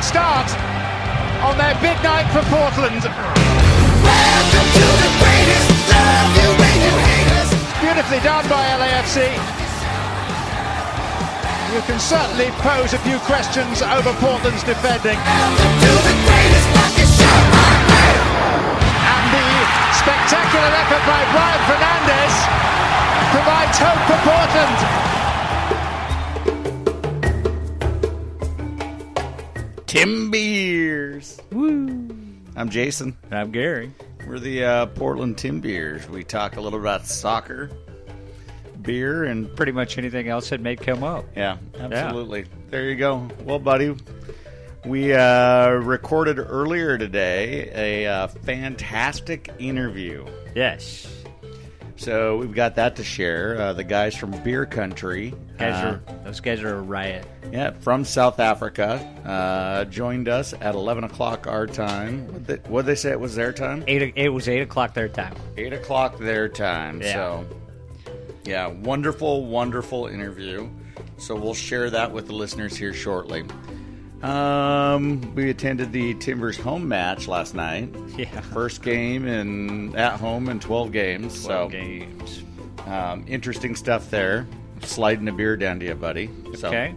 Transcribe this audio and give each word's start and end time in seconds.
catastrophic 0.00 0.04
start 0.04 0.48
on 1.44 1.56
their 1.58 1.74
big 1.80 1.96
night 2.02 2.28
for 2.32 2.42
Portland. 2.48 3.02
Beautifully 7.80 8.20
done 8.20 8.48
by 8.48 8.64
LAFC. 8.78 9.28
You 11.74 11.80
can 11.82 12.00
certainly 12.00 12.50
pose 12.62 12.92
a 12.94 12.98
few 12.98 13.18
questions 13.20 13.82
over 13.82 14.12
Portland's 14.14 14.64
defending. 14.64 15.18
And 19.06 19.24
the 19.32 19.48
spectacular 19.94 20.70
effort 20.80 21.04
by 21.06 21.24
Brian 21.32 21.62
Fernandez 21.68 22.34
provides 23.32 23.78
hope 23.78 24.02
for 24.08 24.18
Portland. 24.28 25.19
Timbeers. 29.90 31.40
Woo. 31.50 32.08
I'm 32.54 32.70
Jason. 32.70 33.16
I'm 33.32 33.50
Gary. 33.50 33.92
We're 34.24 34.38
the 34.38 34.64
uh, 34.64 34.86
Portland 34.86 35.36
Timbeers. 35.36 36.08
We 36.08 36.22
talk 36.22 36.56
a 36.56 36.60
little 36.60 36.78
about 36.78 37.08
soccer, 37.08 37.72
beer, 38.82 39.24
and 39.24 39.52
Pretty 39.56 39.72
much 39.72 39.98
anything 39.98 40.28
else 40.28 40.50
that 40.50 40.60
may 40.60 40.76
come 40.76 41.02
up. 41.02 41.24
yeah, 41.34 41.56
absolutely. 41.76 42.44
There 42.68 42.88
you 42.88 42.94
go. 42.94 43.26
Well, 43.42 43.58
buddy, 43.58 43.96
we 44.84 45.12
uh, 45.12 45.70
recorded 45.70 46.38
earlier 46.38 46.96
today 46.96 47.72
a 47.74 48.06
uh, 48.06 48.28
fantastic 48.28 49.50
interview. 49.58 50.24
Yes. 50.54 51.19
So 52.00 52.38
we've 52.38 52.54
got 52.54 52.76
that 52.76 52.96
to 52.96 53.04
share. 53.04 53.60
Uh, 53.60 53.72
the 53.74 53.84
guys 53.84 54.16
from 54.16 54.30
Beer 54.42 54.64
Country, 54.64 55.34
Guys 55.58 55.84
uh, 55.84 56.00
are, 56.08 56.22
those 56.24 56.40
guys 56.40 56.62
are 56.62 56.76
a 56.76 56.80
riot. 56.80 57.26
yeah, 57.52 57.72
from 57.80 58.06
South 58.06 58.40
Africa, 58.40 58.94
uh, 59.26 59.84
joined 59.84 60.26
us 60.26 60.54
at 60.62 60.74
11 60.74 61.04
o'clock 61.04 61.46
our 61.46 61.66
time. 61.66 62.26
What 62.28 62.46
they, 62.46 62.56
what'd 62.56 62.86
they 62.86 62.94
say 62.94 63.10
it 63.10 63.20
was 63.20 63.34
their 63.34 63.52
time? 63.52 63.84
Eight. 63.86 64.14
It 64.16 64.30
was 64.30 64.48
eight 64.48 64.62
o'clock 64.62 64.94
their 64.94 65.10
time. 65.10 65.34
Eight 65.58 65.74
o'clock 65.74 66.16
their 66.18 66.48
time. 66.48 67.02
Yeah. 67.02 67.12
So, 67.12 67.46
yeah, 68.44 68.68
wonderful, 68.68 69.44
wonderful 69.44 70.06
interview. 70.06 70.70
So 71.18 71.34
we'll 71.36 71.52
share 71.52 71.90
that 71.90 72.10
with 72.10 72.28
the 72.28 72.32
listeners 72.32 72.78
here 72.78 72.94
shortly. 72.94 73.44
Um, 74.22 75.34
we 75.34 75.48
attended 75.50 75.92
the 75.92 76.14
Timbers 76.14 76.58
home 76.58 76.86
match 76.88 77.26
last 77.26 77.54
night. 77.54 77.88
Yeah. 78.16 78.40
First 78.40 78.82
game 78.82 79.26
in 79.26 79.96
at 79.96 80.20
home 80.20 80.48
in 80.48 80.60
12 80.60 80.92
games. 80.92 81.44
Twelve 81.44 81.72
so, 81.72 81.78
games. 81.78 82.42
um, 82.86 83.24
interesting 83.26 83.74
stuff 83.74 84.10
there. 84.10 84.46
Sliding 84.82 85.28
a 85.28 85.32
beer 85.32 85.56
down 85.56 85.80
to 85.80 85.86
you, 85.86 85.94
buddy. 85.94 86.28
So, 86.54 86.68
Okay. 86.68 86.94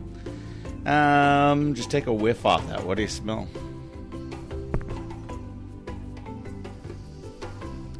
Um, 0.85 1.73
just 1.75 1.89
take 1.89 2.07
a 2.07 2.13
whiff 2.13 2.45
off 2.45 2.67
that. 2.67 2.83
What 2.85 2.97
do 2.97 3.03
you 3.03 3.07
smell? 3.07 3.47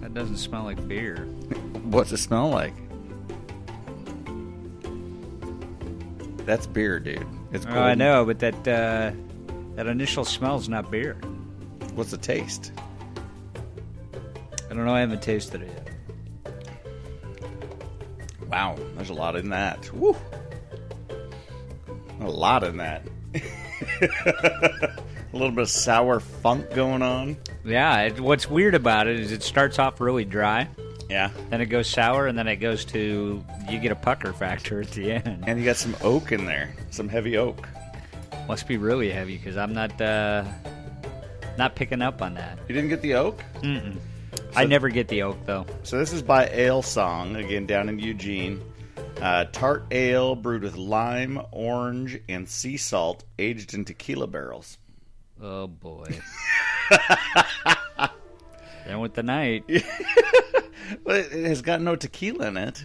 That 0.02 0.14
doesn't 0.14 0.38
smell 0.38 0.64
like 0.64 0.86
beer. 0.88 1.26
What's 1.84 2.12
it 2.12 2.18
smell 2.18 2.50
like? 2.50 2.74
That's 6.46 6.68
beer, 6.68 7.00
dude. 7.00 7.26
It's 7.52 7.66
Oh, 7.66 7.80
I 7.80 7.96
know, 7.96 8.26
but 8.26 8.40
that 8.40 8.68
uh, 8.68 9.12
that 9.76 9.88
initial 9.88 10.26
smell's 10.26 10.68
not 10.68 10.92
beer. 10.92 11.16
What's 11.96 12.12
the 12.12 12.18
taste? 12.18 12.72
I 14.70 14.74
don't 14.74 14.86
know. 14.86 14.94
I 14.94 15.02
haven't 15.02 15.22
tasted 15.22 15.62
it 15.62 15.70
yet. 15.70 16.54
Wow, 18.50 18.76
there's 18.96 19.10
a 19.10 19.14
lot 19.14 19.36
in 19.36 19.50
that. 19.50 19.92
Woo. 19.94 20.16
A 22.22 22.30
lot 22.30 22.64
in 22.64 22.78
that. 22.78 23.04
a 24.02 24.98
little 25.34 25.52
bit 25.52 25.64
of 25.64 25.70
sour 25.70 26.20
funk 26.20 26.72
going 26.74 27.02
on. 27.02 27.38
Yeah. 27.66 28.02
It, 28.02 28.20
what's 28.20 28.50
weird 28.50 28.76
about 28.76 29.08
it 29.08 29.20
is 29.20 29.32
it 29.32 29.44
starts 29.44 29.80
off 29.80 30.00
really 30.00 30.24
dry, 30.26 30.68
Yeah. 31.14 31.30
then 31.52 31.62
it 31.62 31.68
goes 31.68 31.88
sour, 31.88 32.26
and 32.26 32.36
then 32.36 32.48
it 32.48 32.56
goes 32.56 32.86
to 32.86 33.44
you 33.70 33.80
get 33.80 33.92
a 33.92 33.96
pucker 33.96 34.34
factor 34.34 34.82
at 34.82 34.90
the 34.92 35.12
end. 35.12 35.44
And 35.46 35.60
you 35.60 35.66
got 35.66 35.78
some 35.78 35.96
oak 36.02 36.32
in 36.32 36.46
there, 36.46 36.74
some 36.90 37.08
heavy 37.08 37.38
oak. 37.38 37.68
Must 38.48 38.68
be 38.68 38.78
really 38.78 39.12
heavy 39.12 39.38
because 39.38 39.56
I'm 39.56 39.74
not 39.74 40.02
uh, 40.02 40.44
not 41.58 41.76
picking 41.76 42.02
up 42.02 42.24
on 42.24 42.34
that. 42.34 42.58
You 42.68 42.74
didn't 42.74 42.90
get 42.90 43.02
the 43.02 43.14
oak? 43.14 43.44
I 44.56 44.66
never 44.66 44.90
get 44.90 45.08
the 45.08 45.22
oak 45.22 45.38
though. 45.46 45.68
So 45.84 46.00
this 46.00 46.14
is 46.14 46.24
by 46.24 46.48
Alesong, 46.48 47.36
again 47.38 47.68
down 47.68 47.90
in 47.90 48.00
Eugene. 48.00 48.60
Uh, 49.22 49.46
tart 49.52 49.86
ale 49.92 50.36
brewed 50.36 50.64
with 50.64 50.76
lime, 50.76 51.40
orange, 51.52 52.20
and 52.28 52.50
sea 52.50 52.76
salt, 52.76 53.24
aged 53.38 53.74
in 53.76 53.86
tequila 53.86 54.26
barrels. 54.28 54.80
Oh 55.42 55.68
boy. 55.68 56.08
then 58.86 59.00
with 59.00 59.14
the 59.14 59.24
night, 59.24 59.64
But 61.04 61.18
it 61.32 61.46
has 61.48 61.62
got 61.62 61.82
no 61.82 61.96
tequila 61.96 62.48
in 62.48 62.58
it. 62.58 62.84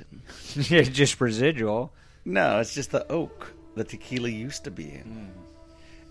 just 0.93 1.21
residual. 1.21 1.93
No, 2.25 2.61
it's 2.61 2.75
just 2.75 2.91
the 2.91 3.11
oak 3.11 3.53
the 3.75 3.85
tequila 3.85 4.29
used 4.29 4.65
to 4.65 4.71
be 4.71 4.91
in. 4.93 5.03
Hmm. 5.03 5.27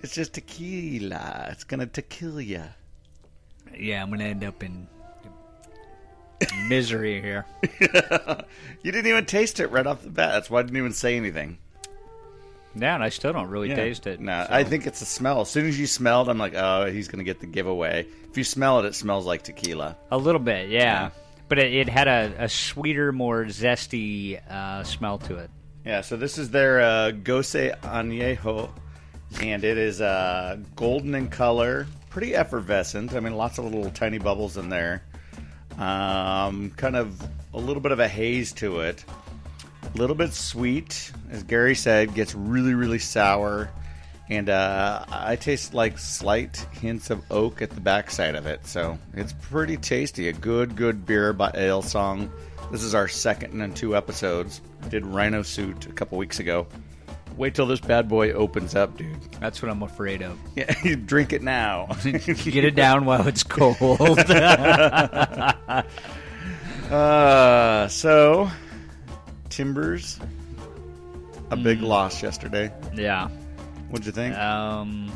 It's 0.02 0.14
just 0.16 0.34
tequila. 0.34 1.48
It's 1.52 1.64
gonna 1.64 1.86
tequila. 1.88 2.44
Yeah, 2.44 4.02
I'm 4.04 4.10
gonna 4.10 4.24
end 4.26 4.44
up 4.44 4.64
in 4.64 4.88
misery 6.68 7.22
here. 7.22 7.46
You 8.84 8.92
didn't 8.92 9.08
even 9.08 9.26
taste 9.26 9.60
it 9.60 9.68
right 9.72 9.86
off 9.86 10.04
the 10.04 10.10
bat. 10.10 10.32
That's 10.34 10.50
why 10.50 10.60
I 10.60 10.62
didn't 10.64 10.78
even 10.78 10.94
say 10.94 11.18
anything. 11.18 11.58
Yeah, 12.76 12.94
and 12.96 13.04
I 13.04 13.10
still 13.10 13.34
don't 13.34 13.50
really 13.50 13.70
Yeah. 13.70 13.76
taste 13.76 14.08
it. 14.08 14.22
No, 14.22 14.46
so- 14.48 14.54
I 14.54 14.64
think 14.64 14.86
it's 14.88 15.00
the 15.00 15.06
smell. 15.06 15.42
As 15.42 15.50
soon 15.50 15.66
as 15.66 15.78
you 15.80 15.88
smelled, 15.88 16.30
I'm 16.30 16.38
like, 16.38 16.54
oh, 16.56 16.86
he's 16.92 17.08
gonna 17.10 17.24
get 17.24 17.40
the 17.42 17.48
giveaway. 17.48 18.06
If 18.30 18.38
you 18.38 18.44
smell 18.44 18.80
it, 18.80 18.86
it 18.86 18.96
smells 18.96 19.26
like 19.26 19.42
tequila. 19.44 19.98
a 20.12 20.18
little 20.18 20.40
bit, 20.40 20.70
yeah. 20.70 20.80
Yeah. 20.80 21.10
But 21.50 21.60
it, 21.60 21.74
it 21.74 21.90
had 21.90 22.08
a, 22.08 22.34
a 22.46 22.50
sweeter, 22.50 23.12
more 23.12 23.46
zesty 23.46 24.46
uh, 24.50 24.84
smell 24.84 25.18
to 25.20 25.38
it. 25.38 25.50
Yeah, 25.86 26.02
so 26.02 26.18
this 26.18 26.38
is 26.38 26.50
their 26.50 26.82
uh, 26.82 27.12
Gose 27.12 27.80
Añejo, 27.80 28.70
and 29.42 29.64
it 29.64 29.78
is 29.78 30.02
uh, 30.02 30.58
golden 30.76 31.16
in 31.16 31.30
color, 31.30 31.88
pretty 32.10 32.36
effervescent. 32.36 33.14
I 33.14 33.22
mean, 33.22 33.36
lots 33.36 33.58
of 33.58 33.66
little 33.66 33.90
tiny 33.92 34.18
bubbles 34.18 34.58
in 34.58 34.68
there. 34.68 35.04
Um, 35.78 36.72
kind 36.72 36.96
of 36.96 37.22
a 37.54 37.58
little 37.58 37.82
bit 37.82 37.94
of 37.94 38.00
a 38.00 38.08
haze 38.08 38.52
to 38.54 38.82
it. 38.82 39.06
A 39.84 39.98
little 39.98 40.16
bit 40.16 40.34
sweet, 40.34 41.12
as 41.30 41.44
Gary 41.44 41.76
said, 41.76 42.14
gets 42.14 42.36
really, 42.36 42.74
really 42.74 43.00
sour. 43.00 43.70
And 44.30 44.50
uh, 44.50 45.06
I 45.10 45.38
taste 45.38 45.74
like 45.74 45.98
slight 45.98 46.58
hints 46.82 47.10
of 47.10 47.24
oak 47.32 47.62
at 47.62 47.70
the 47.70 47.80
backside 47.80 48.36
of 48.36 48.46
it. 48.46 48.66
So 48.68 48.98
it's 49.14 49.34
pretty 49.34 49.78
tasty. 49.78 50.28
A 50.28 50.34
good, 50.34 50.76
good 50.76 51.06
beer 51.06 51.32
by 51.32 51.50
Alesong. 51.52 52.30
This 52.72 52.84
is 52.84 52.94
our 52.94 53.08
second 53.08 53.62
in 53.62 53.74
two 53.74 53.96
episodes. 53.96 54.60
Did 54.90 55.06
Rhino 55.06 55.44
Suit 55.44 55.86
a 55.86 55.94
couple 55.94 56.18
weeks 56.18 56.40
ago. 56.40 56.68
Wait 57.38 57.54
till 57.56 57.68
this 57.68 57.80
bad 57.80 58.10
boy 58.10 58.32
opens 58.32 58.74
up, 58.76 58.98
dude. 58.98 59.16
That's 59.40 59.62
what 59.62 59.70
I'm 59.72 59.84
afraid 59.84 60.22
of. 60.24 60.38
Yeah, 60.56 60.74
you 60.84 60.96
drink 60.96 61.32
it 61.34 61.44
now. 61.44 61.88
Get 62.04 62.66
it 62.66 62.76
down 62.76 63.06
while 63.06 63.28
it's 63.28 63.44
cold. 63.44 63.78
uh, 66.92 67.88
so, 67.88 68.50
Timbers, 69.50 70.20
a 71.52 71.56
big 71.56 71.82
loss 71.82 72.22
yesterday. 72.24 72.72
yeah. 72.96 73.30
What'd 73.90 74.06
you 74.06 74.12
think? 74.12 74.36
Um, 74.36 75.12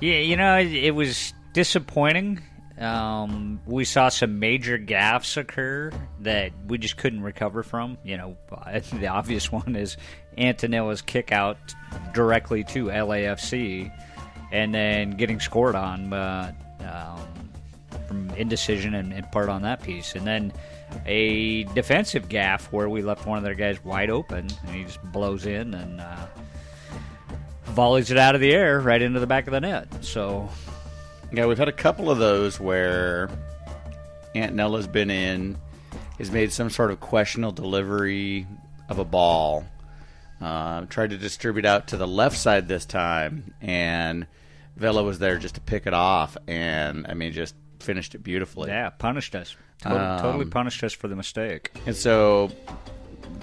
yeah, 0.00 0.18
you 0.18 0.36
know, 0.36 0.58
it, 0.58 0.72
it 0.72 0.94
was 0.94 1.32
disappointing. 1.52 2.42
Um, 2.78 3.60
we 3.64 3.86
saw 3.86 4.10
some 4.10 4.38
major 4.38 4.78
gaffes 4.78 5.36
occur 5.38 5.90
that 6.20 6.52
we 6.66 6.76
just 6.76 6.98
couldn't 6.98 7.22
recover 7.22 7.62
from. 7.62 7.96
You 8.04 8.18
know, 8.18 8.36
the 8.92 9.06
obvious 9.08 9.50
one 9.50 9.76
is 9.76 9.96
Attinella's 10.36 11.00
kick 11.00 11.32
out 11.32 11.56
directly 12.12 12.64
to 12.64 12.86
LAFC 12.86 13.90
and 14.52 14.74
then 14.74 15.12
getting 15.12 15.40
scored 15.40 15.74
on 15.74 16.12
uh, 16.12 16.52
um, 16.80 17.50
from 18.06 18.30
indecision 18.30 18.94
and, 18.94 19.32
part 19.32 19.48
on 19.48 19.62
that 19.62 19.82
piece. 19.82 20.14
And 20.14 20.26
then 20.26 20.52
a 21.06 21.64
defensive 21.64 22.28
gaff 22.28 22.70
where 22.72 22.90
we 22.90 23.00
left 23.00 23.26
one 23.26 23.38
of 23.38 23.44
their 23.44 23.54
guys 23.54 23.82
wide 23.82 24.10
open 24.10 24.48
and 24.66 24.74
he 24.74 24.84
just 24.84 25.02
blows 25.12 25.46
in 25.46 25.72
and. 25.72 26.02
Uh, 26.02 26.26
volleys 27.66 28.10
it 28.10 28.18
out 28.18 28.34
of 28.34 28.40
the 28.40 28.52
air 28.52 28.80
right 28.80 29.00
into 29.02 29.20
the 29.20 29.26
back 29.26 29.46
of 29.46 29.52
the 29.52 29.60
net. 29.60 30.04
So 30.04 30.48
Yeah, 31.32 31.46
we've 31.46 31.58
had 31.58 31.68
a 31.68 31.72
couple 31.72 32.10
of 32.10 32.18
those 32.18 32.58
where 32.60 33.28
Attinella's 34.34 34.86
been 34.86 35.10
in, 35.10 35.56
has 36.18 36.30
made 36.30 36.52
some 36.52 36.70
sort 36.70 36.90
of 36.90 37.00
questionable 37.00 37.52
delivery 37.52 38.46
of 38.88 38.98
a 38.98 39.04
ball, 39.04 39.64
uh, 40.40 40.82
tried 40.86 41.10
to 41.10 41.18
distribute 41.18 41.64
out 41.64 41.88
to 41.88 41.96
the 41.96 42.06
left 42.06 42.36
side 42.36 42.68
this 42.68 42.84
time, 42.86 43.52
and 43.60 44.26
Vela 44.76 45.02
was 45.02 45.18
there 45.18 45.38
just 45.38 45.56
to 45.56 45.60
pick 45.60 45.86
it 45.86 45.94
off, 45.94 46.36
and 46.46 47.06
I 47.08 47.14
mean, 47.14 47.32
just 47.32 47.54
finished 47.80 48.14
it 48.14 48.18
beautifully. 48.22 48.70
yeah, 48.70 48.90
punished 48.90 49.34
us. 49.34 49.56
Totally, 49.82 50.00
Um, 50.00 50.20
totally 50.20 50.44
punished 50.46 50.82
us 50.84 50.92
for 50.92 51.08
the 51.08 51.16
mistake. 51.16 51.70
And 51.86 51.94
so, 51.96 52.50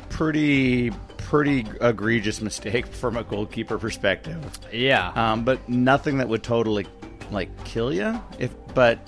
pretty 0.09 0.91
pretty 1.33 1.65
egregious 1.81 2.41
mistake 2.41 2.85
from 3.01 3.17
a 3.17 3.23
goalkeeper 3.23 3.79
perspective. 3.79 4.37
Yeah. 4.71 5.07
Um, 5.15 5.43
but 5.43 5.67
nothing 5.67 6.19
that 6.19 6.29
would 6.29 6.43
totally 6.43 6.85
like 7.31 7.49
kill 7.65 7.91
you. 7.91 8.21
If 8.37 8.53
but 8.75 8.99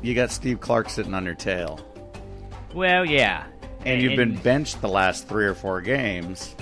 you 0.00 0.14
got 0.14 0.30
Steve 0.30 0.60
Clark 0.60 0.88
sitting 0.88 1.12
on 1.12 1.24
your 1.24 1.34
tail, 1.34 1.80
well, 2.72 3.04
yeah. 3.04 3.46
and 3.84 4.00
you've 4.00 4.14
been 4.16 4.36
benched 4.36 4.80
the 4.80 4.88
last 4.88 5.26
three 5.26 5.44
or 5.44 5.54
four 5.56 5.80
games, 5.80 6.54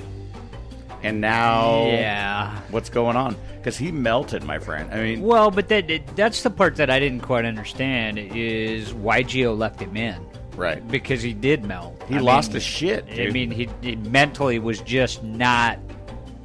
and 1.02 1.20
now 1.20 1.84
Yeah. 1.88 2.58
what's 2.70 2.88
going 2.88 3.16
on? 3.16 3.36
Because 3.58 3.76
he 3.76 3.92
melted, 3.92 4.42
my 4.42 4.58
friend. 4.58 4.90
I 4.90 5.02
mean, 5.02 5.20
Well, 5.20 5.50
but 5.50 5.68
that 5.68 6.16
that's 6.16 6.42
the 6.42 6.50
part 6.50 6.76
that 6.76 6.88
I 6.88 6.98
didn't 6.98 7.20
quite 7.20 7.44
understand 7.44 8.18
is 8.18 8.94
why 8.94 9.22
Gio 9.22 9.54
left 9.54 9.80
him 9.80 9.98
in 9.98 10.16
right? 10.56 10.86
because 10.88 11.22
he 11.22 11.32
did 11.32 11.64
melt. 11.64 12.02
He 12.08 12.16
I 12.16 12.20
lost 12.20 12.50
mean, 12.50 12.54
his 12.54 12.64
shit. 12.64 13.04
I 13.10 13.30
mean, 13.30 13.50
he, 13.50 13.68
he 13.82 13.96
mentally 13.96 14.58
was 14.58 14.80
just 14.80 15.22
not 15.22 15.78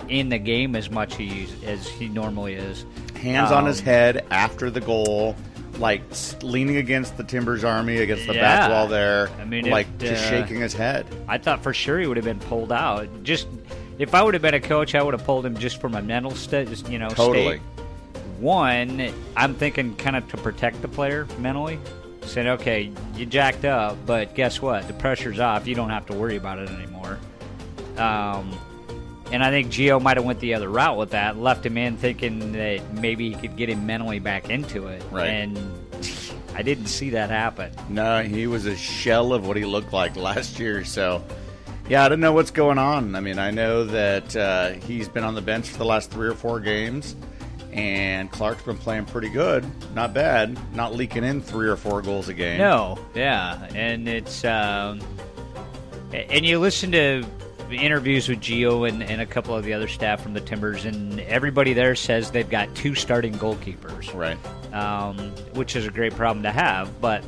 in 0.10 0.30
the 0.30 0.38
game 0.38 0.76
as 0.76 0.90
much 0.90 1.16
he, 1.16 1.48
as 1.66 1.88
he 1.88 2.08
normally 2.08 2.54
is. 2.54 2.86
hands 3.16 3.52
on 3.52 3.66
his 3.66 3.80
um, 3.80 3.86
head 3.86 4.26
after 4.30 4.70
the 4.70 4.82
goal, 4.82 5.36
like 5.80 6.04
leaning 6.42 6.78
against 6.78 7.18
the 7.18 7.24
Timbers 7.24 7.64
Army 7.64 7.98
against 7.98 8.28
the 8.28 8.34
back 8.34 8.70
wall 8.70 8.88
there. 8.88 9.30
I 9.40 9.46
mean, 9.46 9.70
like 9.70 9.88
it, 10.00 10.00
just 10.00 10.26
uh, 10.26 10.30
shaking 10.30 10.60
his 10.62 10.74
head. 10.74 11.06
I 11.28 11.38
thought 11.38 11.64
for 11.64 11.74
sure 11.74 12.00
he 12.00 12.08
would 12.08 12.18
have 12.18 12.26
been 12.26 12.40
pulled 12.40 12.72
out. 12.72 13.08
Just 13.24 13.48
if 13.98 14.14
I 14.14 14.22
would 14.22 14.34
have 14.34 14.44
been 14.44 14.54
a 14.54 14.60
coach, 14.62 14.94
I 14.96 15.02
would 15.02 15.14
have 15.14 15.24
pulled 15.26 15.46
him 15.46 15.58
just 15.58 15.80
from 15.82 15.96
a 15.96 16.02
mental 16.02 16.32
state, 16.32 16.90
you 16.90 17.00
know, 17.00 17.10
Totally. 17.10 17.58
state. 17.58 17.62
One, 18.40 19.14
I'm 19.38 19.56
thinking 19.56 19.96
kind 19.96 20.16
of 20.18 20.28
to 20.30 20.38
protect 20.38 20.82
the 20.82 20.90
player 20.90 21.26
mentally. 21.40 21.80
Saying, 22.26 22.48
okay, 22.48 22.92
you 23.16 23.26
jacked 23.26 23.66
up, 23.66 23.98
but 24.06 24.36
guess 24.36 24.62
what? 24.62 24.88
The 24.88 24.94
pressure's 24.94 25.40
off. 25.40 25.68
You 25.68 25.76
don't 25.76 25.90
have 25.90 26.06
to 26.08 26.14
worry 26.14 26.36
about 26.36 26.60
it 26.60 26.70
anymore. 26.70 27.20
Um, 27.98 28.58
and 29.32 29.44
I 29.44 29.50
think 29.52 29.72
Gio 29.72 30.02
might 30.02 30.18
have 30.18 30.26
went 30.26 30.40
the 30.40 30.54
other 30.54 30.70
route 30.70 30.98
with 30.98 31.12
that, 31.12 31.38
left 31.38 31.66
him 31.66 31.78
in 31.78 31.98
thinking 31.98 32.52
that 32.54 32.94
maybe 32.94 33.30
he 33.30 33.36
could 33.36 33.56
get 33.56 33.70
him 33.70 33.86
mentally 33.86 34.20
back 34.20 34.50
into 34.50 34.88
it. 34.88 35.02
Right. 35.12 35.28
And 35.28 35.58
I 36.54 36.62
didn't 36.62 36.88
see 36.88 37.12
that 37.12 37.30
happen. 37.30 37.72
No, 37.90 38.24
he 38.24 38.48
was 38.48 38.66
a 38.66 38.76
shell 38.76 39.34
of 39.34 39.48
what 39.48 39.58
he 39.58 39.66
looked 39.66 39.94
like 39.94 40.16
last 40.16 40.60
year. 40.60 40.86
So, 40.86 41.24
yeah, 41.90 42.04
I 42.06 42.10
don't 42.10 42.20
know 42.20 42.34
what's 42.34 42.52
going 42.52 42.78
on. 42.78 43.16
I 43.16 43.20
mean, 43.20 43.40
I 43.40 43.52
know 43.52 43.84
that 43.86 44.36
uh, 44.36 44.72
he's 44.72 45.08
been 45.08 45.24
on 45.24 45.36
the 45.36 45.42
bench 45.42 45.70
for 45.70 45.78
the 45.78 45.86
last 45.86 46.12
three 46.12 46.28
or 46.28 46.34
four 46.34 46.60
games, 46.60 47.16
and 47.76 48.32
Clark's 48.32 48.64
been 48.64 48.78
playing 48.78 49.06
pretty 49.06 49.30
good. 49.30 49.66
Not 49.94 50.14
bad. 50.14 50.58
Not 50.74 50.96
leaking 50.96 51.24
in 51.26 51.42
three 51.42 51.68
or 51.68 51.76
four 51.76 52.02
goals 52.02 52.30
a 52.30 52.34
game. 52.34 52.58
No, 52.58 52.98
yeah, 53.14 53.68
and 53.76 54.08
it's 54.08 54.44
um, 54.46 55.02
and 56.14 56.46
you 56.46 56.58
listen 56.60 56.92
to 56.94 57.26
interviews 57.70 58.30
with 58.30 58.40
Gio 58.40 58.88
and, 58.88 59.04
and 59.04 59.20
a 59.22 59.26
couple 59.26 59.56
of 59.56 59.66
the 59.66 59.74
other 59.74 59.88
staff 59.88 60.22
from 60.22 60.34
the 60.34 60.40
Timbers, 60.42 60.86
and 60.86 61.20
everybody 61.22 61.74
there 61.74 61.96
says 61.96 62.32
they've 62.32 62.50
got 62.50 62.74
two 62.76 62.96
starting 62.96 63.34
goalkeepers, 63.34 64.14
Right. 64.14 64.38
um, 64.74 65.18
which 65.54 65.76
is 65.76 65.86
a 65.86 65.92
great 65.92 66.16
problem 66.16 66.44
to 66.44 66.52
have. 66.52 67.02
But 67.02 67.24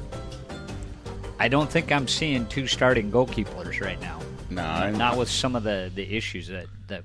I 1.40 1.48
don't 1.50 1.70
think 1.70 1.92
I'm 1.92 2.08
seeing 2.08 2.46
two 2.48 2.68
starting 2.68 3.12
goalkeepers 3.12 3.82
right 3.82 4.00
now. 4.00 4.20
No, 4.50 4.64
I- 4.64 4.92
Not 4.92 5.18
with 5.18 5.30
some 5.30 5.56
of 5.56 5.64
the, 5.64 5.92
the 5.94 6.16
issues 6.16 6.48
that, 6.48 6.68
that 6.88 7.04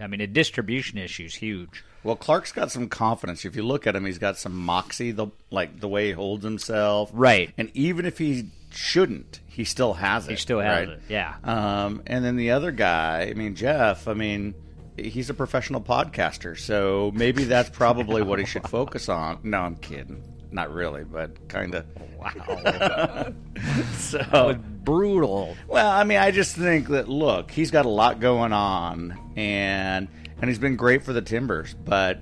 I 0.00 0.06
mean, 0.06 0.18
the 0.20 0.26
distribution 0.26 0.98
issue 0.98 1.24
is 1.24 1.34
huge. 1.34 1.84
Well, 2.02 2.16
Clark's 2.16 2.52
got 2.52 2.70
some 2.70 2.88
confidence. 2.88 3.44
If 3.44 3.56
you 3.56 3.62
look 3.62 3.86
at 3.86 3.94
him, 3.94 4.04
he's 4.06 4.18
got 4.18 4.38
some 4.38 4.56
moxie, 4.56 5.10
the 5.10 5.28
like 5.50 5.80
the 5.80 5.88
way 5.88 6.06
he 6.06 6.12
holds 6.12 6.44
himself. 6.44 7.10
Right. 7.12 7.52
And 7.58 7.70
even 7.74 8.06
if 8.06 8.18
he 8.18 8.48
shouldn't, 8.70 9.40
he 9.46 9.64
still 9.64 9.94
has 9.94 10.26
it. 10.26 10.30
He 10.30 10.36
still 10.36 10.60
has 10.60 10.88
right? 10.88 10.96
it, 10.96 11.02
yeah. 11.08 11.34
Um, 11.44 12.02
and 12.06 12.24
then 12.24 12.36
the 12.36 12.52
other 12.52 12.70
guy, 12.70 13.28
I 13.30 13.34
mean 13.34 13.54
Jeff, 13.54 14.08
I 14.08 14.14
mean 14.14 14.54
he's 14.96 15.30
a 15.30 15.34
professional 15.34 15.80
podcaster, 15.80 16.58
so 16.58 17.10
maybe 17.14 17.44
that's 17.44 17.70
probably 17.70 18.22
what 18.22 18.38
he 18.38 18.44
should 18.46 18.68
focus 18.68 19.08
on. 19.08 19.40
No, 19.42 19.60
I'm 19.60 19.76
kidding. 19.76 20.22
Not 20.52 20.72
really, 20.72 21.04
but 21.04 21.48
kind 21.48 21.74
of. 21.74 21.86
Wow, 22.18 23.32
So 23.92 24.58
brutal. 24.82 25.56
well, 25.68 25.90
I 25.90 26.02
mean, 26.04 26.18
I 26.18 26.32
just 26.32 26.56
think 26.56 26.88
that 26.88 27.08
look, 27.08 27.50
he's 27.50 27.70
got 27.70 27.86
a 27.86 27.90
lot 27.90 28.18
going 28.20 28.52
on, 28.52 29.16
and 29.36 30.08
and 30.40 30.48
he's 30.48 30.58
been 30.58 30.76
great 30.76 31.02
for 31.02 31.12
the 31.12 31.22
Timbers, 31.22 31.74
but 31.74 32.20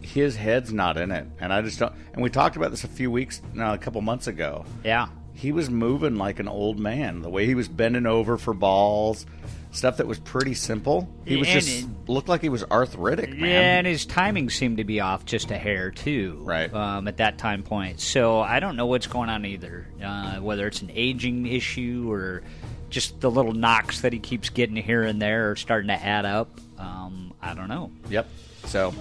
his 0.00 0.36
head's 0.36 0.72
not 0.72 0.96
in 0.96 1.10
it, 1.10 1.26
and 1.40 1.52
I 1.52 1.62
just 1.62 1.78
don't. 1.78 1.92
And 2.12 2.22
we 2.22 2.30
talked 2.30 2.56
about 2.56 2.70
this 2.70 2.84
a 2.84 2.88
few 2.88 3.10
weeks, 3.10 3.42
no, 3.54 3.72
a 3.74 3.78
couple 3.78 4.00
months 4.02 4.26
ago. 4.26 4.64
Yeah. 4.84 5.08
He 5.34 5.52
was 5.52 5.68
moving 5.68 6.16
like 6.16 6.38
an 6.38 6.48
old 6.48 6.78
man. 6.78 7.20
The 7.20 7.28
way 7.28 7.44
he 7.44 7.54
was 7.54 7.68
bending 7.68 8.06
over 8.06 8.38
for 8.38 8.54
balls, 8.54 9.26
stuff 9.70 9.98
that 9.98 10.06
was 10.06 10.18
pretty 10.18 10.54
simple. 10.54 11.06
He 11.26 11.36
was 11.36 11.48
And 11.48 11.60
just 11.60 11.82
it- 11.84 11.88
looked 12.08 12.28
like 12.30 12.40
he 12.40 12.48
was 12.48 12.64
arthritic, 12.64 13.30
man. 13.36 13.40
Yeah, 13.50 13.76
and 13.78 13.86
his 13.86 14.06
timing 14.06 14.48
seemed 14.48 14.78
to 14.78 14.84
be 14.84 15.00
off 15.00 15.26
just 15.26 15.50
a 15.50 15.58
hair 15.58 15.90
too. 15.90 16.38
Right. 16.42 16.72
Um, 16.72 17.06
at 17.06 17.18
that 17.18 17.36
time 17.36 17.62
point, 17.64 18.00
so 18.00 18.40
I 18.40 18.60
don't 18.60 18.76
know 18.76 18.86
what's 18.86 19.08
going 19.08 19.28
on 19.28 19.44
either. 19.44 19.86
Uh, 20.02 20.36
whether 20.36 20.66
it's 20.66 20.80
an 20.80 20.90
aging 20.94 21.46
issue 21.46 22.06
or 22.10 22.42
just 22.88 23.20
the 23.20 23.30
little 23.30 23.52
knocks 23.52 24.00
that 24.02 24.14
he 24.14 24.18
keeps 24.20 24.48
getting 24.48 24.76
here 24.76 25.02
and 25.02 25.20
there 25.20 25.50
are 25.50 25.56
starting 25.56 25.88
to 25.88 26.02
add 26.02 26.24
up. 26.24 26.60
Um, 26.78 27.32
I 27.42 27.54
don't 27.54 27.68
know. 27.68 27.90
Yep. 28.08 28.28
So, 28.66 28.94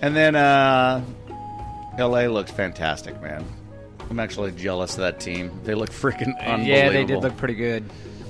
and 0.00 0.14
then 0.16 0.34
uh, 0.36 1.02
L.A. 1.98 2.28
looks 2.28 2.50
fantastic, 2.50 3.20
man. 3.22 3.44
I'm 4.10 4.20
actually 4.20 4.52
jealous 4.52 4.92
of 4.94 4.98
that 5.00 5.20
team. 5.20 5.50
They 5.64 5.74
look 5.74 5.90
freaking 5.90 6.36
unbelievable. 6.38 6.66
Yeah, 6.66 6.88
they 6.90 7.04
did 7.04 7.20
look 7.22 7.36
pretty 7.36 7.54
good. 7.54 7.84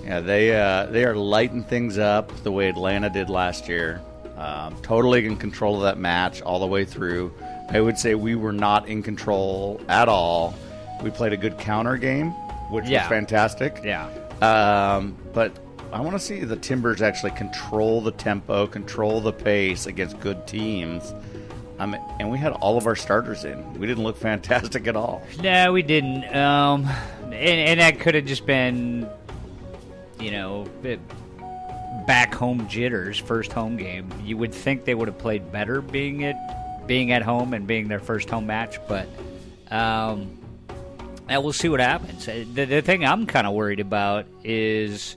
Yeah, 0.04 0.20
they 0.20 0.54
uh, 0.54 0.87
they 0.87 1.04
are 1.04 1.14
lighting 1.16 1.64
things 1.64 1.96
up 1.99 2.31
the 2.43 2.52
way 2.52 2.69
Atlanta 2.69 3.08
did 3.10 3.31
last 3.31 3.69
year. 3.69 4.00
Um, 4.37 4.76
totally 4.82 5.25
in 5.26 5.37
control 5.37 5.76
of 5.76 5.82
that 5.82 5.98
match 5.98 6.43
all 6.43 6.58
the 6.58 6.66
way 6.66 6.84
through. 6.84 7.32
I 7.70 7.81
would 7.81 7.96
say 7.98 8.14
we 8.14 8.34
were 8.34 8.52
not 8.52 8.88
in 8.88 9.02
control 9.02 9.81
at 9.88 10.08
all. 10.08 10.55
We 11.02 11.10
played 11.10 11.32
a 11.32 11.37
good 11.37 11.58
counter 11.58 11.96
game, 11.96 12.31
which 12.70 12.87
Yeah. 12.88 13.02
was 13.02 13.08
fantastic. 13.08 13.81
Yeah. 13.84 14.08
Um, 14.40 15.16
but 15.32 15.52
I 15.92 16.00
want 16.00 16.12
to 16.12 16.18
see 16.20 16.40
the 16.44 16.56
Timbers 16.56 17.02
actually 17.02 17.32
control 17.32 18.00
the 18.00 18.12
tempo, 18.12 18.66
control 18.66 19.20
the 19.20 19.32
pace 19.32 19.86
against 19.86 20.18
good 20.20 20.46
teams. 20.46 21.14
Um, 21.78 21.94
and 22.18 22.30
we 22.30 22.38
had 22.38 22.52
all 22.52 22.78
of 22.78 22.86
our 22.86 22.96
starters 22.96 23.44
in. 23.44 23.74
We 23.74 23.86
didn't 23.86 24.04
look 24.04 24.16
fantastic 24.30 24.86
at 24.86 24.96
all. 24.96 25.22
No, 25.43 25.72
we 25.72 25.82
didn't. 25.82 26.24
Um, 26.34 26.86
and, 27.24 27.34
and 27.34 27.81
that 27.81 28.00
could 28.00 28.14
have 28.14 28.24
just 28.24 28.46
been, 28.46 29.08
you 30.19 30.31
know, 30.31 30.67
back 32.06 32.34
home 32.34 32.69
jitters, 32.69 33.19
first 33.19 33.52
home 33.52 33.76
game. 33.76 34.08
You 34.24 34.36
would 34.38 34.55
think 34.55 34.84
they 34.84 34.94
would 34.94 35.08
have 35.08 35.19
played 35.19 35.52
better 35.52 35.82
being 35.82 36.22
it, 36.22 36.36
being 36.86 37.12
at 37.12 37.22
home 37.22 37.52
and 37.52 37.67
being 37.67 37.88
their 37.88 38.00
first 38.00 38.31
home 38.31 38.46
match, 38.46 38.78
but 38.88 39.08
um, 39.70 40.38
and 41.28 41.43
we'll 41.43 41.52
see 41.52 41.69
what 41.69 41.81
happens. 41.81 42.28
Uh, 42.28 42.44
The, 42.55 42.64
the 42.64 42.82
thing 42.82 43.05
I'm 43.05 43.26
kind 43.26 43.46
of 43.46 43.55
worried 43.55 43.81
about 43.81 44.26
is 44.44 45.17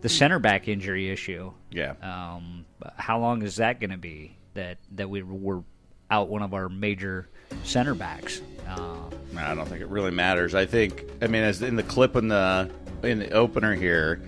the 0.00 0.08
center 0.08 0.38
back 0.38 0.68
injury 0.68 1.10
issue. 1.10 1.52
Yeah. 1.70 1.94
Um, 2.02 2.64
how 2.96 3.18
long 3.18 3.42
is 3.42 3.56
that 3.56 3.80
going 3.80 3.90
to 3.90 3.98
be 3.98 4.36
that 4.54 4.78
that 4.92 5.08
we 5.10 5.22
were 5.22 5.62
out 6.10 6.28
one 6.28 6.42
of 6.42 6.54
our 6.54 6.68
major 6.68 7.28
center 7.64 7.94
backs? 7.94 8.40
Uh, 8.68 8.96
I 9.36 9.54
don't 9.54 9.68
think 9.68 9.80
it 9.80 9.88
really 9.88 10.10
matters. 10.10 10.54
I 10.54 10.66
think, 10.66 11.04
I 11.22 11.26
mean, 11.26 11.42
as 11.42 11.62
in 11.62 11.76
the 11.76 11.82
clip 11.82 12.16
in 12.16 12.28
the 12.28 12.70
in 13.02 13.18
the 13.18 13.30
opener 13.30 13.74
here, 13.74 14.22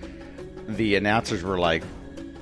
the 0.67 0.95
announcers 0.95 1.43
were 1.43 1.59
like, 1.59 1.83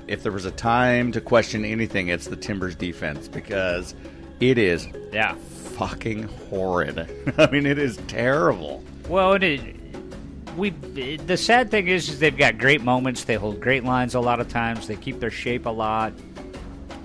if 0.06 0.22
there 0.22 0.32
was 0.32 0.44
a 0.44 0.50
time 0.50 1.12
to 1.12 1.20
question 1.20 1.64
anything, 1.64 2.08
it's 2.08 2.26
the 2.26 2.36
Timbers 2.36 2.74
defense 2.74 3.28
because 3.28 3.94
it 4.40 4.58
is 4.58 4.88
yeah. 5.12 5.34
fucking 5.34 6.24
horrid. 6.24 7.08
I 7.38 7.50
mean, 7.50 7.66
it 7.66 7.78
is 7.78 7.98
terrible. 8.08 8.82
Well, 9.08 9.34
it, 9.34 9.60
we 10.56 10.70
the 10.70 11.36
sad 11.36 11.70
thing 11.70 11.88
is, 11.88 12.08
is 12.08 12.18
they've 12.18 12.36
got 12.36 12.58
great 12.58 12.82
moments. 12.82 13.24
They 13.24 13.34
hold 13.34 13.60
great 13.60 13.84
lines 13.84 14.14
a 14.14 14.20
lot 14.20 14.40
of 14.40 14.48
times. 14.48 14.86
They 14.86 14.96
keep 14.96 15.20
their 15.20 15.30
shape 15.30 15.66
a 15.66 15.70
lot. 15.70 16.12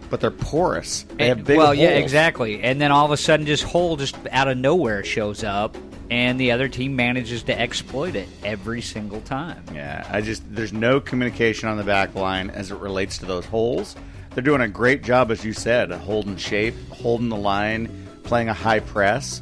But 0.09 0.21
they're 0.21 0.31
porous. 0.31 1.03
They 1.17 1.29
And- 1.29 1.39
have 1.39 1.47
big 1.47 1.57
well, 1.57 1.73
yeah, 1.73 1.89
exactly. 1.89 2.61
And 2.63 2.79
then 2.79 2.91
all 2.91 3.05
of 3.05 3.11
a 3.11 3.17
sudden, 3.17 3.45
this 3.45 3.61
hole 3.61 3.97
just 3.97 4.15
out 4.31 4.47
of 4.47 4.57
nowhere 4.57 5.03
shows 5.03 5.43
up, 5.43 5.75
and 6.09 6.39
the 6.39 6.51
other 6.51 6.69
team 6.69 6.95
manages 6.95 7.43
to 7.43 7.59
exploit 7.59 8.15
it 8.15 8.29
every 8.43 8.81
single 8.81 9.19
time. 9.21 9.61
Yeah, 9.73 10.07
I 10.09 10.21
just 10.21 10.43
there's 10.53 10.71
no 10.73 10.99
communication 11.01 11.67
on 11.67 11.75
the 11.77 11.83
back 11.83 12.15
line 12.15 12.49
as 12.51 12.71
it 12.71 12.77
relates 12.77 13.17
to 13.17 13.25
those 13.25 13.45
holes. 13.45 13.95
They're 14.33 14.43
doing 14.43 14.61
a 14.61 14.67
great 14.67 15.03
job, 15.03 15.31
as 15.31 15.43
you 15.43 15.51
said, 15.51 15.91
holding 15.91 16.37
shape, 16.37 16.75
holding 16.91 17.27
the 17.29 17.35
line, 17.35 17.89
playing 18.23 18.49
a 18.49 18.53
high 18.53 18.79
press. 18.79 19.41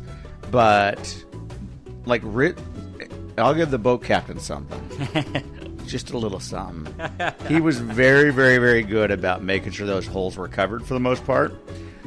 But 0.52 1.24
like, 2.06 2.22
I'll 3.38 3.54
give 3.54 3.72
the 3.72 3.78
boat 3.78 4.04
captain 4.04 4.40
something. 4.40 4.82
just 5.88 6.12
a 6.12 6.18
little 6.18 6.40
something. 6.40 6.94
he 7.48 7.62
was 7.62 7.80
very, 7.80 8.32
very, 8.32 8.58
very 8.58 8.84
good 8.84 9.12
about 9.12 9.44
making 9.44 9.72
sure 9.72 9.86
those 9.86 10.08
holes 10.08 10.38
were 10.38 10.48
covered 10.48 10.86
for 10.86 10.94
the 10.94 11.00
most 11.00 11.26
part. 11.26 11.54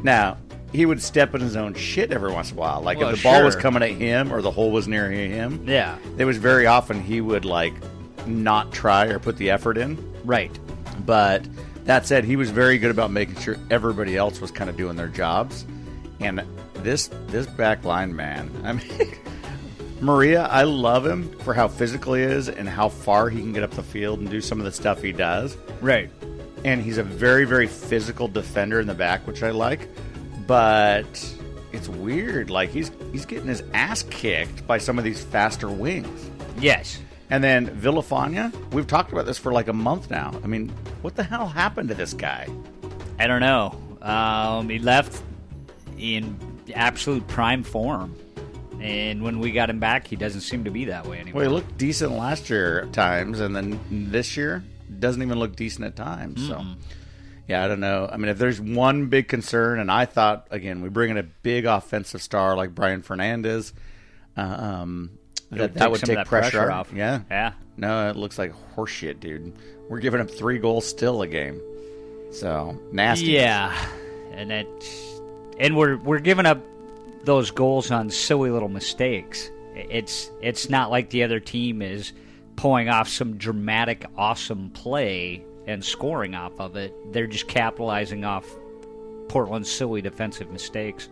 Now. 0.02 0.36
He 0.70 0.84
would 0.84 1.00
step 1.00 1.34
in 1.34 1.40
his 1.40 1.56
own 1.56 1.72
shit 1.72 2.12
every 2.12 2.30
once 2.30 2.50
in 2.50 2.58
a 2.58 2.60
while. 2.60 2.82
Like 2.82 2.98
Well, 2.98 3.08
if 3.08 3.16
the 3.16 3.22
ball 3.22 3.42
was 3.42 3.56
coming 3.56 3.82
at 3.82 3.92
him 3.92 4.30
or 4.30 4.42
the 4.42 4.50
hole 4.50 4.70
was 4.70 4.86
near 4.86 5.10
him, 5.10 5.64
Yeah, 5.66 5.96
there 6.16 6.26
was 6.26 6.36
very 6.36 6.66
often 6.66 7.00
he 7.00 7.22
would 7.22 7.46
like 7.46 7.72
not 8.26 8.70
try 8.70 9.06
or 9.06 9.18
put 9.18 9.38
the 9.38 9.48
effort 9.48 9.78
in 9.78 9.96
right. 10.26 10.50
but 11.06 11.42
That 11.86 12.04
said, 12.04 12.24
he 12.24 12.36
was 12.36 12.50
very 12.50 12.76
good 12.76 12.90
about 12.90 13.10
making 13.10 13.36
sure 13.36 13.56
everybody 13.70 14.14
else 14.14 14.42
was 14.42 14.50
kind 14.50 14.68
of 14.68 14.76
doing 14.76 14.94
their 14.96 15.08
jobs. 15.08 15.64
And 16.20 16.44
this 16.74 17.08
this 17.28 17.46
back 17.46 17.84
line, 17.84 18.14
man, 18.14 18.50
I 18.62 18.74
mean, 18.74 19.14
Maria, 20.00 20.44
I 20.44 20.62
love 20.62 21.04
him 21.04 21.30
for 21.40 21.54
how 21.54 21.68
physical 21.68 22.14
he 22.14 22.22
is 22.22 22.48
and 22.48 22.68
how 22.68 22.88
far 22.88 23.28
he 23.28 23.40
can 23.40 23.52
get 23.52 23.62
up 23.62 23.72
the 23.72 23.82
field 23.82 24.20
and 24.20 24.30
do 24.30 24.40
some 24.40 24.58
of 24.58 24.64
the 24.64 24.72
stuff 24.72 25.02
he 25.02 25.12
does. 25.12 25.56
Right. 25.80 26.10
And 26.64 26.80
he's 26.80 26.98
a 26.98 27.02
very, 27.02 27.44
very 27.44 27.66
physical 27.66 28.28
defender 28.28 28.80
in 28.80 28.86
the 28.86 28.94
back, 28.94 29.26
which 29.26 29.42
I 29.42 29.50
like. 29.50 29.88
But 30.46 31.34
it's 31.72 31.88
weird. 31.88 32.50
Like 32.50 32.70
he's 32.70 32.90
he's 33.12 33.26
getting 33.26 33.48
his 33.48 33.62
ass 33.74 34.02
kicked 34.04 34.66
by 34.66 34.78
some 34.78 34.98
of 34.98 35.04
these 35.04 35.22
faster 35.22 35.68
wings. 35.68 36.30
Yes. 36.58 37.00
And 37.30 37.44
then 37.44 37.66
Villafaña, 37.68 38.52
we've 38.72 38.86
talked 38.86 39.12
about 39.12 39.26
this 39.26 39.36
for 39.36 39.52
like 39.52 39.68
a 39.68 39.72
month 39.72 40.10
now. 40.10 40.32
I 40.42 40.46
mean, 40.46 40.70
what 41.02 41.14
the 41.14 41.22
hell 41.22 41.46
happened 41.46 41.88
to 41.90 41.94
this 41.94 42.14
guy? 42.14 42.48
I 43.18 43.26
don't 43.26 43.40
know. 43.40 43.78
Um, 44.00 44.68
he 44.68 44.78
left 44.78 45.22
in 45.98 46.38
absolute 46.74 47.26
prime 47.26 47.62
form. 47.62 48.14
And 48.80 49.22
when 49.22 49.40
we 49.40 49.50
got 49.52 49.70
him 49.70 49.80
back, 49.80 50.06
he 50.06 50.16
doesn't 50.16 50.42
seem 50.42 50.64
to 50.64 50.70
be 50.70 50.86
that 50.86 51.06
way 51.06 51.18
anymore. 51.18 51.42
Well, 51.42 51.50
he 51.50 51.54
looked 51.54 51.78
decent 51.78 52.12
last 52.12 52.48
year 52.48 52.82
at 52.82 52.92
times, 52.92 53.40
and 53.40 53.54
then 53.54 53.80
this 53.90 54.36
year 54.36 54.62
doesn't 54.98 55.20
even 55.20 55.38
look 55.38 55.56
decent 55.56 55.84
at 55.86 55.96
times. 55.96 56.46
So, 56.46 56.64
yeah, 57.48 57.64
I 57.64 57.68
don't 57.68 57.80
know. 57.80 58.08
I 58.10 58.16
mean, 58.16 58.28
if 58.28 58.38
there's 58.38 58.60
one 58.60 59.06
big 59.06 59.28
concern, 59.28 59.80
and 59.80 59.90
I 59.90 60.04
thought 60.04 60.46
again, 60.50 60.80
we 60.82 60.88
bring 60.88 61.10
in 61.10 61.16
a 61.16 61.22
big 61.22 61.64
offensive 61.64 62.22
star 62.22 62.56
like 62.56 62.74
Brian 62.74 63.02
Fernandez, 63.02 63.72
um, 64.36 65.10
that 65.50 65.74
that 65.74 65.90
would 65.90 66.00
take 66.00 66.24
pressure, 66.26 66.70
off. 66.70 66.92
Yeah, 66.94 67.20
Yeah. 67.30 67.52
No, 67.76 68.10
it 68.10 68.16
looks 68.16 68.38
like 68.38 68.52
horseshit, 68.76 69.20
dude. 69.20 69.54
We're 69.88 70.00
giving 70.00 70.20
up 70.20 70.30
three 70.30 70.58
goals 70.58 70.86
still 70.86 71.22
a 71.22 71.26
game, 71.26 71.60
so 72.32 72.78
nasty. 72.92 73.26
Yeah. 73.26 73.74
And 74.32 74.50
that 74.50 74.66
and 75.58 75.76
we're 75.76 75.96
we're 75.96 76.18
giving 76.20 76.46
up 76.46 76.60
those 77.28 77.50
goals 77.50 77.90
on 77.90 78.08
silly 78.08 78.50
little 78.50 78.70
mistakes. 78.70 79.50
It's 79.74 80.30
it's 80.40 80.70
not 80.70 80.90
like 80.90 81.10
the 81.10 81.22
other 81.22 81.38
team 81.38 81.82
is 81.82 82.12
pulling 82.56 82.88
off 82.88 83.06
some 83.06 83.36
dramatic 83.36 84.06
awesome 84.16 84.70
play 84.70 85.44
and 85.66 85.84
scoring 85.84 86.34
off 86.34 86.58
of 86.58 86.74
it. 86.74 86.94
They're 87.12 87.26
just 87.26 87.46
capitalizing 87.46 88.24
off 88.24 88.46
Portland's 89.28 89.70
silly 89.70 90.00
defensive 90.00 90.50
mistakes 90.50 91.10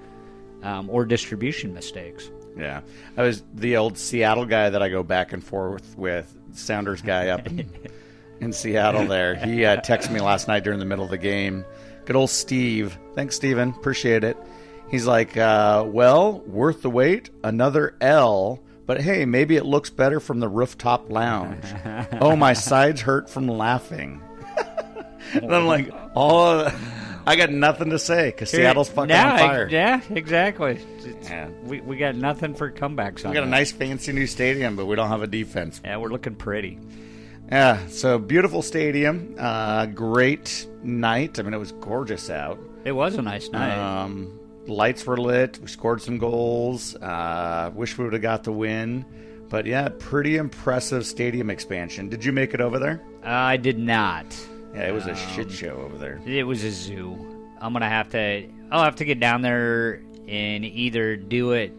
um, 0.63 0.89
or 0.89 1.05
distribution 1.05 1.75
mistakes. 1.75 2.31
Yeah, 2.57 2.81
I 3.19 3.23
was 3.23 3.45
the 3.53 3.77
old 3.77 3.99
Seattle 3.99 4.47
guy 4.47 4.71
that 4.71 4.83
I 4.83 4.89
go 4.89 5.03
back 5.03 5.35
and 5.35 5.45
forth 5.45 5.97
with, 5.99 6.35
Sounders 6.53 7.03
guy 7.03 7.29
up 7.29 7.47
in, 7.47 7.71
in 8.41 8.55
Seattle. 8.55 9.07
There, 9.07 9.35
he 9.35 9.67
uh, 9.67 9.83
texted 9.83 10.13
me 10.13 10.21
last 10.21 10.49
night 10.49 10.65
during 10.65 10.79
the 10.79 10.87
middle 10.87 11.05
of 11.05 11.11
the 11.11 11.19
game. 11.19 11.67
Good 12.07 12.17
old 12.17 12.31
Steve. 12.31 12.99
Thanks, 13.15 13.37
Steven. 13.37 13.75
Appreciate 13.77 14.25
it. 14.25 14.39
He's 14.89 15.07
like, 15.07 15.37
uh, 15.37 15.85
well, 15.87 16.41
worth 16.41 16.83
the 16.83 16.91
wait. 16.91 17.31
Another 17.43 17.97
L. 18.01 18.61
But 18.87 19.01
hey, 19.01 19.25
maybe 19.25 19.57
it 19.57 19.67
looks 19.67 19.91
better 19.91 20.21
from 20.21 20.39
the 20.39 20.49
rooftop 20.49 21.11
lounge. 21.11 21.65
oh, 22.21 22.37
my 22.37 22.53
sides 22.53 23.01
hurt 23.01 23.29
from 23.29 23.49
laughing. 23.49 24.23
and 25.33 25.53
I'm 25.55 25.67
like, 25.67 25.91
oh, 26.15 26.73
I 27.27 27.35
got 27.35 27.51
nothing 27.51 27.91
to 27.91 27.99
say 27.99 28.27
because 28.27 28.51
Seattle's 28.51 28.89
fucking 28.89 29.11
yeah, 29.11 29.33
on 29.33 29.39
fire. 29.39 29.69
Yeah, 29.69 30.01
exactly. 30.11 30.79
Yeah. 31.25 31.49
We, 31.65 31.81
we 31.81 31.97
got 31.97 32.15
nothing 32.15 32.55
for 32.55 32.71
comebacks 32.71 33.25
on 33.25 33.33
We 33.33 33.35
got 33.35 33.43
a 33.43 33.51
nice 33.51 33.73
fancy 33.73 34.13
new 34.13 34.29
stadium, 34.29 34.77
but 34.77 34.87
we 34.87 34.95
don't 34.95 35.09
have 35.09 35.23
a 35.23 35.27
defense. 35.27 35.81
Yeah, 35.85 35.97
we're 35.97 36.11
looking 36.11 36.37
pretty. 36.37 36.79
Yeah, 37.51 37.87
so 37.89 38.19
beautiful 38.19 38.63
stadium, 38.63 39.35
uh, 39.39 39.87
great 39.87 40.67
night. 40.83 41.39
I 41.39 41.43
mean, 41.43 41.55
it 41.55 41.59
was 41.59 41.73
gorgeous 41.73 42.31
out. 42.31 42.59
It 42.85 42.93
was 42.93 43.17
a 43.17 43.23
nice 43.23 43.49
night. 43.51 43.77
Um, 43.77 44.39
lights 44.69 45.07
were 45.07 45.17
lit. 45.17 45.59
We 45.61 45.69
scored 45.69 46.03
some 46.03 46.19
goals. 46.19 46.95
Uh, 46.97 47.71
wish 47.75 47.97
we 47.97 48.05
would 48.05 48.13
have 48.13 48.23
got 48.23 48.45
the 48.45 48.53
win, 48.53 49.05
but 49.49 49.67
yeah, 49.67 49.89
pretty 49.99 50.37
impressive 50.37 51.07
stadium 51.07 51.51
expansion. 51.51 52.09
Did 52.09 52.25
you 52.25 52.33
make 52.33 52.55
it 52.55 52.61
over 52.61 52.79
there? 52.79 53.03
I 53.23 53.57
did 53.57 53.79
not. 53.79 54.27
Yeah, 54.75 54.89
it 54.89 54.93
was 54.93 55.07
a 55.07 55.17
shit 55.17 55.51
show 55.51 55.77
over 55.77 55.97
there. 55.97 56.21
It 56.27 56.45
was 56.45 56.63
a 56.65 56.71
zoo. 56.71 57.17
I'm 57.61 57.73
gonna 57.73 57.89
have 57.89 58.11
to. 58.11 58.47
I'll 58.71 58.85
have 58.85 58.97
to 58.97 59.05
get 59.05 59.21
down 59.21 59.43
there 59.43 60.03
and 60.29 60.65
either 60.65 61.17
do 61.17 61.53
it 61.53 61.73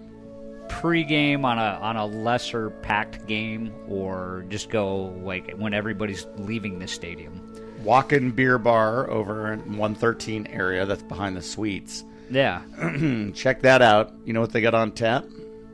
pre-game 0.70 1.46
on 1.46 1.58
a 1.58 1.79
on 1.82 1.96
a 1.96 2.06
lesser 2.06 2.70
packed 2.70 3.27
game, 3.27 3.74
or 3.88 4.46
just 4.50 4.70
go 4.70 5.13
like 5.24 5.51
when 5.58 5.74
everybody's 5.74 6.25
leaving 6.38 6.79
the 6.79 6.88
stadium. 6.88 7.41
Walk-in 7.84 8.32
beer 8.32 8.58
bar 8.58 9.10
over 9.10 9.53
in 9.53 9.60
113 9.77 10.48
area. 10.48 10.86
That's 10.86 11.03
behind 11.03 11.38
the 11.38 11.41
suites. 11.41 12.03
Yeah. 12.29 12.62
Check 13.34 13.62
that 13.62 13.81
out. 13.81 14.13
You 14.25 14.34
know 14.34 14.41
what 14.41 14.51
they 14.51 14.62
got 14.62 14.74
on 14.74 14.91
tap? 14.91 15.25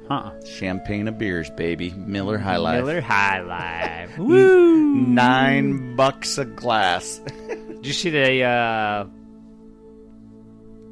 Huh. 0.08 0.32
Champagne 0.46 1.08
of 1.08 1.18
beers, 1.18 1.50
baby. 1.52 1.92
Miller 1.92 2.38
High 2.38 2.58
Life. 2.58 2.84
Miller 2.84 3.02
High 3.02 3.42
Life. 3.42 4.18
Woo! 4.18 4.96
Nine 4.96 5.96
bucks 5.96 6.38
a 6.38 6.46
glass. 6.46 7.20
Did 7.48 7.86
you 7.86 7.94
see 7.94 8.10
the 8.10 8.44
uh, 8.44 9.06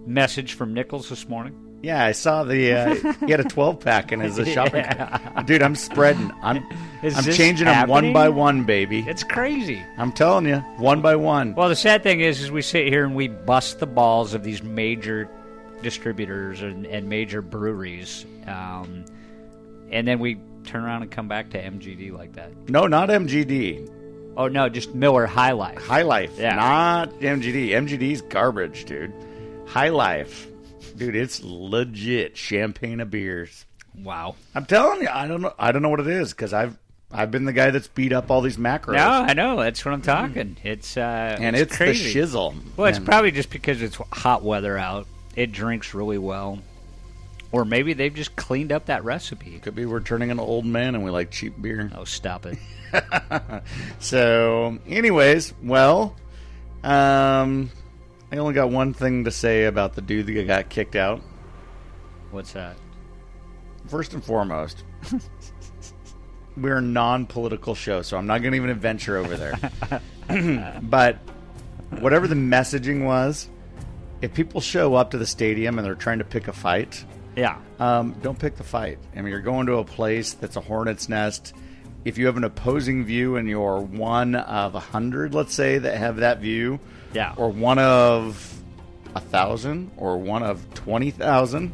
message 0.06 0.54
from 0.54 0.74
Nichols 0.74 1.10
this 1.10 1.28
morning? 1.28 1.56
Yeah, 1.84 2.06
I 2.06 2.12
saw 2.12 2.44
the. 2.44 2.74
Uh, 2.74 3.14
he 3.26 3.32
had 3.32 3.40
a 3.40 3.44
12 3.50 3.80
pack 3.80 4.12
in 4.12 4.20
his 4.20 4.40
uh, 4.40 4.46
shopping. 4.46 4.86
Dude, 5.46 5.64
I'm 5.64 5.76
spreading. 5.76 6.32
I'm. 6.42 6.64
Is 7.04 7.18
I'm 7.18 7.34
changing 7.34 7.66
them 7.66 7.90
one 7.90 8.14
by 8.14 8.30
one, 8.30 8.64
baby. 8.64 9.04
It's 9.08 9.24
crazy. 9.24 9.84
I'm 9.98 10.12
telling 10.12 10.46
you, 10.46 10.58
one 10.78 11.02
by 11.02 11.16
one. 11.16 11.56
Well, 11.56 11.68
the 11.68 11.76
sad 11.76 12.04
thing 12.04 12.22
is, 12.22 12.42
is 12.42 12.52
we 12.52 12.62
sit 12.62 12.88
here 12.90 13.04
and 13.04 13.16
we 13.16 13.28
bust 13.28 13.80
the 13.80 13.88
balls 13.88 14.36
of 14.36 14.44
these 14.44 14.62
major 14.62 15.28
distributors 15.82 16.62
and, 16.62 16.86
and 16.86 17.08
major 17.10 17.42
breweries, 17.42 18.26
um, 18.48 19.06
and 19.92 20.08
then 20.08 20.20
we 20.20 20.40
turn 20.66 20.84
around 20.84 21.02
and 21.02 21.12
come 21.12 21.28
back 21.28 21.50
to 21.52 21.62
MGD 21.62 22.12
like 22.16 22.34
that. 22.34 22.52
No, 22.70 22.88
not 22.88 23.10
MGD. 23.10 23.90
Oh 24.38 24.48
no, 24.48 24.70
just 24.70 24.96
Miller 24.96 25.26
High 25.26 25.52
Life. 25.52 25.78
High 25.84 26.04
Life, 26.04 26.38
Yeah. 26.38 26.56
not 26.56 27.10
MGD. 27.20 27.70
MGD's 27.70 28.22
garbage, 28.22 28.86
dude. 28.86 29.14
High 29.68 29.90
Life, 29.90 30.48
dude, 30.96 31.16
it's 31.16 31.42
legit 31.44 32.38
champagne 32.38 33.00
of 33.02 33.10
beers. 33.12 33.66
Wow. 33.96 34.36
I'm 34.56 34.66
telling 34.66 35.02
you, 35.02 35.10
I 35.12 35.28
don't 35.28 35.42
know. 35.42 35.54
I 35.60 35.72
don't 35.74 35.82
know 35.82 35.90
what 35.90 36.00
it 36.00 36.08
is 36.08 36.32
because 36.32 36.54
I've 36.54 36.78
I've 37.12 37.30
been 37.30 37.44
the 37.44 37.52
guy 37.52 37.72
that's 37.72 37.90
beat 37.90 38.14
up 38.14 38.32
all 38.32 38.40
these 38.40 38.56
macros. 38.56 38.94
No, 38.96 39.06
I 39.10 39.34
know. 39.34 39.58
That's 39.62 39.84
what 39.84 39.94
I'm 39.94 40.02
talking. 40.02 40.56
It's 40.64 40.96
uh, 40.96 41.36
and 41.42 41.58
it's, 41.58 41.76
crazy. 41.76 42.14
the 42.14 42.20
shizzle. 42.22 42.56
Well, 42.78 42.88
it's 42.88 43.00
And- 43.00 43.06
probably 43.06 43.32
just 43.32 43.50
because 43.50 43.82
it's 43.82 43.98
hot 44.14 44.44
weather 44.44 44.78
out. 44.78 45.08
It 45.36 45.52
drinks 45.52 45.94
really 45.94 46.18
well, 46.18 46.60
or 47.52 47.66
maybe 47.66 47.94
they've 47.94 48.14
just 48.14 48.36
cleaned 48.36 48.72
up 48.72 48.86
that 48.88 49.04
recipe. 49.04 49.58
could 49.60 49.76
be 49.76 49.86
we're 49.86 50.02
turning 50.02 50.32
an 50.32 50.40
old 50.40 50.66
man 50.66 50.96
and 50.96 51.04
we 51.04 51.12
like 51.12 51.32
cheap 51.32 51.62
beer. 51.62 51.92
Oh, 51.96 52.04
stop 52.04 52.46
it. 52.46 52.58
So, 54.00 54.80
anyways, 54.86 55.54
well, 55.64 56.16
um, 56.84 57.70
I 58.32 58.38
only 58.38 58.54
got 58.54 58.70
one 58.70 58.94
thing 58.94 59.26
to 59.26 59.32
say 59.32 59.66
about 59.66 59.94
the 59.94 60.02
dude 60.02 60.28
that 60.28 60.48
got 60.48 60.70
kicked 60.70 60.96
out. 60.96 61.22
What's 62.32 62.54
that? 62.54 62.76
First 63.88 64.14
and 64.14 64.24
foremost, 64.24 64.84
we're 66.58 66.78
a 66.78 66.82
non-political 66.82 67.76
show, 67.76 68.02
so 68.02 68.18
I'm 68.18 68.28
not 68.28 68.42
going 68.42 68.52
to 68.52 68.58
even 68.58 68.74
venture 68.78 69.18
over 69.18 69.38
there. 69.38 69.60
but 70.82 71.18
whatever 72.00 72.28
the 72.28 72.36
messaging 72.36 73.06
was, 73.06 73.50
if 74.22 74.34
people 74.34 74.62
show 74.62 74.96
up 74.96 75.12
to 75.12 75.18
the 75.18 75.26
stadium 75.26 75.78
and 75.78 75.86
they're 75.86 75.96
trying 75.96 76.20
to 76.20 76.24
pick 76.26 76.48
a 76.48 76.54
fight, 76.54 77.04
Yeah. 77.36 77.58
um, 77.80 78.16
don't 78.22 78.38
pick 78.38 78.56
the 78.58 78.64
fight. 78.64 79.00
I 79.16 79.22
mean, 79.22 79.32
you're 79.32 79.40
going 79.42 79.66
to 79.68 79.76
a 79.78 79.84
place 79.84 80.34
that's 80.34 80.56
a 80.56 80.62
hornet's 80.62 81.10
nest. 81.10 81.54
If 82.06 82.18
you 82.18 82.26
have 82.26 82.38
an 82.38 82.44
opposing 82.44 83.04
view 83.06 83.36
and 83.36 83.48
you're 83.48 83.80
one 83.80 84.36
of 84.36 84.76
a 84.76 84.80
hundred, 84.80 85.34
let's 85.34 85.54
say, 85.54 85.78
that 85.78 85.98
have 85.98 86.18
that 86.18 86.40
view, 86.40 86.80
Yeah. 87.14 87.34
or 87.38 87.50
one 87.50 87.78
of 87.80 88.54
a 89.16 89.20
thousand, 89.20 89.92
or 89.98 90.18
one 90.18 90.42
of 90.44 90.74
twenty 90.74 91.12
thousand, 91.12 91.72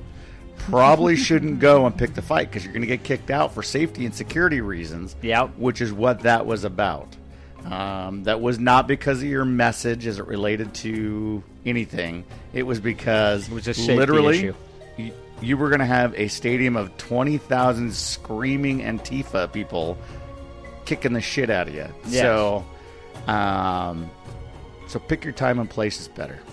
probably 0.58 1.16
shouldn't 1.28 1.60
go 1.60 1.86
and 1.86 1.96
pick 1.98 2.14
the 2.14 2.22
fight 2.22 2.50
because 2.50 2.64
you're 2.66 2.74
going 2.74 2.82
to 2.82 2.88
get 2.88 3.04
kicked 3.04 3.30
out 3.32 3.54
for 3.54 3.64
safety 3.64 4.06
and 4.06 4.14
security 4.14 4.60
reasons. 4.60 5.16
Yep. 5.22 5.52
which 5.58 5.80
is 5.82 5.94
what 5.94 6.22
that 6.22 6.46
was 6.46 6.64
about. 6.64 7.16
Um, 7.72 8.24
that 8.24 8.40
was 8.42 8.60
not 8.60 8.88
because 8.88 9.22
of 9.22 9.28
your 9.28 9.46
message 9.46 10.08
as 10.08 10.20
it 10.20 10.26
related 10.28 10.74
to 10.76 11.44
anything. 11.66 12.24
It 12.54 12.64
was 12.64 12.80
because 12.80 13.48
It 13.50 13.54
was 13.54 13.64
safety 13.66 13.96
literally 13.96 14.38
issue. 14.98 15.12
you 15.42 15.58
were 15.58 15.70
going 15.70 15.80
to 15.80 15.86
have 15.86 16.14
a 16.16 16.28
stadium 16.30 16.76
of 16.76 16.96
20,000 16.98 17.94
screaming 17.94 18.80
Antifa 18.82 19.52
people 19.52 19.98
kicking 20.86 21.14
the 21.14 21.22
shit 21.22 21.50
out 21.50 21.68
of 21.68 21.74
you. 21.76 21.88
Yes. 22.08 22.22
So, 22.24 22.66
um, 23.28 24.10
so 24.88 25.00
pick 25.00 25.24
your 25.24 25.34
time 25.34 25.60
and 25.60 25.70
place 25.70 26.00
is 26.00 26.08
better. 26.08 26.40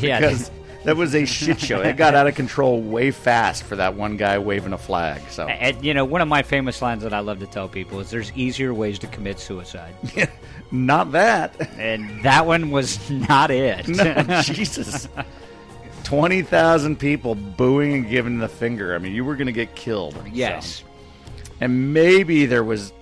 Yeah. 0.00 0.20
Because 0.20 0.50
that 0.84 0.96
was 0.96 1.14
a 1.14 1.24
shit 1.24 1.60
show. 1.60 1.80
It 1.80 1.96
got 1.96 2.14
out 2.14 2.26
of 2.26 2.34
control 2.34 2.80
way 2.80 3.10
fast 3.10 3.64
for 3.64 3.76
that 3.76 3.94
one 3.94 4.16
guy 4.16 4.38
waving 4.38 4.72
a 4.72 4.78
flag. 4.78 5.22
So 5.30 5.46
And, 5.46 5.82
you 5.84 5.94
know, 5.94 6.04
one 6.04 6.20
of 6.20 6.28
my 6.28 6.42
famous 6.42 6.82
lines 6.82 7.02
that 7.02 7.12
I 7.12 7.20
love 7.20 7.40
to 7.40 7.46
tell 7.46 7.68
people 7.68 8.00
is 8.00 8.10
there's 8.10 8.32
easier 8.34 8.74
ways 8.74 8.98
to 9.00 9.06
commit 9.06 9.38
suicide. 9.38 9.94
not 10.70 11.12
that. 11.12 11.70
and 11.78 12.22
that 12.24 12.46
one 12.46 12.70
was 12.70 13.10
not 13.10 13.50
it. 13.50 13.88
No, 13.88 14.42
Jesus. 14.42 15.08
20,000 16.04 16.98
people 16.98 17.34
booing 17.34 17.94
and 17.94 18.08
giving 18.08 18.38
the 18.38 18.48
finger. 18.48 18.94
I 18.94 18.98
mean, 18.98 19.14
you 19.14 19.24
were 19.24 19.36
going 19.36 19.46
to 19.46 19.52
get 19.52 19.74
killed. 19.74 20.14
so. 20.14 20.24
yes. 20.32 20.84
And 21.60 21.94
maybe 21.94 22.46
there 22.46 22.64
was 22.64 22.92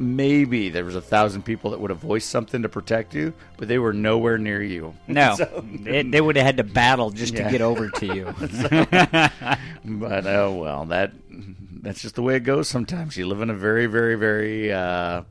maybe 0.00 0.70
there 0.70 0.84
was 0.84 0.96
a 0.96 1.00
thousand 1.00 1.42
people 1.44 1.70
that 1.70 1.78
would 1.80 1.90
have 1.90 1.98
voiced 2.00 2.30
something 2.30 2.62
to 2.62 2.68
protect 2.68 3.14
you, 3.14 3.32
but 3.58 3.68
they 3.68 3.78
were 3.78 3.92
nowhere 3.92 4.38
near 4.38 4.62
you. 4.62 4.94
No. 5.06 5.34
So- 5.36 5.64
It- 5.84 6.10
they 6.10 6.20
would 6.20 6.36
have 6.36 6.46
had 6.46 6.56
to 6.56 6.64
battle 6.64 7.10
just 7.10 7.34
Yeah. 7.34 7.44
to 7.44 7.50
get 7.50 7.60
over 7.60 7.88
to 7.90 8.06
you. 8.06 8.24
but 9.84 10.26
oh 10.26 10.54
well, 10.54 10.86
that 10.86 11.12
that's 11.82 12.02
just 12.02 12.14
the 12.14 12.22
way 12.22 12.36
it 12.36 12.40
goes 12.40 12.66
sometimes. 12.68 13.16
You 13.16 13.26
live 13.26 13.40
in 13.42 13.50
a 13.50 13.54
very 13.54 13.86
very 13.86 14.14
very 14.16 14.72
uh 14.72 15.22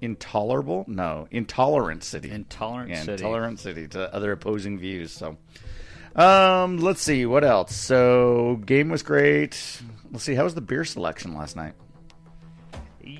intolerable, 0.00 0.84
no, 0.88 1.28
intolerant 1.30 2.04
city. 2.04 2.30
Intolerant 2.30 2.90
yeah, 2.90 3.00
city. 3.02 3.12
intolerant 3.12 3.58
city 3.60 3.86
to 3.88 4.14
other 4.14 4.32
opposing 4.32 4.78
views. 4.78 5.12
So 5.12 5.36
um 6.16 6.78
let's 6.78 7.02
see 7.02 7.26
what 7.26 7.44
else. 7.44 7.74
So 7.74 8.60
game 8.64 8.88
was 8.88 9.02
great. 9.02 9.82
Let's 10.10 10.24
see 10.24 10.34
how 10.34 10.44
was 10.44 10.54
the 10.54 10.60
beer 10.60 10.84
selection 10.84 11.34
last 11.34 11.56
night? 11.56 11.74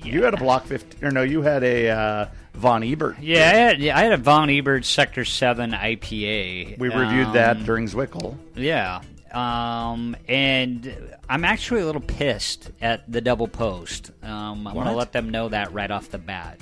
You 0.03 0.23
had 0.23 0.33
a 0.33 0.37
Block 0.37 0.65
15 0.65 1.03
or 1.05 1.11
no, 1.11 1.21
you 1.23 1.41
had 1.41 1.63
a 1.63 1.89
uh, 1.89 2.25
Von 2.53 2.83
Ebert. 2.83 3.19
Yeah, 3.19 3.39
I 3.49 3.55
had, 3.55 3.79
yeah, 3.79 3.97
I 3.97 4.01
had 4.03 4.13
a 4.13 4.17
Von 4.17 4.49
Ebert 4.49 4.85
Sector 4.85 5.25
7 5.25 5.71
IPA. 5.71 6.77
We 6.77 6.89
reviewed 6.89 7.33
that 7.33 7.57
Um, 7.57 7.63
during 7.65 7.87
Zwickle. 7.87 8.37
Yeah. 8.55 9.01
Um, 9.31 10.15
and 10.27 11.15
I'm 11.29 11.45
actually 11.45 11.81
a 11.81 11.85
little 11.85 12.01
pissed 12.01 12.69
at 12.81 13.09
the 13.11 13.21
double 13.21 13.47
post. 13.47 14.11
Um, 14.23 14.67
I'm 14.67 14.73
going 14.73 14.87
to 14.87 14.93
let 14.93 15.13
them 15.13 15.29
know 15.29 15.47
that 15.49 15.71
right 15.73 15.89
off 15.89 16.09
the 16.09 16.17
bat. 16.17 16.59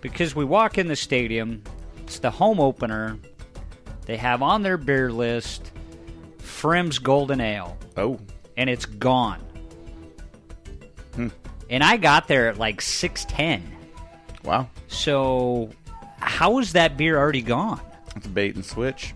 Because 0.00 0.34
we 0.34 0.44
walk 0.46 0.78
in 0.78 0.88
the 0.88 0.96
stadium, 0.96 1.62
it's 1.98 2.18
the 2.20 2.30
home 2.30 2.58
opener. 2.58 3.18
They 4.06 4.16
have 4.16 4.40
on 4.42 4.62
their 4.62 4.78
beer 4.78 5.12
list 5.12 5.70
pFriem's 6.38 6.98
Golden 6.98 7.40
Ale, 7.40 7.76
Oh, 7.96 8.18
and 8.56 8.68
it's 8.70 8.86
gone. 8.86 9.40
And 11.70 11.82
I 11.84 11.96
got 11.96 12.28
there 12.28 12.48
at 12.48 12.58
like 12.58 12.80
610. 12.80 13.62
wow. 14.44 14.68
So, 14.88 15.70
how 16.18 16.58
is 16.58 16.72
that 16.72 16.96
beer 16.96 17.16
already 17.16 17.42
gone? 17.42 17.80
It's 18.16 18.26
a 18.26 18.28
bait 18.28 18.56
and 18.56 18.64
switch. 18.64 19.14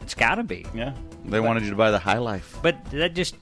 It's 0.00 0.14
got 0.14 0.36
to 0.36 0.44
be. 0.44 0.64
Yeah. 0.74 0.94
They 1.24 1.40
wanted 1.40 1.64
you 1.64 1.70
to 1.70 1.76
buy 1.76 1.90
the 1.90 1.98
High 1.98 2.18
Life. 2.18 2.58
But 2.62 2.82
that 2.92 3.14
just 3.14 3.34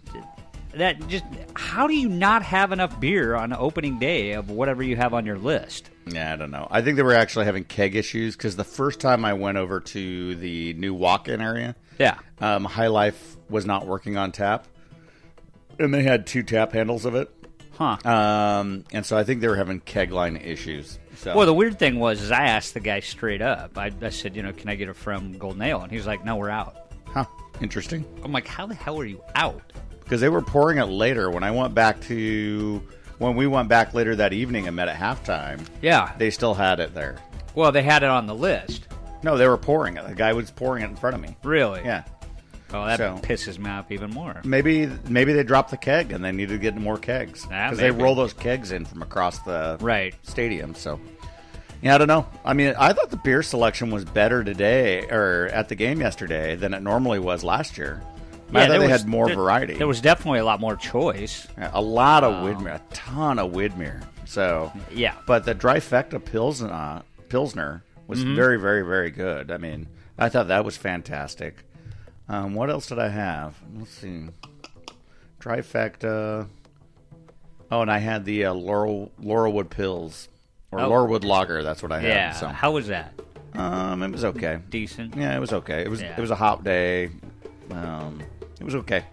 that 0.74 1.06
just 1.08 1.24
how 1.54 1.86
do 1.86 1.94
you 1.94 2.08
not 2.08 2.42
have 2.42 2.72
enough 2.72 2.98
beer 2.98 3.34
on 3.34 3.52
opening 3.52 3.98
day 3.98 4.32
of 4.32 4.48
whatever 4.50 4.82
you 4.82 4.96
have 4.96 5.12
on 5.12 5.26
your 5.26 5.36
list? 5.36 5.90
Yeah, 6.06 6.32
I 6.32 6.36
don't 6.36 6.50
know. 6.50 6.66
I 6.70 6.80
think 6.80 6.96
they 6.96 7.02
were 7.02 7.12
actually 7.14 7.44
having 7.44 7.64
keg 7.64 7.94
issues 7.96 8.34
because 8.36 8.56
the 8.56 8.64
first 8.64 8.98
time 9.00 9.24
I 9.24 9.34
went 9.34 9.58
over 9.58 9.80
to 9.80 10.34
the 10.36 10.72
new 10.74 10.94
walk-in 10.94 11.40
area, 11.42 11.76
Yeah. 11.98 12.16
um, 12.40 12.64
High 12.64 12.86
Life 12.86 13.36
was 13.50 13.66
not 13.66 13.86
working 13.86 14.16
on 14.16 14.32
tap, 14.32 14.66
and 15.78 15.92
they 15.92 16.02
had 16.04 16.26
two 16.26 16.42
tap 16.42 16.72
handles 16.72 17.04
of 17.04 17.14
it. 17.14 17.30
Huh. 17.76 17.96
Um, 18.04 18.84
and 18.92 19.04
so 19.04 19.16
I 19.16 19.24
think 19.24 19.40
they 19.40 19.48
were 19.48 19.56
having 19.56 19.80
keg 19.80 20.12
line 20.12 20.36
issues. 20.36 20.98
So 21.16 21.36
well, 21.36 21.46
the 21.46 21.54
weird 21.54 21.78
thing 21.78 21.98
was, 21.98 22.20
is 22.22 22.30
I 22.30 22.44
asked 22.46 22.74
the 22.74 22.80
guy 22.80 23.00
straight 23.00 23.42
up. 23.42 23.76
I, 23.78 23.90
I 24.02 24.10
said, 24.10 24.36
you 24.36 24.42
know, 24.42 24.52
can 24.52 24.68
I 24.68 24.74
get 24.74 24.88
it 24.88 24.96
from 24.96 25.32
Golden 25.38 25.62
Ale? 25.62 25.80
And 25.82 25.90
he 25.90 25.96
was 25.96 26.06
like, 26.06 26.24
no, 26.24 26.36
we're 26.36 26.50
out. 26.50 26.92
huh, 27.06 27.24
interesting. 27.60 28.04
I'm 28.24 28.32
like, 28.32 28.46
how 28.46 28.66
the 28.66 28.74
hell 28.74 28.98
are 29.00 29.04
you 29.04 29.22
out? 29.34 29.60
because 30.00 30.20
they 30.20 30.28
were 30.28 30.42
pouring 30.42 30.76
it 30.78 30.86
later. 30.86 31.30
When 31.30 31.42
I 31.42 31.50
went 31.52 31.74
back 31.74 31.98
to 32.02 32.82
when 33.18 33.34
we 33.34 33.46
went 33.46 33.68
back 33.68 33.94
later 33.94 34.14
that 34.16 34.32
evening 34.34 34.66
and 34.66 34.76
met 34.76 34.88
at 34.88 34.96
halftime, 34.96 35.64
Yeah. 35.80 36.12
they 36.18 36.28
still 36.30 36.52
had 36.54 36.80
it 36.80 36.92
there. 36.92 37.16
Well, 37.54 37.72
they 37.72 37.82
had 37.82 38.02
it 38.02 38.10
on 38.10 38.26
the 38.26 38.34
list. 38.34 38.88
No, 39.22 39.38
they 39.38 39.46
were 39.48 39.56
pouring 39.56 39.96
it. 39.96 40.06
The 40.06 40.14
guy 40.14 40.32
was 40.34 40.50
pouring 40.50 40.82
it 40.82 40.90
in 40.90 40.96
front 40.96 41.14
of 41.14 41.22
me. 41.22 41.36
Really? 41.44 41.80
Yeah, 41.84 42.02
Oh, 42.74 42.86
that 42.86 42.98
So- 42.98 43.18
pisses 43.22 43.58
me 43.58 43.70
off 43.70 43.90
even 43.90 44.10
more. 44.10 44.40
maybe 44.44 44.88
maybe 45.08 45.32
they 45.32 45.42
dropped 45.44 45.70
the 45.70 45.76
keg 45.76 46.12
and 46.12 46.24
they 46.24 46.32
needed 46.32 46.54
to 46.54 46.58
get 46.58 46.76
more 46.76 46.96
kegs 46.98 47.46
Ah, 47.50 47.66
because 47.70 47.78
they 47.78 47.90
roll 47.90 48.14
those 48.14 48.32
kegs 48.32 48.72
in 48.72 48.84
from 48.84 49.02
across 49.02 49.38
the 49.40 49.76
Right. 49.80 50.14
stadium. 50.22 50.74
So. 50.74 50.98
Yeah, 51.82 51.96
I 51.96 51.98
don't 51.98 52.06
know. 52.08 52.26
I 52.44 52.52
mean, 52.54 52.74
I 52.78 52.92
thought 52.92 53.10
the 53.10 53.16
beer 53.16 53.42
selection 53.42 53.90
was 53.90 54.04
better 54.04 54.44
today 54.44 55.02
or 55.10 55.48
at 55.52 55.68
the 55.68 55.74
game 55.74 56.00
yesterday 56.00 56.54
than 56.54 56.74
it 56.74 56.80
normally 56.82 57.18
was 57.18 57.42
last 57.42 57.76
year. 57.76 58.00
I 58.54 58.66
thought 58.66 58.72
they 58.72 58.78
was- 58.78 59.00
had 59.00 59.08
more 59.08 59.26
there- 59.26 59.34
variety. 59.36 59.74
There 59.74 59.86
was 59.88 60.00
definitely 60.00 60.38
a 60.40 60.44
lot 60.44 60.60
more 60.60 60.76
choice. 60.76 61.48
Yeah, 61.58 61.70
a 61.72 61.80
lot 61.80 62.22
of 62.22 62.34
Widmer, 62.44 62.74
a 62.76 62.80
ton 62.92 63.38
of 63.40 63.50
Widmer. 63.52 64.02
So 64.26 64.70
Yeah. 64.92 65.14
but 65.26 65.44
the 65.44 65.54
Dreifecta 65.54 66.24
Pilsner, 66.24 67.02
Pilsner 67.28 67.82
was 68.06 68.20
Mm-hmm. 68.20 68.36
very, 68.36 68.60
very, 68.60 68.82
very 68.82 69.10
good. 69.10 69.50
I 69.50 69.56
mean, 69.56 69.86
I 70.18 70.28
thought 70.28 70.48
that 70.48 70.64
was 70.64 70.76
fantastic. 70.76 71.64
Um, 72.32 72.54
what 72.54 72.70
else 72.70 72.86
did 72.86 72.98
I 72.98 73.08
have? 73.08 73.54
Let's 73.76 73.90
see. 73.90 74.28
Dreifecta. 75.38 76.48
Oh, 77.70 77.82
and 77.82 77.90
I 77.90 77.98
had 77.98 78.24
the 78.24 78.46
uh, 78.46 78.54
Laurel 78.54 79.12
Laurelwood 79.20 79.68
Pills 79.70 80.28
or 80.70 80.80
Oh. 80.80 80.88
Laurelwood 80.90 81.24
Lager. 81.24 81.62
That's 81.62 81.82
what 81.82 81.92
I 81.92 82.00
had. 82.00 82.08
Yeah. 82.08 82.32
So, 82.32 82.48
How 82.48 82.72
was 82.72 82.86
that? 82.88 83.12
um, 83.54 84.02
it 84.02 84.10
was 84.10 84.24
okay. 84.24 84.60
Decent. 84.70 85.14
Yeah, 85.14 85.36
it 85.36 85.40
was 85.40 85.52
okay. 85.52 85.82
It 85.82 85.88
was 85.90 86.00
Yeah. 86.00 86.16
it 86.16 86.20
was 86.20 86.30
a 86.30 86.34
hot 86.36 86.64
day. 86.64 87.10
Um, 87.70 88.22
it 88.58 88.64
was 88.64 88.74
okay. 88.76 89.04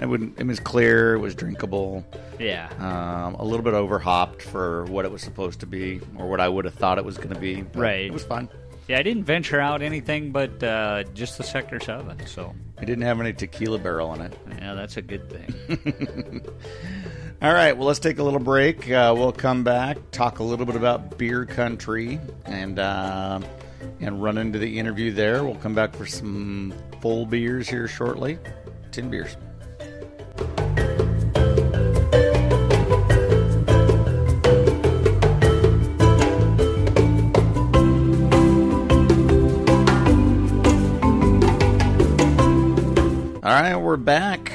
It 0.00 0.06
wouldn't. 0.06 0.38
It 0.38 0.46
was 0.46 0.60
clear. 0.60 1.14
It 1.14 1.18
was 1.18 1.34
drinkable. 1.34 2.04
Yeah. 2.38 2.68
Um, 2.78 3.34
a 3.34 3.44
little 3.44 3.64
bit 3.64 3.74
overhopped 3.74 4.42
for 4.42 4.84
what 4.84 5.04
it 5.04 5.10
was 5.10 5.22
supposed 5.22 5.58
to 5.60 5.66
be, 5.66 6.00
or 6.16 6.28
what 6.28 6.40
I 6.40 6.48
would 6.48 6.64
have 6.66 6.74
thought 6.74 6.98
it 6.98 7.04
was 7.04 7.16
going 7.16 7.34
to 7.34 7.40
be. 7.40 7.62
Right. 7.74 8.06
It 8.06 8.12
was 8.12 8.22
fun. 8.22 8.48
Yeah, 8.88 8.98
I 8.98 9.02
didn't 9.02 9.24
venture 9.24 9.60
out 9.60 9.82
anything 9.82 10.32
but 10.32 10.62
uh, 10.62 11.04
just 11.14 11.36
the 11.36 11.44
Sector 11.44 11.80
7, 11.80 12.26
so 12.26 12.54
It 12.80 12.86
didn't 12.86 13.02
have 13.04 13.20
any 13.20 13.34
tequila 13.34 13.78
barrel 13.78 14.14
in 14.14 14.22
it. 14.22 14.32
yeah, 14.58 14.72
that's 14.74 14.96
a 14.96 15.02
good 15.02 15.28
thing. 15.30 16.40
All 17.42 17.52
right. 17.52 17.76
Well, 17.76 17.86
let's 17.86 17.98
take 18.00 18.18
a 18.18 18.22
little 18.22 18.40
break. 18.40 18.90
Uh, 18.90 19.14
we'll 19.16 19.30
come 19.30 19.62
back, 19.62 19.98
talk 20.10 20.38
a 20.38 20.42
little 20.42 20.66
bit 20.66 20.74
about 20.74 21.18
beer 21.18 21.44
country, 21.44 22.18
and 22.46 22.78
uh, 22.80 23.38
and 24.00 24.20
run 24.20 24.38
into 24.38 24.58
the 24.58 24.78
interview 24.78 25.12
there. 25.12 25.44
We'll 25.44 25.54
come 25.56 25.74
back 25.74 25.94
for 25.94 26.06
some 26.06 26.74
full 27.00 27.26
beers 27.26 27.68
here 27.68 27.86
shortly. 27.86 28.38
Timbeers. 28.90 29.36
All 43.48 43.54
right, 43.54 43.76
we're 43.76 43.96
back 43.96 44.52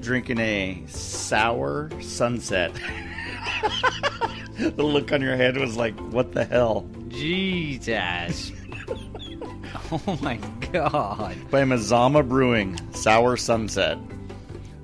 drinking 0.00 0.40
a 0.40 0.82
sour 0.88 1.92
sunset. 2.00 2.72
the 4.58 4.82
look 4.82 5.12
on 5.12 5.22
your 5.22 5.36
head 5.36 5.56
was 5.56 5.76
like, 5.76 5.96
what 6.10 6.32
the 6.32 6.44
hell? 6.44 6.90
Jesus. 7.06 8.50
oh 9.92 10.18
my 10.20 10.38
god. 10.72 11.36
By 11.52 11.62
Mazama 11.62 12.28
Brewing, 12.28 12.76
Sour 12.92 13.36
Sunset. 13.36 13.96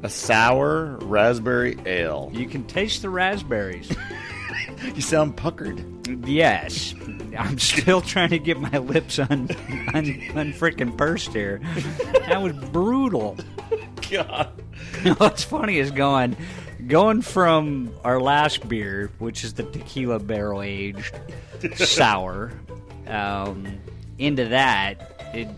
A 0.04 0.08
sour 0.08 0.96
raspberry 0.98 1.76
ale. 1.86 2.30
You 2.32 2.46
can 2.46 2.62
taste 2.62 3.02
the 3.02 3.10
raspberries. 3.10 3.90
You 4.94 5.00
sound 5.00 5.36
puckered. 5.36 5.84
yes. 6.26 6.94
I'm 7.38 7.58
still 7.58 8.00
trying 8.00 8.30
to 8.30 8.38
get 8.38 8.60
my 8.60 8.78
lips 8.78 9.18
un, 9.18 9.48
un, 9.94 10.04
unfrickin' 10.04 10.96
pursed 10.96 11.32
here. 11.32 11.60
That 12.26 12.42
was 12.42 12.52
brutal. 12.52 13.36
God. 14.10 14.50
What's 15.18 15.44
funny 15.44 15.78
is 15.78 15.90
going 15.90 16.36
going 16.86 17.22
from 17.22 17.94
our 18.04 18.20
last 18.20 18.68
beer, 18.68 19.10
which 19.18 19.44
is 19.44 19.54
the 19.54 19.62
tequila 19.62 20.18
barrel 20.18 20.62
aged 20.62 21.14
sour, 21.74 22.52
um, 23.06 23.66
into 24.18 24.46
that. 24.46 25.30
It, 25.34 25.48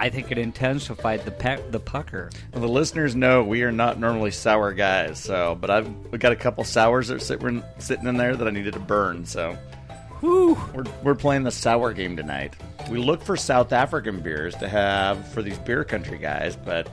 I 0.00 0.08
think 0.08 0.32
it 0.32 0.38
intensified 0.38 1.26
the 1.26 1.30
pe- 1.30 1.62
the 1.70 1.78
pucker. 1.78 2.30
Well, 2.52 2.62
the 2.62 2.68
listeners 2.68 3.14
know 3.14 3.44
we 3.44 3.62
are 3.64 3.70
not 3.72 4.00
normally 4.00 4.30
sour 4.30 4.72
guys, 4.72 5.18
so 5.22 5.56
but 5.60 5.70
I've 5.70 5.88
we 6.10 6.16
got 6.16 6.32
a 6.32 6.36
couple 6.36 6.64
sours 6.64 7.08
that 7.08 7.16
are 7.16 7.18
sitting 7.18 7.62
sitting 7.78 8.06
in 8.06 8.16
there 8.16 8.34
that 8.34 8.48
I 8.48 8.50
needed 8.50 8.72
to 8.74 8.80
burn. 8.80 9.26
So 9.26 9.58
Whew. 10.20 10.58
we're 10.74 10.84
we're 11.02 11.14
playing 11.14 11.42
the 11.42 11.50
sour 11.50 11.92
game 11.92 12.16
tonight. 12.16 12.54
We 12.90 12.96
look 12.98 13.22
for 13.22 13.36
South 13.36 13.72
African 13.74 14.20
beers 14.20 14.54
to 14.56 14.68
have 14.68 15.28
for 15.32 15.42
these 15.42 15.58
beer 15.58 15.84
country 15.84 16.16
guys, 16.16 16.56
but 16.56 16.88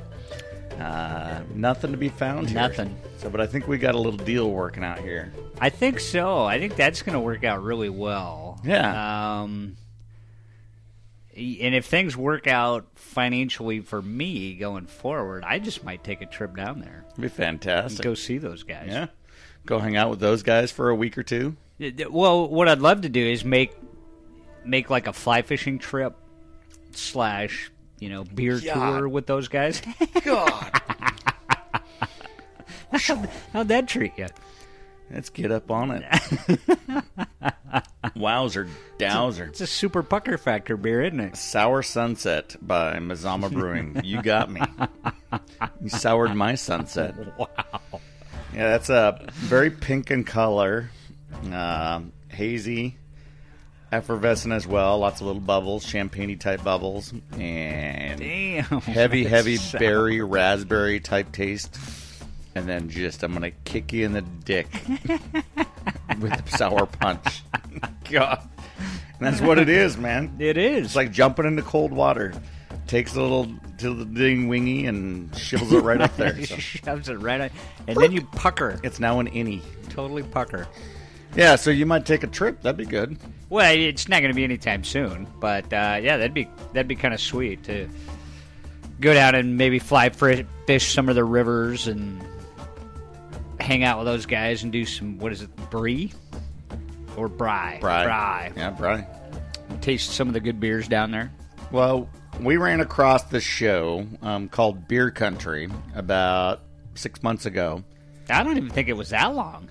uh, 0.80 1.42
nothing 1.56 1.92
to 1.92 1.98
be 1.98 2.10
found 2.10 2.50
here. 2.50 2.60
Nothing. 2.60 2.96
So, 3.20 3.30
but 3.30 3.42
I 3.42 3.48
think 3.48 3.68
we 3.68 3.78
got 3.78 3.96
a 3.96 3.98
little 3.98 4.20
deal 4.24 4.52
working 4.52 4.84
out 4.84 5.00
here. 5.00 5.32
I 5.60 5.70
think 5.70 6.00
so. 6.00 6.44
I 6.44 6.60
think 6.60 6.76
that's 6.76 7.02
going 7.02 7.14
to 7.14 7.20
work 7.20 7.44
out 7.44 7.64
really 7.64 7.90
well. 7.90 8.60
Yeah. 8.64 9.42
Um, 9.42 9.76
and 11.38 11.76
if 11.76 11.86
things 11.86 12.18
work 12.18 12.48
out 12.48 12.88
financially 12.96 13.80
for 13.82 14.02
me 14.02 14.56
going 14.56 14.88
forward, 14.88 15.44
I 15.46 15.60
just 15.60 15.84
might 15.84 16.04
take 16.04 16.22
a 16.22 16.26
trip 16.26 16.56
down 16.56 16.80
there, 16.80 17.06
It'd 17.12 17.22
be 17.22 17.28
fantastic. 17.30 18.04
go 18.04 18.14
see 18.16 18.38
those 18.40 18.64
guys. 18.64 18.88
yeah, 18.88 19.08
go 19.66 19.78
hang 19.80 19.96
out 19.96 20.10
with 20.10 20.20
those 20.20 20.42
guys 20.44 20.72
for 20.72 20.90
a 20.90 20.96
week 20.96 21.18
or 21.18 21.24
two. 21.24 21.56
Well, 22.10 22.48
what 22.50 22.68
I'd 22.68 22.80
love 22.80 23.02
to 23.02 23.10
do 23.10 23.24
is 23.26 23.46
make 23.46 23.72
make 24.66 24.90
like 24.90 25.06
a 25.08 25.14
fly 25.14 25.44
fishing 25.44 25.78
trip 25.80 26.16
slash 26.92 27.72
you 28.00 28.10
know 28.10 28.24
beer 28.24 28.60
tour 28.60 29.08
with 29.08 29.28
those 29.28 29.48
guys. 29.48 29.82
God, 30.26 30.72
How'd 33.54 33.68
that 33.68 33.88
treat 33.88 34.14
you? 34.18 34.28
Let's 35.12 35.30
get 35.30 35.52
up 35.52 35.70
on 35.72 35.92
it. 35.92 36.60
Wowzer, 38.16 38.68
dowser. 38.98 39.46
It's 39.46 39.62
a 39.62 39.68
super 39.68 40.02
pucker 40.04 40.38
factor 40.38 40.78
beer, 40.78 41.04
isn't 41.04 41.20
it? 41.20 41.36
Sour 41.38 41.84
Sunset 41.84 42.56
by 42.62 42.98
Mazama 42.98 43.52
Brewing. 43.52 44.02
You 44.04 44.22
got 44.22 44.50
me. 44.52 44.62
You 45.82 45.90
soured 45.90 46.36
my 46.36 46.56
sunset. 46.56 47.16
Wow. 47.38 48.02
Yeah, 48.54 48.70
that's 48.72 48.90
a 48.90 49.28
very 49.34 49.70
pink 49.70 50.10
in 50.10 50.24
color, 50.24 50.90
uh, 51.52 52.02
hazy, 52.30 52.98
effervescent 53.92 54.52
as 54.54 54.66
well. 54.66 54.98
Lots 55.00 55.22
of 55.22 55.28
little 55.28 55.42
bubbles, 55.42 55.86
champagne 55.86 56.40
type 56.40 56.64
bubbles, 56.64 57.14
and 57.34 58.20
Damn. 58.20 58.64
heavy, 58.82 59.26
heavy 59.26 59.58
sour. 59.58 59.80
berry, 59.80 60.22
raspberry 60.22 61.00
type 61.00 61.32
taste. 61.32 61.78
And 62.58 62.68
then 62.68 62.90
just, 62.90 63.22
I'm 63.22 63.34
gonna 63.34 63.52
kick 63.52 63.94
you 63.94 64.04
in 64.04 64.14
the 64.14 64.24
dick 64.24 64.68
with 66.20 66.44
the 66.44 66.58
sour 66.58 66.88
punch. 66.88 67.44
God, 68.10 68.50
and 69.20 69.28
that's 69.28 69.42
what 69.42 69.60
it 69.60 69.70
is, 69.70 69.96
man. 69.96 70.36
It 70.40 70.58
is. 70.58 70.88
It's 70.88 70.96
like 70.96 71.12
jumping 71.12 71.46
into 71.46 71.62
cold 71.62 71.94
water. 71.94 72.34
Takes 72.88 73.16
a 73.16 73.22
little 73.22 73.48
to 73.78 73.94
the 73.94 74.06
ding 74.06 74.48
wingy 74.48 74.88
and 74.88 75.36
shivels 75.38 75.72
it 75.72 75.84
right 75.84 76.02
up 76.02 76.18
there. 76.18 76.36
So 76.46 76.56
shoves 76.56 77.10
it 77.10 77.18
right 77.20 77.42
on, 77.42 77.50
and 77.88 77.96
then 77.96 78.12
you 78.12 78.24
pucker. 78.24 78.80
it's 78.84 79.00
now 79.00 79.20
an 79.20 79.30
innie. 79.30 79.62
Totally 79.90 80.24
pucker. 80.24 80.68
Yeah, 81.36 81.58
so 81.58 81.70
you 81.70 81.86
might 81.86 82.08
take 82.08 82.24
a 82.24 82.28
trip. 82.28 82.64
That'd 82.64 82.78
be 82.78 82.86
good. 82.86 83.20
Well, 83.50 83.72
it's 83.72 84.10
not 84.10 84.22
going 84.22 84.32
to 84.32 84.36
be 84.36 84.44
anytime 84.44 84.84
soon, 84.84 85.28
but 85.40 85.66
uh, 85.66 86.00
yeah, 86.02 86.18
that'd 86.18 86.34
be 86.34 86.50
that'd 86.74 86.88
be 86.88 86.96
kind 86.96 87.14
of 87.14 87.22
sweet 87.22 87.66
to 87.66 87.88
go 89.00 89.14
down 89.14 89.36
and 89.36 89.58
maybe 89.60 89.78
fly 89.78 90.10
fish 90.10 90.92
some 90.92 91.08
of 91.08 91.14
the 91.14 91.24
rivers 91.24 91.88
and 91.88 92.20
hang 93.68 93.84
out 93.84 93.98
with 93.98 94.08
those 94.08 94.26
guys 94.26 94.64
and 94.64 94.72
do 94.72 94.86
some 94.86 95.18
what 95.20 95.32
is 95.34 95.42
it, 95.42 95.54
brie 95.70 96.14
or 97.18 97.28
bry? 97.28 97.78
Bry. 97.82 98.06
Bry. 98.06 98.52
Yeah, 98.56 98.70
Bry. 98.72 99.06
Taste 99.82 100.12
some 100.12 100.30
of 100.30 100.34
the 100.34 100.40
good 100.40 100.60
beers 100.60 100.88
down 100.88 101.12
there. 101.12 101.32
Well, 101.72 102.10
we 102.40 102.56
ran 102.56 102.80
across 102.80 103.24
this 103.24 103.44
show 103.44 104.08
um, 104.22 104.48
called 104.48 104.88
Beer 104.88 105.12
Country 105.12 105.68
about 105.96 106.62
six 106.96 107.22
months 107.22 107.46
ago. 107.46 107.84
I 108.30 108.42
don't 108.44 108.56
even 108.58 108.70
think 108.70 108.88
it 108.88 108.94
was 108.94 109.10
that 109.10 109.36
long. 109.36 109.70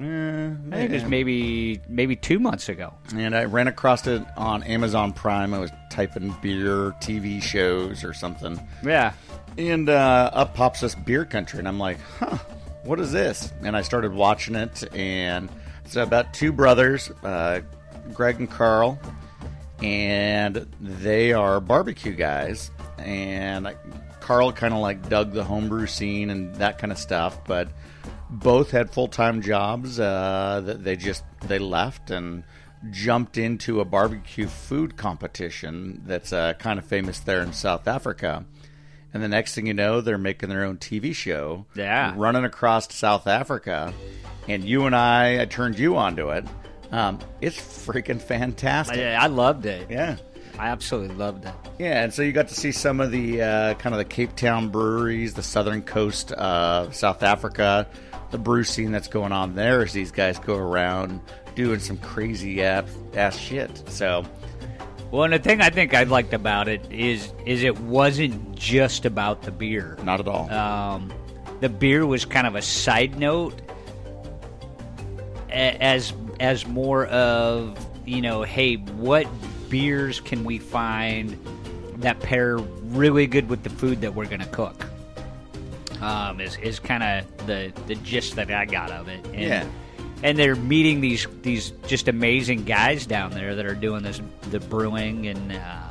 Eh, 0.00 0.04
I 0.04 0.76
think 0.76 0.90
it 0.90 0.94
was 0.94 1.04
maybe 1.04 1.80
maybe 1.88 2.16
two 2.16 2.38
months 2.40 2.68
ago. 2.68 2.94
and 3.14 3.36
I 3.36 3.44
ran 3.44 3.68
across 3.68 4.06
it 4.06 4.22
on 4.36 4.62
Amazon 4.64 5.12
Prime. 5.12 5.54
I 5.54 5.58
was 5.60 5.70
typing 5.90 6.34
beer 6.42 6.92
TV 7.00 7.40
shows 7.42 8.02
or 8.04 8.12
something. 8.14 8.60
Yeah. 8.84 9.12
And 9.56 9.88
uh, 9.88 10.30
up 10.32 10.54
pops 10.54 10.80
this 10.80 10.94
beer 10.94 11.24
country, 11.24 11.58
and 11.58 11.66
I'm 11.68 11.78
like, 11.80 11.98
huh, 12.20 12.38
what 12.88 12.98
is 13.00 13.12
this? 13.12 13.52
And 13.62 13.76
I 13.76 13.82
started 13.82 14.14
watching 14.14 14.54
it, 14.54 14.82
and 14.94 15.50
it's 15.84 15.96
about 15.96 16.32
two 16.32 16.52
brothers, 16.52 17.10
uh, 17.22 17.60
Greg 18.14 18.38
and 18.38 18.50
Karl, 18.50 18.98
and 19.82 20.66
they 20.80 21.34
are 21.34 21.60
barbecue 21.60 22.14
guys. 22.14 22.70
And 22.96 23.76
Karl 24.20 24.52
kind 24.52 24.72
of 24.72 24.80
like 24.80 25.06
dug 25.10 25.32
the 25.32 25.44
homebrew 25.44 25.86
scene 25.86 26.30
and 26.30 26.54
that 26.56 26.78
kind 26.78 26.90
of 26.90 26.98
stuff, 26.98 27.44
but 27.44 27.68
both 28.30 28.70
had 28.70 28.90
full 28.90 29.08
time 29.08 29.42
jobs 29.42 30.00
uh, 30.00 30.62
that 30.64 30.82
they 30.82 30.96
just 30.96 31.24
they 31.42 31.58
left 31.58 32.10
and 32.10 32.42
jumped 32.90 33.36
into 33.36 33.80
a 33.80 33.84
barbecue 33.84 34.46
food 34.46 34.96
competition 34.96 36.00
that's 36.06 36.32
uh, 36.32 36.54
kind 36.54 36.78
of 36.78 36.86
famous 36.86 37.20
there 37.20 37.42
in 37.42 37.52
South 37.52 37.86
Africa. 37.86 38.46
And 39.14 39.22
the 39.22 39.28
next 39.28 39.54
thing 39.54 39.66
you 39.66 39.74
know, 39.74 40.00
they're 40.00 40.18
making 40.18 40.48
their 40.48 40.64
own 40.64 40.76
TV 40.76 41.14
show. 41.14 41.66
Yeah. 41.74 42.14
Running 42.16 42.44
across 42.44 42.94
South 42.94 43.26
Africa. 43.26 43.92
And 44.46 44.64
you 44.64 44.86
and 44.86 44.94
I, 44.94 45.42
I 45.42 45.44
turned 45.46 45.78
you 45.78 45.96
onto 45.96 46.30
it. 46.30 46.44
Um, 46.90 47.18
it's 47.40 47.56
freaking 47.58 48.20
fantastic. 48.20 48.98
I, 48.98 49.14
I 49.14 49.26
loved 49.26 49.66
it. 49.66 49.90
Yeah. 49.90 50.16
I 50.58 50.68
absolutely 50.68 51.14
loved 51.14 51.44
it. 51.44 51.54
Yeah, 51.78 52.02
and 52.02 52.12
so 52.12 52.22
you 52.22 52.32
got 52.32 52.48
to 52.48 52.54
see 52.54 52.72
some 52.72 53.00
of 53.00 53.12
the 53.12 53.42
uh, 53.42 53.74
kind 53.74 53.94
of 53.94 53.98
the 53.98 54.04
Cape 54.04 54.34
Town 54.34 54.70
breweries, 54.70 55.34
the 55.34 55.42
southern 55.42 55.82
coast 55.82 56.32
of 56.32 56.96
South 56.96 57.22
Africa, 57.22 57.86
the 58.30 58.38
brew 58.38 58.64
scene 58.64 58.90
that's 58.90 59.06
going 59.06 59.30
on 59.30 59.54
there 59.54 59.82
as 59.82 59.92
these 59.92 60.10
guys 60.10 60.38
go 60.40 60.56
around 60.56 61.20
doing 61.54 61.78
some 61.78 61.96
crazy 61.98 62.62
ass, 62.62 62.90
ass 63.14 63.38
shit. 63.38 63.88
So, 63.88 64.24
Well, 65.10 65.24
and 65.24 65.32
the 65.32 65.38
thing 65.38 65.60
I 65.60 65.70
think 65.70 65.94
I 65.94 66.02
liked 66.02 66.34
about 66.34 66.68
it 66.68 66.82
is 66.90 67.32
is 67.46 67.62
it 67.62 67.78
wasn't 67.80 68.54
just 68.54 69.06
about 69.06 69.42
the 69.42 69.50
beer. 69.50 69.96
not 70.02 70.20
at 70.20 70.28
all. 70.28 70.50
Um, 70.50 71.12
the 71.60 71.68
beer 71.68 72.06
was 72.06 72.24
kind 72.24 72.46
of 72.46 72.54
a 72.54 72.62
side 72.62 73.18
note, 73.18 73.60
as 75.50 76.12
as 76.40 76.66
more 76.66 77.06
of 77.06 77.78
you 78.04 78.20
know, 78.22 78.42
hey, 78.42 78.76
what 78.76 79.26
beers 79.68 80.20
can 80.20 80.44
we 80.44 80.58
find 80.58 81.38
that 81.98 82.20
pair 82.20 82.56
really 82.56 83.26
good 83.26 83.48
with 83.48 83.62
the 83.62 83.70
food 83.70 84.00
that 84.02 84.14
we're 84.14 84.26
going 84.26 84.40
to 84.40 84.46
cook? 84.46 84.84
Um, 86.00 86.40
is 86.40 86.56
is 86.58 86.78
kind 86.78 87.02
of 87.02 87.46
the 87.46 87.72
the 87.86 87.94
gist 87.96 88.36
that 88.36 88.50
I 88.50 88.66
got 88.66 88.90
of 88.90 89.08
it. 89.08 89.24
And, 89.26 89.34
Yeah. 89.40 89.66
And 90.22 90.38
they're 90.38 90.56
meeting 90.56 91.00
these 91.00 91.26
these 91.42 91.70
just 91.86 92.08
amazing 92.08 92.64
guys 92.64 93.06
down 93.06 93.30
there 93.30 93.54
that 93.54 93.66
are 93.66 93.74
doing 93.74 94.02
this 94.02 94.20
the 94.50 94.60
brewing 94.60 95.28
and 95.28 95.52
uh, 95.52 95.88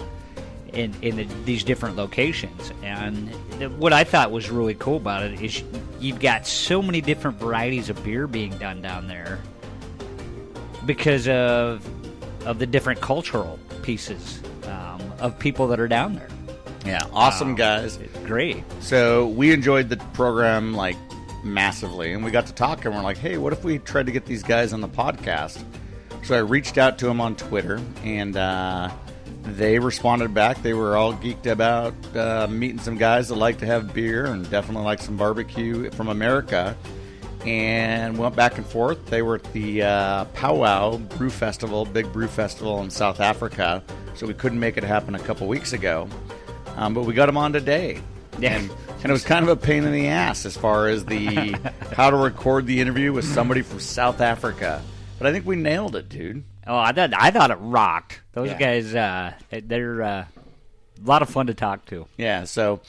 in 0.73 0.93
in 1.01 1.15
the, 1.15 1.23
these 1.45 1.63
different 1.63 1.95
locations. 1.95 2.71
And 2.83 3.29
the, 3.59 3.69
what 3.69 3.93
I 3.93 4.03
thought 4.03 4.31
was 4.31 4.49
really 4.49 4.75
cool 4.75 4.97
about 4.97 5.23
it 5.23 5.41
is 5.41 5.63
you've 5.99 6.19
got 6.19 6.45
so 6.45 6.81
many 6.81 6.99
different 7.01 7.39
varieties 7.39 7.89
of 7.89 8.03
beer 8.03 8.27
being 8.27 8.57
done 8.57 8.81
down 8.81 9.07
there 9.07 9.39
because 10.85 11.27
of 11.27 11.87
of 12.45 12.59
the 12.59 12.65
different 12.65 13.01
cultural 13.01 13.59
pieces 13.81 14.41
um, 14.65 15.01
of 15.19 15.37
people 15.39 15.67
that 15.67 15.79
are 15.79 15.87
down 15.87 16.15
there. 16.15 16.29
yeah, 16.85 17.03
awesome 17.13 17.55
guys. 17.55 17.97
Great. 18.25 18.63
So 18.81 19.27
we 19.27 19.51
enjoyed 19.51 19.89
the 19.89 19.97
program 20.13 20.73
like 20.73 20.97
massively, 21.53 22.13
and 22.13 22.23
we 22.23 22.31
got 22.31 22.47
to 22.47 22.53
talk, 22.53 22.85
and 22.85 22.93
we're 22.93 23.01
like, 23.01 23.17
hey, 23.17 23.37
what 23.37 23.53
if 23.53 23.63
we 23.63 23.79
tried 23.79 24.05
to 24.05 24.11
get 24.11 24.25
these 24.25 24.43
guys 24.43 24.73
on 24.73 24.81
the 24.81 24.87
podcast? 24.87 25.63
So 26.23 26.35
I 26.35 26.39
reached 26.39 26.77
out 26.77 26.97
to 26.99 27.05
them 27.05 27.21
on 27.21 27.35
Twitter, 27.35 27.81
and 28.03 28.35
uh, 28.35 28.89
they 29.43 29.79
responded 29.79 30.33
back. 30.33 30.61
They 30.61 30.73
were 30.73 30.97
all 30.97 31.13
geeked 31.13 31.45
about 31.45 31.93
uh, 32.15 32.47
meeting 32.47 32.79
some 32.79 32.97
guys 32.97 33.29
that 33.29 33.35
like 33.35 33.59
to 33.59 33.65
have 33.65 33.93
beer 33.93 34.25
and 34.25 34.49
definitely 34.49 34.83
like 34.83 35.01
some 35.01 35.15
barbecue 35.15 35.89
from 35.91 36.09
America. 36.09 36.75
And 37.45 38.17
went 38.17 38.35
back 38.35 38.57
and 38.57 38.65
forth. 38.65 39.05
They 39.05 39.21
were 39.21 39.35
at 39.35 39.53
the 39.53 39.83
uh, 39.83 40.25
Powwow 40.25 40.97
Brew 40.97 41.29
Festival, 41.29 41.85
big 41.85 42.11
brew 42.11 42.27
festival 42.27 42.81
in 42.81 42.89
South 42.89 43.21
Africa. 43.21 43.81
So 44.15 44.27
we 44.27 44.33
couldn't 44.33 44.59
make 44.59 44.75
it 44.75 44.83
happen 44.83 45.15
a 45.15 45.19
couple 45.19 45.47
weeks 45.47 45.71
ago. 45.71 46.09
Um, 46.75 46.93
but 46.93 47.03
we 47.03 47.13
got 47.13 47.27
them 47.27 47.37
on 47.37 47.53
today. 47.53 48.01
Yeah. 48.39 48.57
And, 48.57 48.69
and 49.01 49.05
it 49.05 49.11
was 49.11 49.23
kind 49.23 49.43
of 49.43 49.49
a 49.49 49.55
pain 49.55 49.83
in 49.83 49.91
the 49.91 50.07
ass 50.07 50.45
as 50.45 50.55
far 50.57 50.87
as 50.87 51.05
the 51.05 51.57
how 51.95 52.09
to 52.09 52.17
record 52.17 52.65
the 52.65 52.79
interview 52.81 53.13
with 53.13 53.25
somebody 53.25 53.61
from 53.61 53.79
South 53.79 54.21
Africa. 54.21 54.81
But 55.17 55.27
I 55.27 55.31
think 55.31 55.45
we 55.45 55.55
nailed 55.55 55.95
it, 55.95 56.09
dude. 56.09 56.43
Oh, 56.65 56.77
I 56.77 56.91
thought 56.91 57.11
I 57.15 57.31
thought 57.31 57.51
it 57.51 57.55
rocked. 57.61 58.21
Those 58.33 58.49
Yeah. 58.49 58.57
guys, 58.59 58.93
uh, 58.95 59.33
they're 59.49 60.01
uh, 60.03 60.25
a 60.25 61.05
lot 61.07 61.21
of 61.21 61.29
fun 61.29 61.47
to 61.47 61.53
talk 61.53 61.85
to. 61.87 62.07
Yeah, 62.17 62.43
so 62.43 62.81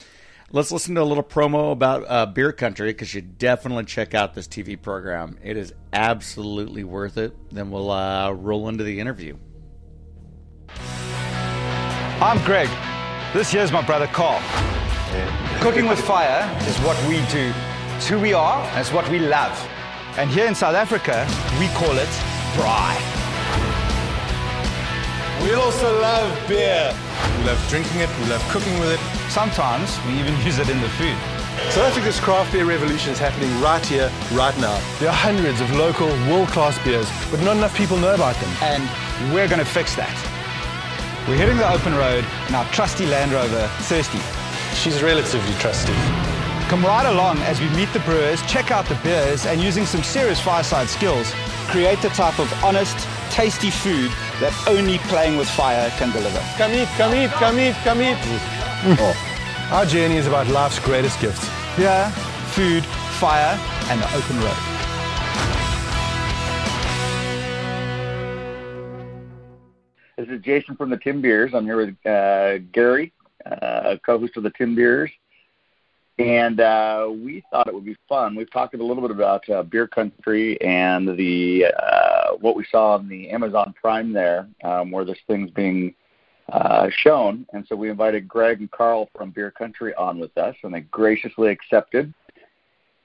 let's 0.51 0.71
listen 0.71 0.95
to 0.95 1.01
a 1.01 1.03
little 1.03 1.23
promo 1.23 1.71
about 1.71 2.03
uh, 2.07 2.25
Beer 2.25 2.51
Country 2.51 2.91
because 2.91 3.13
you 3.13 3.21
definitely 3.21 3.85
check 3.85 4.13
out 4.13 4.33
this 4.35 4.47
TV 4.47 4.79
program. 4.79 5.37
It 5.43 5.57
is 5.57 5.73
absolutely 5.93 6.83
worth 6.83 7.17
it. 7.17 7.33
Then 7.51 7.71
we'll 7.71 7.89
uh, 7.89 8.31
roll 8.31 8.67
into 8.67 8.83
the 8.83 8.99
interview. 8.99 9.37
I'm 12.21 12.43
Greg. 12.45 12.69
This 13.33 13.49
here's 13.51 13.71
my 13.71 13.81
brother 13.85 14.07
Karl. 14.07 14.41
Cooking 15.61 15.87
with 15.87 15.99
fire 15.99 16.43
is 16.67 16.77
what 16.79 16.97
we 17.07 17.17
do. 17.27 17.53
It's 17.95 18.07
who 18.07 18.19
we 18.19 18.33
are, 18.33 18.61
and 18.61 18.79
it's 18.79 18.93
what 18.93 19.09
we 19.09 19.19
love. 19.19 19.55
And 20.17 20.29
here 20.29 20.47
in 20.47 20.55
South 20.55 20.75
Africa, 20.75 21.27
we 21.59 21.67
call 21.69 21.95
it 21.97 22.09
braai. 22.55 22.95
We 25.43 25.53
also 25.53 26.01
love 26.01 26.47
beer. 26.47 26.93
We 27.37 27.43
love 27.45 27.59
drinking 27.69 28.01
it, 28.01 28.09
we 28.19 28.25
love 28.25 28.41
cooking 28.49 28.77
with 28.79 28.91
it. 28.91 28.99
Sometimes 29.29 29.97
we 30.07 30.13
even 30.19 30.35
use 30.45 30.59
it 30.59 30.69
in 30.69 30.81
the 30.81 30.89
food. 30.89 31.17
South 31.71 31.91
Africa's 31.91 32.19
craft 32.19 32.51
beer 32.51 32.65
revolution 32.65 33.11
is 33.11 33.19
happening 33.19 33.49
right 33.61 33.85
here, 33.85 34.11
right 34.33 34.57
now. 34.59 34.79
There 34.99 35.09
are 35.09 35.15
hundreds 35.15 35.61
of 35.61 35.69
local, 35.75 36.07
world 36.27 36.47
class 36.49 36.81
beers, 36.83 37.09
but 37.29 37.41
not 37.41 37.57
enough 37.57 37.75
people 37.77 37.97
know 37.97 38.15
about 38.15 38.35
them. 38.35 38.49
And 38.63 38.83
we're 39.33 39.47
going 39.47 39.59
to 39.59 39.65
fix 39.65 39.95
that. 39.95 40.15
We're 41.27 41.37
hitting 41.37 41.57
the 41.57 41.71
open 41.71 41.93
road 41.93 42.25
in 42.47 42.55
our 42.55 42.65
trusty 42.71 43.05
Land 43.05 43.31
Rover, 43.31 43.67
Thirsty. 43.87 44.38
She's 44.73 45.01
relatively 45.03 45.53
trusty. 45.55 45.93
Come 46.69 46.83
right 46.85 47.05
along 47.05 47.39
as 47.39 47.59
we 47.59 47.67
meet 47.69 47.91
the 47.93 47.99
brewers, 48.01 48.41
check 48.43 48.71
out 48.71 48.85
the 48.85 48.95
beers, 49.03 49.45
and 49.45 49.59
using 49.59 49.85
some 49.85 50.03
serious 50.03 50.39
fireside 50.39 50.87
skills, 50.87 51.33
create 51.67 52.01
the 52.01 52.09
type 52.09 52.39
of 52.39 52.51
honest, 52.63 52.97
tasty 53.31 53.71
food 53.71 54.11
that 54.39 54.53
only 54.67 54.99
playing 55.09 55.37
with 55.37 55.49
fire 55.49 55.89
can 55.97 56.11
deliver. 56.11 56.39
Come 56.57 56.71
eat, 56.73 56.87
come 56.97 57.13
eat, 57.13 57.31
come 57.31 57.59
eat, 57.59 57.75
come 57.83 58.01
eat. 58.01 58.17
Our 59.71 59.85
journey 59.85 60.15
is 60.15 60.27
about 60.27 60.47
life's 60.47 60.79
greatest 60.79 61.19
gifts. 61.19 61.47
Beer, 61.75 62.09
food, 62.53 62.85
fire, 63.19 63.59
and 63.89 64.01
the 64.01 64.07
open 64.15 64.39
road. 64.39 64.79
This 70.17 70.27
is 70.29 70.41
Jason 70.41 70.75
from 70.75 70.89
the 70.89 70.97
Timbeers. 70.97 71.53
I'm 71.53 71.65
here 71.65 71.77
with 71.77 72.05
uh, 72.05 72.57
Gary, 72.71 73.13
uh, 73.45 73.95
co-host 74.05 74.37
of 74.37 74.43
the 74.43 74.51
Timbeers, 74.51 75.09
and 76.17 76.59
uh, 76.59 77.07
we 77.09 77.43
thought 77.49 77.67
it 77.67 77.73
would 77.73 77.85
be 77.85 77.97
fun. 78.07 78.35
We've 78.35 78.51
talked 78.51 78.73
a 78.75 78.77
little 78.77 79.01
bit 79.01 79.11
about 79.11 79.47
uh, 79.49 79.63
beer 79.63 79.87
country 79.87 80.59
and 80.61 81.17
the 81.17 81.65
uh, 81.77 82.35
what 82.41 82.55
we 82.55 82.65
saw 82.69 82.95
on 82.95 83.07
the 83.07 83.29
Amazon 83.29 83.73
Prime 83.79 84.11
there, 84.11 84.47
um, 84.63 84.91
where 84.91 85.05
this 85.05 85.17
thing's 85.27 85.51
being 85.51 85.95
uh, 86.51 86.89
shown. 86.89 87.45
And 87.53 87.65
so 87.67 87.75
we 87.75 87.89
invited 87.89 88.27
Greg 88.27 88.59
and 88.59 88.69
Karl 88.71 89.09
from 89.15 89.31
Beer 89.31 89.51
Country 89.51 89.93
on 89.95 90.19
with 90.19 90.37
us, 90.37 90.55
and 90.63 90.73
they 90.73 90.81
graciously 90.81 91.49
accepted. 91.49 92.13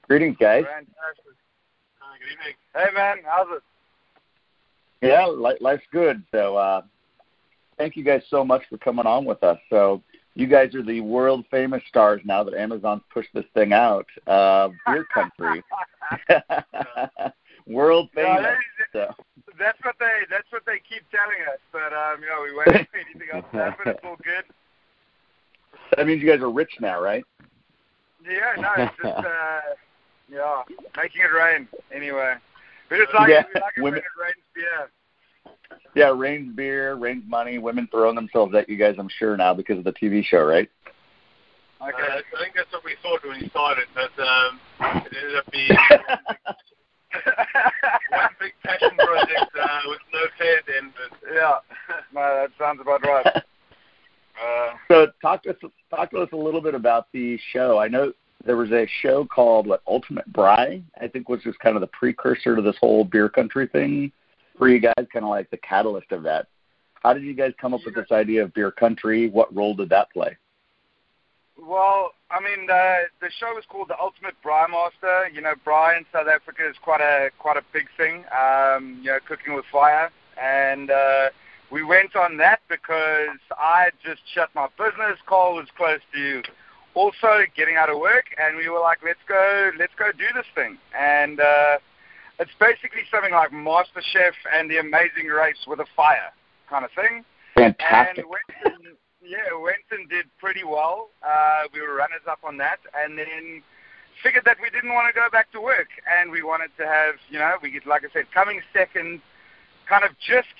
Greetings, 0.07 0.35
guys. 0.39 0.65
Fantastic. 0.65 0.95
Good 2.19 2.31
evening. 2.31 2.55
Hey, 2.73 2.93
man, 2.93 3.17
how's 3.25 3.47
it? 3.55 3.63
Yeah, 5.01 5.25
life's 5.61 5.83
good. 5.91 6.23
So 6.31 6.57
uh, 6.57 6.81
thank 7.77 7.95
you 7.95 8.03
guys 8.03 8.23
so 8.29 8.43
much 8.43 8.63
for 8.69 8.77
coming 8.77 9.05
on 9.05 9.25
with 9.25 9.43
us. 9.43 9.59
So 9.69 10.01
you 10.35 10.47
guys 10.47 10.75
are 10.75 10.83
the 10.83 11.01
world 11.01 11.45
famous 11.49 11.81
stars 11.87 12.21
now 12.25 12.43
that 12.43 12.53
Amazon's 12.53 13.01
pushed 13.11 13.29
this 13.33 13.45
thing 13.53 13.73
out. 13.73 14.05
Uh, 14.27 14.69
beer 14.85 15.05
country, 15.13 15.63
world 17.67 18.09
famous. 18.13 18.43
that- 18.43 18.57
So. 18.93 19.23
That's 19.57 19.77
what 19.85 19.95
they 19.99 20.11
that's 20.29 20.51
what 20.51 20.63
they 20.65 20.79
keep 20.79 21.03
telling 21.11 21.37
us. 21.49 21.59
But 21.71 21.93
um, 21.93 22.21
you 22.21 22.27
know, 22.27 22.43
we 22.43 22.53
wait 22.53 22.65
for 22.89 22.97
anything 22.97 23.29
else 23.33 23.45
to 23.53 23.57
happen. 23.57 23.87
It's 23.93 23.99
all 24.03 24.17
good. 24.17 24.43
That 25.95 26.05
means 26.07 26.21
you 26.21 26.29
guys 26.29 26.41
are 26.41 26.51
rich 26.51 26.73
now, 26.81 27.01
right? 27.01 27.23
Yeah, 28.21 28.55
no, 28.59 28.69
it's 28.75 28.95
just 28.97 29.07
uh, 29.25 29.61
yeah, 30.29 30.63
making 30.97 31.21
it 31.21 31.31
rain 31.33 31.69
anyway. 31.93 32.35
We 32.91 32.97
just 32.97 33.13
like 33.13 33.29
Yeah, 33.29 33.43
we 33.53 33.61
like 33.61 33.73
it 33.77 33.81
when 33.81 33.93
women- 33.93 33.99
it 33.99 34.21
rains 34.21 34.43
beer. 34.53 34.65
Yeah, 34.73 34.85
rains 35.95 36.55
beer, 36.55 36.95
rains 36.95 37.23
money, 37.27 37.57
women 37.57 37.87
throwing 37.91 38.15
themselves 38.15 38.55
at 38.55 38.69
you 38.69 38.77
guys. 38.77 38.95
I'm 38.97 39.09
sure 39.19 39.35
now 39.37 39.53
because 39.53 39.77
of 39.77 39.83
the 39.83 39.93
TV 39.93 40.23
show, 40.23 40.43
right? 40.43 40.69
Okay. 41.81 41.91
Uh, 42.01 42.15
I 42.15 42.43
think 42.43 42.55
that's 42.55 42.71
what 42.71 42.83
we 42.83 42.95
thought 43.03 43.23
when 43.25 43.41
we 43.41 43.49
started, 43.49 43.85
but 43.93 44.11
um, 44.23 44.59
it 45.05 45.13
ended 45.21 45.35
up 45.35 45.51
being 45.51 45.69
one 48.09 48.29
big 48.39 48.53
passion 48.63 48.95
project 48.97 49.51
uh, 49.61 49.81
with 49.87 49.99
no 50.13 50.19
fair 50.37 50.57
at 50.57 50.65
the 50.65 50.77
end 50.77 50.87
of 50.87 51.11
it. 51.11 51.19
yeah, 51.33 51.59
no, 52.13 52.21
that 52.21 52.49
sounds 52.57 52.79
about 52.81 53.03
right. 53.03 53.25
Uh, 53.27 53.41
So 54.89 55.07
talk 55.21 55.43
to 55.43 55.51
us, 55.51 55.57
talk 55.89 56.11
to 56.11 56.19
us 56.19 56.29
a 56.33 56.37
little 56.37 56.61
bit 56.61 56.75
about 56.75 57.07
the 57.11 57.37
show. 57.51 57.77
I 57.77 57.87
know 57.87 58.13
there 58.45 58.57
was 58.57 58.71
a 58.71 58.87
show 59.01 59.25
called 59.25 59.67
what 59.67 59.81
Ultimate 59.87 60.31
Braai. 60.31 60.83
I 61.01 61.07
think 61.07 61.29
was 61.29 61.41
just 61.41 61.59
kind 61.59 61.75
of 61.75 61.81
the 61.81 61.87
precursor 61.87 62.55
to 62.55 62.61
this 62.61 62.75
whole 62.79 63.03
beer 63.03 63.29
country 63.29 63.67
thing 63.67 64.11
for 64.57 64.69
you 64.69 64.79
guys, 64.79 64.93
kind 65.11 65.25
of 65.25 65.29
like 65.29 65.49
the 65.49 65.57
catalyst 65.57 66.11
of 66.11 66.23
that. 66.23 66.47
How 67.03 67.13
did 67.13 67.23
you 67.23 67.33
guys 67.33 67.53
come 67.59 67.73
up 67.73 67.81
with 67.85 67.95
this 67.95 68.11
idea 68.11 68.43
of 68.43 68.53
beer 68.53 68.71
country? 68.71 69.29
What 69.29 69.55
role 69.55 69.75
did 69.75 69.89
that 69.89 70.11
play? 70.11 70.37
Well, 71.57 72.13
I 72.31 72.39
mean, 72.39 72.67
the 72.67 73.03
the 73.21 73.29
show 73.39 73.57
is 73.57 73.63
called 73.69 73.87
the 73.87 73.99
Ultimate 73.99 74.35
Braai 74.43 74.69
Master. 74.69 75.29
You 75.33 75.41
know, 75.41 75.53
Braai 75.65 75.97
in 75.97 76.05
South 76.11 76.27
Africa 76.27 76.67
is 76.67 76.75
quite 76.81 77.01
a 77.01 77.29
quite 77.39 77.57
a 77.57 77.63
big 77.71 77.87
thing. 77.95 78.25
Um, 78.33 78.99
you 79.01 79.11
know, 79.11 79.19
cooking 79.27 79.53
with 79.55 79.65
fire, 79.71 80.09
and 80.41 80.91
uh, 80.91 81.29
we 81.71 81.83
went 81.83 82.15
on 82.15 82.37
that 82.37 82.59
because 82.69 83.39
I 83.51 83.89
just 84.03 84.21
shut 84.33 84.49
my 84.53 84.67
business. 84.77 85.17
Karl 85.25 85.55
was 85.55 85.67
close 85.77 86.01
to 86.13 86.43
also 86.93 87.43
getting 87.55 87.75
out 87.75 87.89
of 87.89 87.99
work, 87.99 88.25
and 88.37 88.57
we 88.57 88.67
were 88.69 88.79
like, 88.79 88.99
let's 89.03 89.19
go, 89.27 89.71
let's 89.77 89.93
go 89.97 90.11
do 90.11 90.25
this 90.33 90.45
thing. 90.55 90.77
And 90.97 91.39
uh, 91.39 91.77
it's 92.39 92.51
basically 92.59 93.03
something 93.11 93.33
like 93.33 93.51
Master 93.51 94.01
Chef 94.11 94.33
and 94.53 94.69
The 94.69 94.77
Amazing 94.77 95.27
Race 95.27 95.63
with 95.67 95.79
a 95.79 95.85
fire 95.95 96.33
kind 96.69 96.83
of 96.83 96.91
thing. 96.91 97.23
Fantastic. 97.55 98.25
And 98.25 98.27
Winston, 98.27 98.97
yeah, 99.23 99.55
Winston 99.55 100.07
did 100.09 100.25
pretty 100.39 100.63
well. 100.63 101.09
Uh, 101.23 101.63
we 101.73 101.81
were 101.81 101.95
runners 101.95 102.25
up 102.29 102.39
on 102.43 102.57
that, 102.57 102.79
and 102.93 103.17
then 103.17 103.63
figured 104.23 104.43
that 104.45 104.57
we 104.61 104.69
didn't 104.69 104.93
want 104.93 105.07
to 105.07 105.13
go 105.13 105.27
back 105.31 105.51
to 105.51 105.61
work, 105.61 105.89
and 106.19 106.31
we 106.31 106.43
wanted 106.43 106.71
to 106.77 106.85
have, 106.85 107.15
you 107.29 107.39
know, 107.39 107.55
we 107.61 107.71
get, 107.71 107.85
like 107.85 108.03
I 108.03 108.11
said, 108.13 108.25
coming 108.33 108.61
second, 108.73 109.21
kind 109.87 110.03
of 110.03 110.11
just 110.19 110.51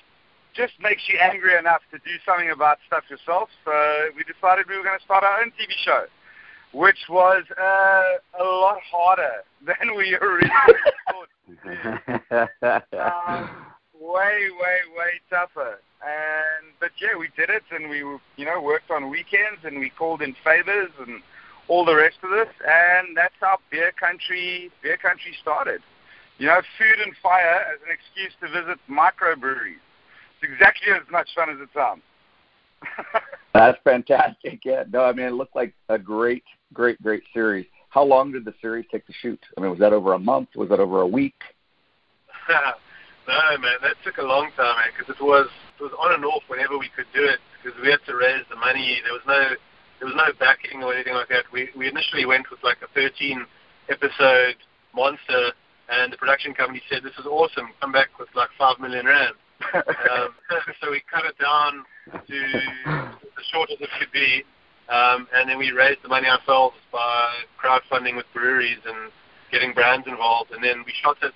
just 0.54 0.72
makes 0.80 1.02
you 1.06 1.18
angry 1.20 1.54
enough 1.54 1.82
to 1.92 1.98
do 1.98 2.16
something 2.24 2.50
about 2.50 2.78
stuff 2.86 3.04
yourself. 3.10 3.50
So 3.64 3.72
we 4.16 4.24
decided 4.24 4.64
we 4.66 4.78
were 4.78 4.84
going 4.84 4.98
to 4.98 5.04
start 5.04 5.22
our 5.22 5.44
own 5.44 5.52
TV 5.52 5.68
show, 5.84 6.08
which 6.76 6.98
was 7.08 7.42
uh, 7.58 8.42
a 8.42 8.44
lot 8.44 8.78
harder 8.92 9.42
than 9.66 9.96
we 9.96 10.14
originally 10.14 10.50
thought 11.08 11.30
um, 12.92 13.50
way, 13.98 14.48
way, 14.60 14.78
way 14.96 15.12
tougher. 15.30 15.80
And 16.02 16.74
but 16.78 16.90
yeah, 17.00 17.16
we 17.18 17.28
did 17.36 17.48
it, 17.48 17.62
and 17.70 17.88
we 17.88 17.98
you 18.36 18.44
know 18.44 18.60
worked 18.60 18.90
on 18.90 19.08
weekends, 19.08 19.64
and 19.64 19.78
we 19.78 19.90
called 19.90 20.20
in 20.20 20.36
favors, 20.44 20.90
and 21.00 21.22
all 21.68 21.84
the 21.86 21.96
rest 21.96 22.18
of 22.22 22.30
this, 22.30 22.52
and 22.60 23.16
that's 23.16 23.34
how 23.40 23.56
beer 23.70 23.92
country 23.98 24.70
beer 24.82 24.98
country 24.98 25.34
started. 25.40 25.80
You 26.38 26.48
know, 26.48 26.60
food 26.78 27.00
and 27.02 27.14
fire 27.22 27.64
as 27.72 27.80
an 27.86 27.96
excuse 27.96 28.34
to 28.42 28.48
visit 28.48 28.78
microbreweries. 28.90 29.80
It's 30.42 30.52
exactly 30.52 30.92
as 30.92 31.10
much 31.10 31.28
fun 31.34 31.48
as 31.48 31.56
it 31.58 31.70
sounds. 31.74 32.02
That's 33.54 33.78
fantastic. 33.84 34.60
Yeah. 34.62 34.84
No, 34.92 35.04
I 35.04 35.12
mean 35.12 35.26
it 35.26 35.32
looked 35.32 35.56
like 35.56 35.72
a 35.88 35.98
great, 35.98 36.44
great, 36.72 37.00
great 37.02 37.22
series. 37.32 37.66
How 37.90 38.04
long 38.04 38.32
did 38.32 38.44
the 38.44 38.54
series 38.60 38.84
take 38.90 39.06
to 39.06 39.12
shoot? 39.12 39.40
I 39.56 39.60
mean, 39.60 39.70
was 39.70 39.78
that 39.80 39.92
over 39.92 40.12
a 40.12 40.18
month? 40.18 40.50
Was 40.54 40.68
that 40.68 40.80
over 40.80 41.00
a 41.00 41.06
week? 41.06 41.40
no, 42.48 43.58
man, 43.58 43.78
that 43.82 43.96
took 44.04 44.18
a 44.18 44.22
long 44.22 44.50
time, 44.56 44.76
man, 44.76 44.88
because 44.96 45.14
it 45.14 45.22
was 45.22 45.48
it 45.78 45.82
was 45.82 45.92
on 45.98 46.14
and 46.14 46.24
off 46.24 46.42
whenever 46.48 46.78
we 46.78 46.90
could 46.94 47.06
do 47.14 47.24
it, 47.24 47.38
because 47.62 47.78
we 47.80 47.90
had 47.90 48.00
to 48.06 48.16
raise 48.16 48.44
the 48.50 48.56
money. 48.56 49.00
There 49.04 49.12
was 49.12 49.24
no 49.26 49.56
there 49.98 50.08
was 50.08 50.16
no 50.16 50.32
backing 50.38 50.82
or 50.82 50.94
anything 50.94 51.14
like 51.14 51.28
that. 51.28 51.44
We 51.52 51.70
we 51.76 51.88
initially 51.88 52.26
went 52.26 52.50
with 52.50 52.62
like 52.62 52.78
a 52.82 52.88
13 52.94 53.46
episode 53.88 54.56
monster, 54.94 55.52
and 55.88 56.12
the 56.12 56.16
production 56.16 56.54
company 56.54 56.82
said 56.90 57.02
this 57.02 57.16
is 57.18 57.26
awesome. 57.26 57.70
Come 57.80 57.92
back 57.92 58.18
with 58.18 58.28
like 58.34 58.50
five 58.58 58.78
million 58.78 59.06
rand. 59.06 59.34
um, 59.74 60.36
so 60.80 60.90
we 60.90 61.02
cut 61.10 61.24
it 61.24 61.36
down 61.38 61.84
to 62.12 62.38
as 63.24 63.44
short 63.52 63.70
as 63.70 63.80
it 63.80 63.88
could 63.98 64.12
be, 64.12 64.44
um, 64.88 65.26
and 65.34 65.48
then 65.48 65.58
we 65.58 65.72
raised 65.72 66.02
the 66.02 66.08
money 66.08 66.28
ourselves 66.28 66.76
by 66.92 67.28
crowdfunding 67.62 68.16
with 68.16 68.26
breweries 68.32 68.78
and 68.86 69.10
getting 69.50 69.72
brands 69.72 70.06
involved. 70.06 70.52
And 70.52 70.62
then 70.62 70.84
we 70.86 70.92
shot 71.02 71.16
it. 71.22 71.32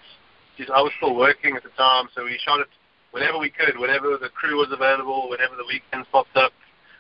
geez, 0.56 0.68
I 0.74 0.80
was 0.80 0.92
still 0.98 1.16
working 1.16 1.56
at 1.56 1.62
the 1.62 1.70
time, 1.70 2.08
so 2.14 2.24
we 2.24 2.38
shot 2.44 2.60
it 2.60 2.68
whenever 3.10 3.38
we 3.38 3.50
could, 3.50 3.78
whenever 3.78 4.16
the 4.18 4.28
crew 4.28 4.58
was 4.58 4.68
available, 4.70 5.28
whenever 5.28 5.56
the 5.56 5.64
weekends 5.66 6.06
popped 6.12 6.36
up, 6.36 6.52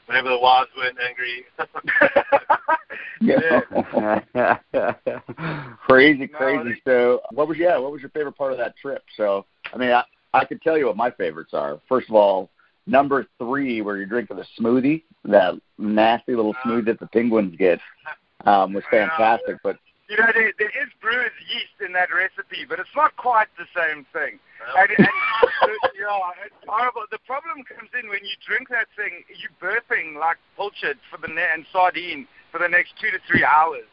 whenever 0.06 0.28
the 0.28 0.38
wives 0.38 0.70
weren't 0.76 0.98
angry. 0.98 1.44
crazy, 5.86 6.26
crazy. 6.26 6.82
So, 6.84 7.20
what 7.32 7.46
was 7.46 7.58
yeah? 7.58 7.78
What 7.78 7.92
was 7.92 8.00
your 8.00 8.10
favorite 8.10 8.36
part 8.36 8.52
of 8.52 8.58
that 8.58 8.76
trip? 8.76 9.04
So, 9.16 9.46
I 9.72 9.76
mean, 9.76 9.90
I, 9.90 10.02
I 10.34 10.44
could 10.44 10.60
tell 10.62 10.76
you 10.76 10.86
what 10.86 10.96
my 10.96 11.12
favorites 11.12 11.52
are. 11.52 11.78
First 11.88 12.08
of 12.08 12.16
all, 12.16 12.50
number 12.86 13.26
three, 13.38 13.80
where 13.82 13.96
you're 13.96 14.06
drinking 14.06 14.36
the 14.36 14.46
smoothie, 14.58 15.02
that 15.24 15.54
nasty 15.78 16.34
little 16.34 16.54
smoothie 16.64 16.86
that 16.86 17.00
the 17.00 17.06
penguins 17.08 17.56
get, 17.56 17.78
um, 18.46 18.72
was 18.72 18.84
fantastic. 18.90 19.56
But 19.62 19.76
You 20.08 20.16
know, 20.16 20.26
there, 20.34 20.52
there 20.58 20.70
is 20.70 20.88
brewer's 21.00 21.32
yeast 21.52 21.80
in 21.86 21.92
that 21.94 22.08
recipe, 22.14 22.64
but 22.68 22.78
it's 22.78 22.94
not 22.96 23.16
quite 23.16 23.48
the 23.58 23.66
same 23.76 24.06
thing. 24.12 24.38
And, 24.76 24.90
and 24.98 25.08
yeah, 25.96 26.18
it's 26.44 26.54
horrible. 26.66 27.02
The 27.10 27.18
problem 27.26 27.64
comes 27.64 27.90
in 27.98 28.08
when 28.08 28.24
you 28.24 28.34
drink 28.46 28.68
that 28.70 28.88
thing, 28.96 29.24
you're 29.28 29.56
burping 29.60 30.18
like 30.18 30.36
pilchard 30.58 30.98
for 31.10 31.16
the 31.20 31.28
ne- 31.32 31.50
and 31.54 31.64
sardine 31.72 32.26
for 32.52 32.58
the 32.58 32.68
next 32.68 32.94
two 33.00 33.10
to 33.10 33.18
three 33.28 33.44
hours. 33.44 33.86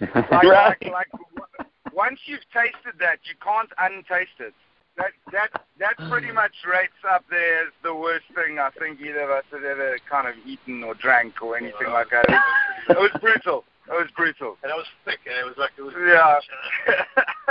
Like, 0.30 0.44
Right. 0.44 0.76
like, 0.82 1.12
like 1.12 1.66
once 1.92 2.20
you've 2.26 2.44
tasted 2.52 2.98
that, 3.00 3.18
you 3.24 3.34
can't 3.42 3.70
untaste 3.78 4.38
it. 4.38 4.54
That 4.98 5.12
that 5.32 5.62
that 5.78 6.10
pretty 6.10 6.32
much 6.32 6.52
rates 6.70 6.98
up 7.08 7.24
there 7.30 7.62
as 7.62 7.72
the 7.82 7.94
worst 7.94 8.26
thing 8.34 8.58
I 8.58 8.70
think 8.78 9.00
either 9.00 9.20
of 9.20 9.30
us 9.30 9.44
has 9.52 9.60
ever 9.64 9.96
kind 10.10 10.26
of 10.26 10.34
eaten 10.44 10.82
or 10.82 10.94
drank 10.94 11.40
or 11.40 11.56
anything 11.56 11.90
like 11.90 12.10
that. 12.10 12.24
It 12.28 12.98
was, 12.98 13.10
it 13.12 13.12
was 13.14 13.20
brutal. 13.20 13.64
It 13.86 13.92
was 13.92 14.10
brutal. 14.16 14.56
and 14.62 14.70
it 14.70 14.74
was 14.74 14.86
thick, 15.04 15.20
and 15.24 15.38
it 15.38 15.44
was 15.44 15.54
like 15.56 15.70
it 15.78 15.82
was. 15.82 15.94
Yeah. 15.96 16.38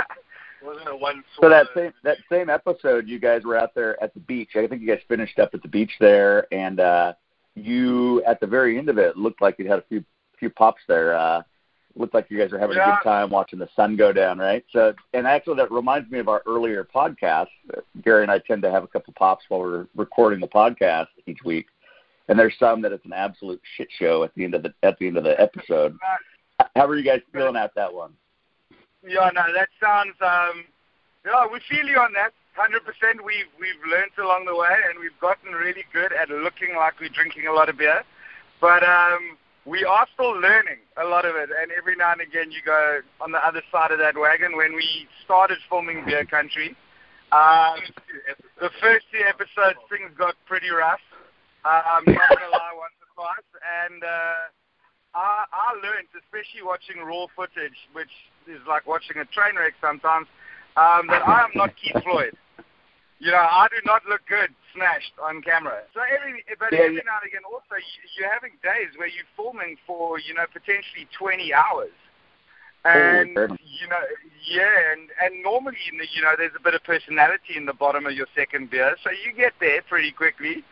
It 0.60 0.66
wasn't 0.66 0.88
a 0.88 0.96
one. 0.96 1.22
So 1.40 1.48
that 1.48 1.68
same 1.74 1.92
that 2.02 2.18
same 2.30 2.50
episode, 2.50 3.06
you 3.06 3.20
guys 3.20 3.44
were 3.44 3.56
out 3.56 3.76
there 3.76 4.02
at 4.02 4.12
the 4.12 4.20
beach. 4.20 4.50
I 4.56 4.66
think 4.66 4.82
you 4.82 4.88
guys 4.88 5.00
finished 5.06 5.38
up 5.38 5.50
at 5.54 5.62
the 5.62 5.68
beach 5.68 5.92
there, 6.00 6.52
and 6.52 6.80
uh, 6.80 7.12
you 7.54 8.24
at 8.24 8.40
the 8.40 8.46
very 8.46 8.76
end 8.76 8.88
of 8.88 8.98
it 8.98 9.16
looked 9.16 9.40
like 9.40 9.56
you 9.58 9.68
had 9.68 9.78
a 9.78 9.84
few 9.88 10.04
few 10.38 10.50
pops 10.50 10.82
there. 10.88 11.16
Uh, 11.16 11.42
looked 11.96 12.14
like 12.14 12.30
you 12.30 12.38
guys 12.38 12.52
are 12.52 12.58
having 12.58 12.76
Yeah. 12.76 12.92
a 12.92 12.96
good 12.96 13.02
time 13.04 13.30
watching 13.30 13.58
the 13.58 13.68
sun 13.74 13.96
go 13.96 14.12
down, 14.12 14.38
right? 14.38 14.64
So, 14.72 14.94
and 15.14 15.26
actually, 15.26 15.56
that 15.56 15.70
reminds 15.70 16.10
me 16.10 16.18
of 16.18 16.28
our 16.28 16.42
earlier 16.46 16.84
podcast. 16.84 17.48
Gary 18.02 18.22
and 18.22 18.30
I 18.30 18.38
tend 18.38 18.62
to 18.62 18.70
have 18.70 18.84
a 18.84 18.86
couple 18.86 19.12
pops 19.14 19.44
while 19.48 19.60
we're 19.60 19.86
recording 19.96 20.40
the 20.40 20.48
podcast 20.48 21.08
each 21.26 21.42
week, 21.44 21.66
and 22.28 22.38
there's 22.38 22.56
some 22.58 22.80
that 22.82 22.92
it's 22.92 23.04
an 23.04 23.12
absolute 23.12 23.60
shit 23.76 23.88
show 23.98 24.22
at 24.22 24.34
the 24.34 24.44
end 24.44 24.54
of 24.54 24.62
the 24.62 24.72
at 24.82 24.98
the 24.98 25.06
end 25.08 25.16
of 25.16 25.24
the 25.24 25.40
episode. 25.40 25.96
How 26.76 26.86
are 26.86 26.96
you 26.96 27.04
guys 27.04 27.22
feeling 27.32 27.56
at 27.56 27.74
that 27.74 27.92
one? 27.92 28.12
Yeah, 29.06 29.30
no, 29.34 29.52
that 29.54 29.68
sounds. 29.80 30.14
Um, 30.20 30.64
yeah, 31.24 31.46
we 31.50 31.60
feel 31.68 31.86
you 31.86 31.98
on 31.98 32.12
that. 32.14 32.32
Hundred 32.54 32.84
percent. 32.84 33.24
We've 33.24 33.46
we've 33.60 33.80
learned 33.88 34.10
along 34.18 34.44
the 34.46 34.56
way, 34.56 34.76
and 34.90 34.98
we've 34.98 35.18
gotten 35.20 35.52
really 35.52 35.84
good 35.92 36.12
at 36.12 36.28
looking 36.28 36.74
like 36.76 36.98
we're 37.00 37.08
drinking 37.08 37.46
a 37.46 37.52
lot 37.52 37.68
of 37.68 37.78
beer. 37.78 38.02
But 38.60 38.82
um, 38.82 39.38
we 39.68 39.84
are 39.84 40.06
still 40.14 40.32
learning 40.40 40.80
a 40.96 41.04
lot 41.04 41.24
of 41.24 41.36
it, 41.36 41.50
and 41.52 41.70
every 41.76 41.94
now 41.94 42.12
and 42.12 42.20
again 42.20 42.50
you 42.50 42.64
go 42.64 43.00
on 43.20 43.32
the 43.32 43.44
other 43.44 43.62
side 43.70 43.92
of 43.92 43.98
that 43.98 44.16
wagon. 44.16 44.56
When 44.56 44.74
we 44.74 45.06
started 45.24 45.58
filming 45.68 46.04
Beer 46.06 46.24
Country, 46.24 46.74
um, 47.32 47.76
the 48.60 48.70
first 48.80 49.04
two 49.12 49.20
episodes 49.28 49.78
things 49.92 50.10
got 50.16 50.34
pretty 50.46 50.70
rough. 50.70 51.04
Um, 51.68 52.08
not 52.08 52.28
gonna 52.32 52.52
lie, 52.52 52.74
once 52.74 52.96
or 53.04 53.10
twice, 53.14 53.50
and. 53.84 54.02
Uh, 54.02 54.48
I, 55.14 55.44
I 55.50 55.72
learned, 55.80 56.08
especially 56.14 56.62
watching 56.62 57.02
raw 57.02 57.26
footage, 57.34 57.74
which 57.92 58.12
is 58.46 58.60
like 58.68 58.86
watching 58.86 59.16
a 59.16 59.24
train 59.24 59.56
wreck 59.56 59.72
sometimes, 59.80 60.28
um, 60.76 61.08
that 61.08 61.26
I 61.26 61.44
am 61.44 61.50
not 61.54 61.74
Keith 61.76 62.02
Floyd. 62.04 62.36
You 63.18 63.32
know, 63.32 63.38
I 63.38 63.66
do 63.70 63.82
not 63.84 64.02
look 64.06 64.22
good 64.28 64.54
smashed 64.74 65.12
on 65.22 65.42
camera. 65.42 65.82
So 65.92 66.00
every, 66.06 66.44
but 66.58 66.72
Yeah, 66.72 66.86
every 66.86 67.02
now 67.02 67.18
and 67.18 67.26
again, 67.26 67.42
also 67.44 67.74
you, 67.74 67.98
you're 68.16 68.32
having 68.32 68.52
days 68.62 68.94
where 68.96 69.08
you're 69.08 69.26
filming 69.34 69.76
for 69.86 70.20
you 70.20 70.34
know 70.34 70.46
potentially 70.52 71.08
20 71.18 71.52
hours, 71.52 71.94
and 72.84 73.34
goodness. 73.34 73.58
you 73.58 73.88
know, 73.88 74.04
yeah, 74.46 74.92
and 74.92 75.10
and 75.20 75.42
normally 75.42 75.82
in 75.90 75.98
the, 75.98 76.06
you 76.14 76.22
know 76.22 76.34
there's 76.38 76.54
a 76.56 76.62
bit 76.62 76.74
of 76.74 76.84
personality 76.84 77.56
in 77.56 77.66
the 77.66 77.74
bottom 77.74 78.06
of 78.06 78.12
your 78.12 78.26
second 78.36 78.70
beer, 78.70 78.94
so 79.02 79.10
you 79.10 79.34
get 79.34 79.52
there 79.58 79.82
pretty 79.82 80.12
quickly. 80.12 80.62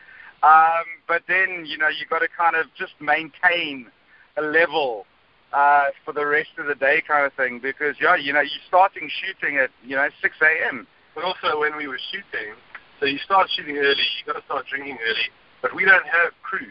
Um, 0.42 0.86
but 1.08 1.22
then 1.26 1.66
you 1.66 1.78
know 1.78 1.88
you 1.88 2.06
got 2.08 2.20
to 2.20 2.28
kind 2.28 2.54
of 2.54 2.66
just 2.78 2.94
maintain 3.00 3.90
a 4.36 4.42
level 4.42 5.06
uh, 5.52 5.86
for 6.04 6.12
the 6.12 6.26
rest 6.26 6.50
of 6.58 6.66
the 6.66 6.76
day, 6.76 7.02
kind 7.06 7.26
of 7.26 7.32
thing. 7.32 7.58
Because 7.58 7.96
yeah, 8.00 8.14
you 8.14 8.32
know 8.32 8.40
you're 8.40 8.66
starting 8.68 9.10
shooting 9.10 9.56
at 9.58 9.70
you 9.82 9.96
know 9.96 10.08
6 10.22 10.36
a.m. 10.42 10.86
But 11.16 11.24
also 11.24 11.58
when 11.58 11.74
we 11.76 11.88
were 11.88 11.98
shooting, 12.12 12.52
so 13.00 13.06
you 13.06 13.16
start 13.24 13.48
shooting 13.56 13.78
early, 13.78 14.04
you 14.20 14.30
got 14.30 14.38
to 14.38 14.44
start 14.44 14.66
drinking 14.68 14.98
early. 15.00 15.32
But 15.62 15.74
we 15.74 15.86
don't 15.86 16.04
have 16.04 16.36
crew. 16.44 16.68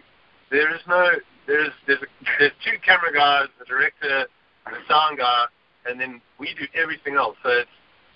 There 0.51 0.73
is 0.73 0.81
no. 0.87 1.09
There's 1.47 1.73
there's 1.87 2.01
a, 2.01 2.09
there's 2.39 2.53
two 2.63 2.77
camera 2.85 3.11
guys, 3.11 3.49
the 3.57 3.65
director, 3.65 4.29
the 4.69 4.77
sound 4.87 5.17
guy, 5.17 5.45
and 5.89 5.99
then 5.99 6.21
we 6.39 6.53
do 6.53 6.69
everything 6.77 7.15
else. 7.15 7.35
So 7.41 7.49
it's 7.49 7.69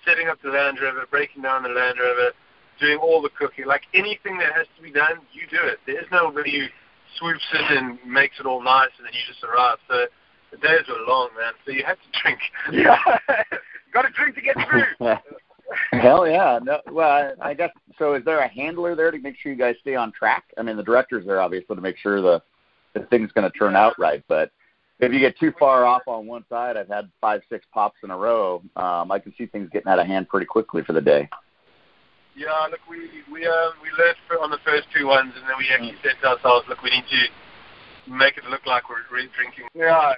setting 0.06 0.28
up 0.30 0.38
the 0.42 0.50
Land 0.50 0.78
Rover, 0.80 1.06
breaking 1.10 1.42
down 1.42 1.64
the 1.64 1.70
Land 1.70 1.98
Rover, 2.00 2.32
doing 2.80 3.00
all 3.02 3.22
the 3.22 3.34
cooking. 3.34 3.66
Like 3.66 3.90
anything 3.96 4.38
that 4.38 4.54
has 4.54 4.68
to 4.78 4.84
be 4.84 4.92
done, 4.92 5.26
you 5.34 5.50
do 5.50 5.66
it. 5.66 5.80
There's 5.88 6.08
nobody 6.12 6.62
who 6.62 6.66
swoops 7.18 7.46
in 7.54 7.78
and 7.78 8.00
makes 8.06 8.40
it 8.40 8.46
all 8.46 8.62
nice, 8.62 8.94
and 8.98 9.06
then 9.06 9.14
you 9.14 9.26
just 9.26 9.44
arrive. 9.44 9.78
So 9.90 10.06
the 10.52 10.58
days 10.58 10.86
were 10.88 11.02
long, 11.10 11.30
man. 11.34 11.54
So 11.66 11.72
you 11.72 11.84
had 11.84 11.98
to 11.98 12.22
drink. 12.22 12.40
Yeah, 12.72 13.02
got 13.94 14.04
to 14.04 14.14
drink 14.14 14.36
to 14.36 14.42
get 14.42 14.56
through. 14.70 15.18
Hell 15.92 16.28
yeah! 16.28 16.60
No, 16.62 16.80
well, 16.92 17.34
I, 17.42 17.54
guess 17.54 17.72
so. 17.98 18.14
Is 18.16 18.26
there 18.26 18.40
a 18.40 18.48
handler 18.48 18.96
there 18.96 19.12
to 19.12 19.20
make 19.20 19.36
sure 19.38 19.52
you 19.52 19.58
guys 19.58 19.76
stay 19.82 19.96
on 19.96 20.12
track? 20.12 20.46
I 20.58 20.64
mean, 20.64 20.78
the 20.78 20.84
director's 20.84 21.26
there 21.26 21.42
obviously 21.42 21.76
to 21.76 21.82
make 21.82 21.98
sure 21.98 22.22
the 22.22 22.42
the 22.94 23.02
thing's 23.08 23.32
going 23.32 23.50
to 23.50 23.58
turn 23.58 23.76
out 23.76 23.94
right. 24.00 24.24
But 24.28 24.52
if 25.00 25.14
you 25.14 25.20
get 25.20 25.38
too 25.38 25.54
far 25.60 25.86
off 25.86 26.02
on 26.08 26.26
one 26.26 26.44
side, 26.50 26.76
I've 26.76 26.88
had 26.88 27.10
five, 27.22 27.42
six 27.50 27.66
pops 27.74 27.98
in 28.04 28.12
a 28.12 28.18
row. 28.18 28.64
Um, 28.76 29.12
I 29.12 29.20
can 29.20 29.34
see 29.38 29.46
things 29.46 29.70
getting 29.72 29.92
out 29.92 30.00
of 30.00 30.08
hand 30.08 30.28
pretty 30.28 30.46
quickly 30.46 30.84
for 30.84 30.94
the 30.94 31.02
day. 31.02 31.30
Yeah, 32.36 32.68
look, 32.72 32.80
we 32.90 33.10
we 33.32 33.46
um, 33.46 33.74
we 33.84 33.90
for, 34.28 34.40
on 34.40 34.50
the 34.50 34.60
first 34.66 34.88
two 34.96 35.08
ones, 35.08 35.34
and 35.36 35.44
then 35.44 35.58
we 35.58 35.68
actually 35.74 35.96
said 36.04 36.16
to 36.22 36.30
ourselves, 36.30 36.66
look, 36.70 36.82
we 36.82 36.90
need 36.90 37.04
to 37.10 37.28
make 38.10 38.38
it 38.38 38.46
look 38.50 38.66
like 38.66 38.90
we're 38.90 39.06
drinking. 39.08 39.70
Yeah. 39.74 40.14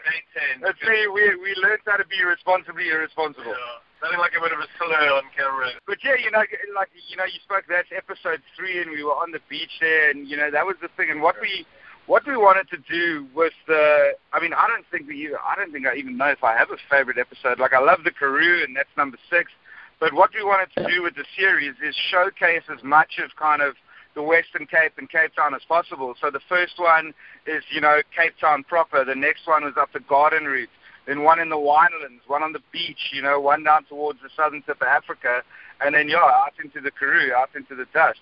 Let's 0.64 0.80
see, 0.80 1.08
we 1.12 1.36
we 1.36 1.54
learned 1.62 1.84
how 1.86 1.98
to 1.98 2.08
be 2.08 2.24
responsibly 2.24 2.90
irresponsible. 2.90 3.52
Yeah. 3.52 3.84
Nothing 4.02 4.20
like 4.20 4.34
a 4.34 4.42
bit 4.42 4.52
of 4.52 4.60
a 4.60 4.70
siller 4.82 5.14
on 5.14 5.30
camera. 5.38 5.70
But 5.86 6.02
yeah, 6.04 6.18
you 6.18 6.32
know, 6.32 6.42
like 6.74 6.90
you 6.96 7.18
know, 7.18 7.26
you 7.26 7.38
spoke. 7.44 7.70
That's 7.70 7.92
episode 7.94 8.42
three, 8.58 8.82
and 8.82 8.90
we 8.90 9.04
were 9.04 9.14
on 9.14 9.32
the 9.32 9.44
beach 9.46 9.78
there, 9.80 10.10
and 10.10 10.28
you 10.28 10.38
know, 10.38 10.50
that 10.50 10.66
was 10.66 10.76
the 10.82 10.90
thing. 10.98 11.12
And 11.12 11.22
what 11.22 11.36
we 11.40 11.68
what 12.08 12.26
we 12.26 12.36
wanted 12.36 12.68
to 12.70 12.80
do 12.90 13.28
was 13.36 13.52
the. 13.68 14.18
I 14.34 14.42
mean, 14.42 14.54
I 14.54 14.66
don't 14.68 14.86
think 14.90 15.08
we. 15.08 15.30
I 15.30 15.54
don't 15.56 15.72
think 15.72 15.86
I 15.86 15.96
even 15.96 16.18
know 16.18 16.34
if 16.34 16.44
I 16.44 16.58
have 16.58 16.72
a 16.72 16.82
favorite 16.90 17.20
episode. 17.20 17.60
Like 17.60 17.74
I 17.74 17.80
love 17.80 18.00
the 18.04 18.12
Karoo, 18.12 18.64
and 18.64 18.76
that's 18.76 18.90
number 18.98 19.18
six. 19.30 19.52
But 20.00 20.14
what 20.14 20.32
we 20.34 20.44
wanted 20.44 20.74
to 20.78 20.90
do 20.90 21.04
with 21.04 21.14
the 21.14 21.26
series 21.38 21.76
is 21.78 21.94
showcase 22.10 22.64
as 22.74 22.84
much 22.84 23.22
of 23.24 23.30
kind 23.38 23.62
of 23.62 23.76
the 24.16 24.24
Western 24.24 24.66
Cape 24.66 24.94
and 24.98 25.10
Cape 25.10 25.34
Town 25.36 25.54
as 25.54 25.62
possible. 25.68 26.14
So 26.20 26.30
the 26.30 26.42
first 26.50 26.74
one 26.78 27.14
is, 27.46 27.64
you 27.72 27.82
know, 27.82 28.02
Cape 28.16 28.34
Town 28.40 28.64
proper. 28.64 29.06
The 29.06 29.16
next 29.16 29.48
one 29.48 29.64
was 29.64 29.74
up 29.80 29.94
the 29.94 30.02
Garden 30.02 30.46
Route. 30.46 30.70
Then 31.08 31.24
one 31.24 31.40
in 31.40 31.50
the 31.50 31.58
winelands, 31.58 32.22
one 32.28 32.44
on 32.44 32.54
the 32.54 32.62
beach, 32.72 33.12
you 33.12 33.22
know, 33.22 33.40
one 33.40 33.64
down 33.64 33.86
towards 33.86 34.20
the 34.22 34.30
southern 34.36 34.62
tip 34.62 34.82
of 34.82 34.88
Africa, 34.88 35.42
and 35.84 35.96
then, 35.96 36.08
yeah, 36.08 36.18
out 36.18 36.54
into 36.64 36.80
the 36.80 36.92
Karoo, 36.92 37.34
out 37.34 37.50
into 37.56 37.76
the 37.76 37.86
dust. 37.94 38.20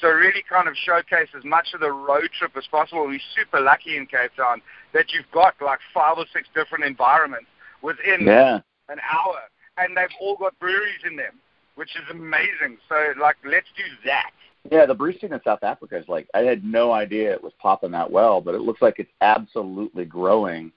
So 0.00 0.08
really 0.08 0.44
kind 0.48 0.68
of 0.68 0.76
showcase 0.76 1.28
as 1.36 1.44
much 1.44 1.68
of 1.74 1.80
the 1.80 1.90
road 1.90 2.28
trip 2.38 2.52
as 2.56 2.66
possible. 2.70 3.06
We're 3.06 3.20
super 3.34 3.60
lucky 3.60 3.96
in 3.96 4.06
Cape 4.06 4.32
Town 4.36 4.60
that 4.92 5.12
you've 5.12 5.30
got 5.32 5.54
like 5.60 5.80
five 5.92 6.18
or 6.18 6.26
six 6.32 6.48
different 6.54 6.84
environments 6.84 7.48
within 7.82 8.26
Yeah. 8.26 8.60
an 8.88 9.00
hour, 9.00 9.40
and 9.78 9.96
they've 9.96 10.14
all 10.20 10.36
got 10.36 10.58
breweries 10.58 11.02
in 11.04 11.16
them, 11.16 11.40
which 11.74 11.96
is 11.96 12.02
amazing. 12.10 12.78
So, 12.88 13.14
like, 13.18 13.36
let's 13.44 13.68
do 13.76 13.84
that. 14.04 14.30
Yeah, 14.70 14.84
the 14.86 14.94
brew 14.94 15.12
scene 15.18 15.32
in 15.32 15.40
South 15.42 15.62
Africa 15.62 15.96
is 15.96 16.08
like 16.08 16.28
I 16.34 16.40
had 16.40 16.64
no 16.64 16.92
idea 16.92 17.32
it 17.32 17.42
was 17.42 17.52
popping 17.58 17.92
that 17.92 18.10
well, 18.10 18.40
but 18.40 18.54
it 18.54 18.60
looks 18.60 18.82
like 18.82 18.98
it's 18.98 19.12
absolutely 19.20 20.04
growing. 20.04 20.70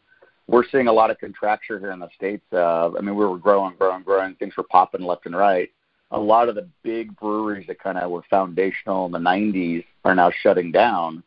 We're 0.48 0.68
seeing 0.72 0.88
a 0.88 0.94
lot 0.94 1.12
of 1.12 1.20
contraction 1.20 1.80
here 1.80 1.92
in 1.92 2.00
the 2.00 2.10
states. 2.16 2.46
Uh, 2.52 2.92
I 2.98 3.02
mean, 3.02 3.16
we 3.16 3.26
were 3.26 3.38
growing, 3.38 3.76
growing, 3.78 4.04
growing. 4.04 4.36
Things 4.36 4.56
were 4.58 4.64
popping 4.64 5.02
left 5.02 5.26
and 5.26 5.36
right. 5.36 5.70
A 6.12 6.20
lot 6.20 6.48
of 6.48 6.56
the 6.56 6.68
big 6.84 7.16
breweries 7.18 7.68
that 7.68 7.80
kind 7.80 7.98
of 7.98 8.12
were 8.12 8.24
foundational 8.30 9.06
in 9.06 9.12
the 9.12 9.20
'90s 9.20 9.84
are 10.06 10.16
now 10.16 10.32
shutting 10.42 10.72
down 10.72 11.24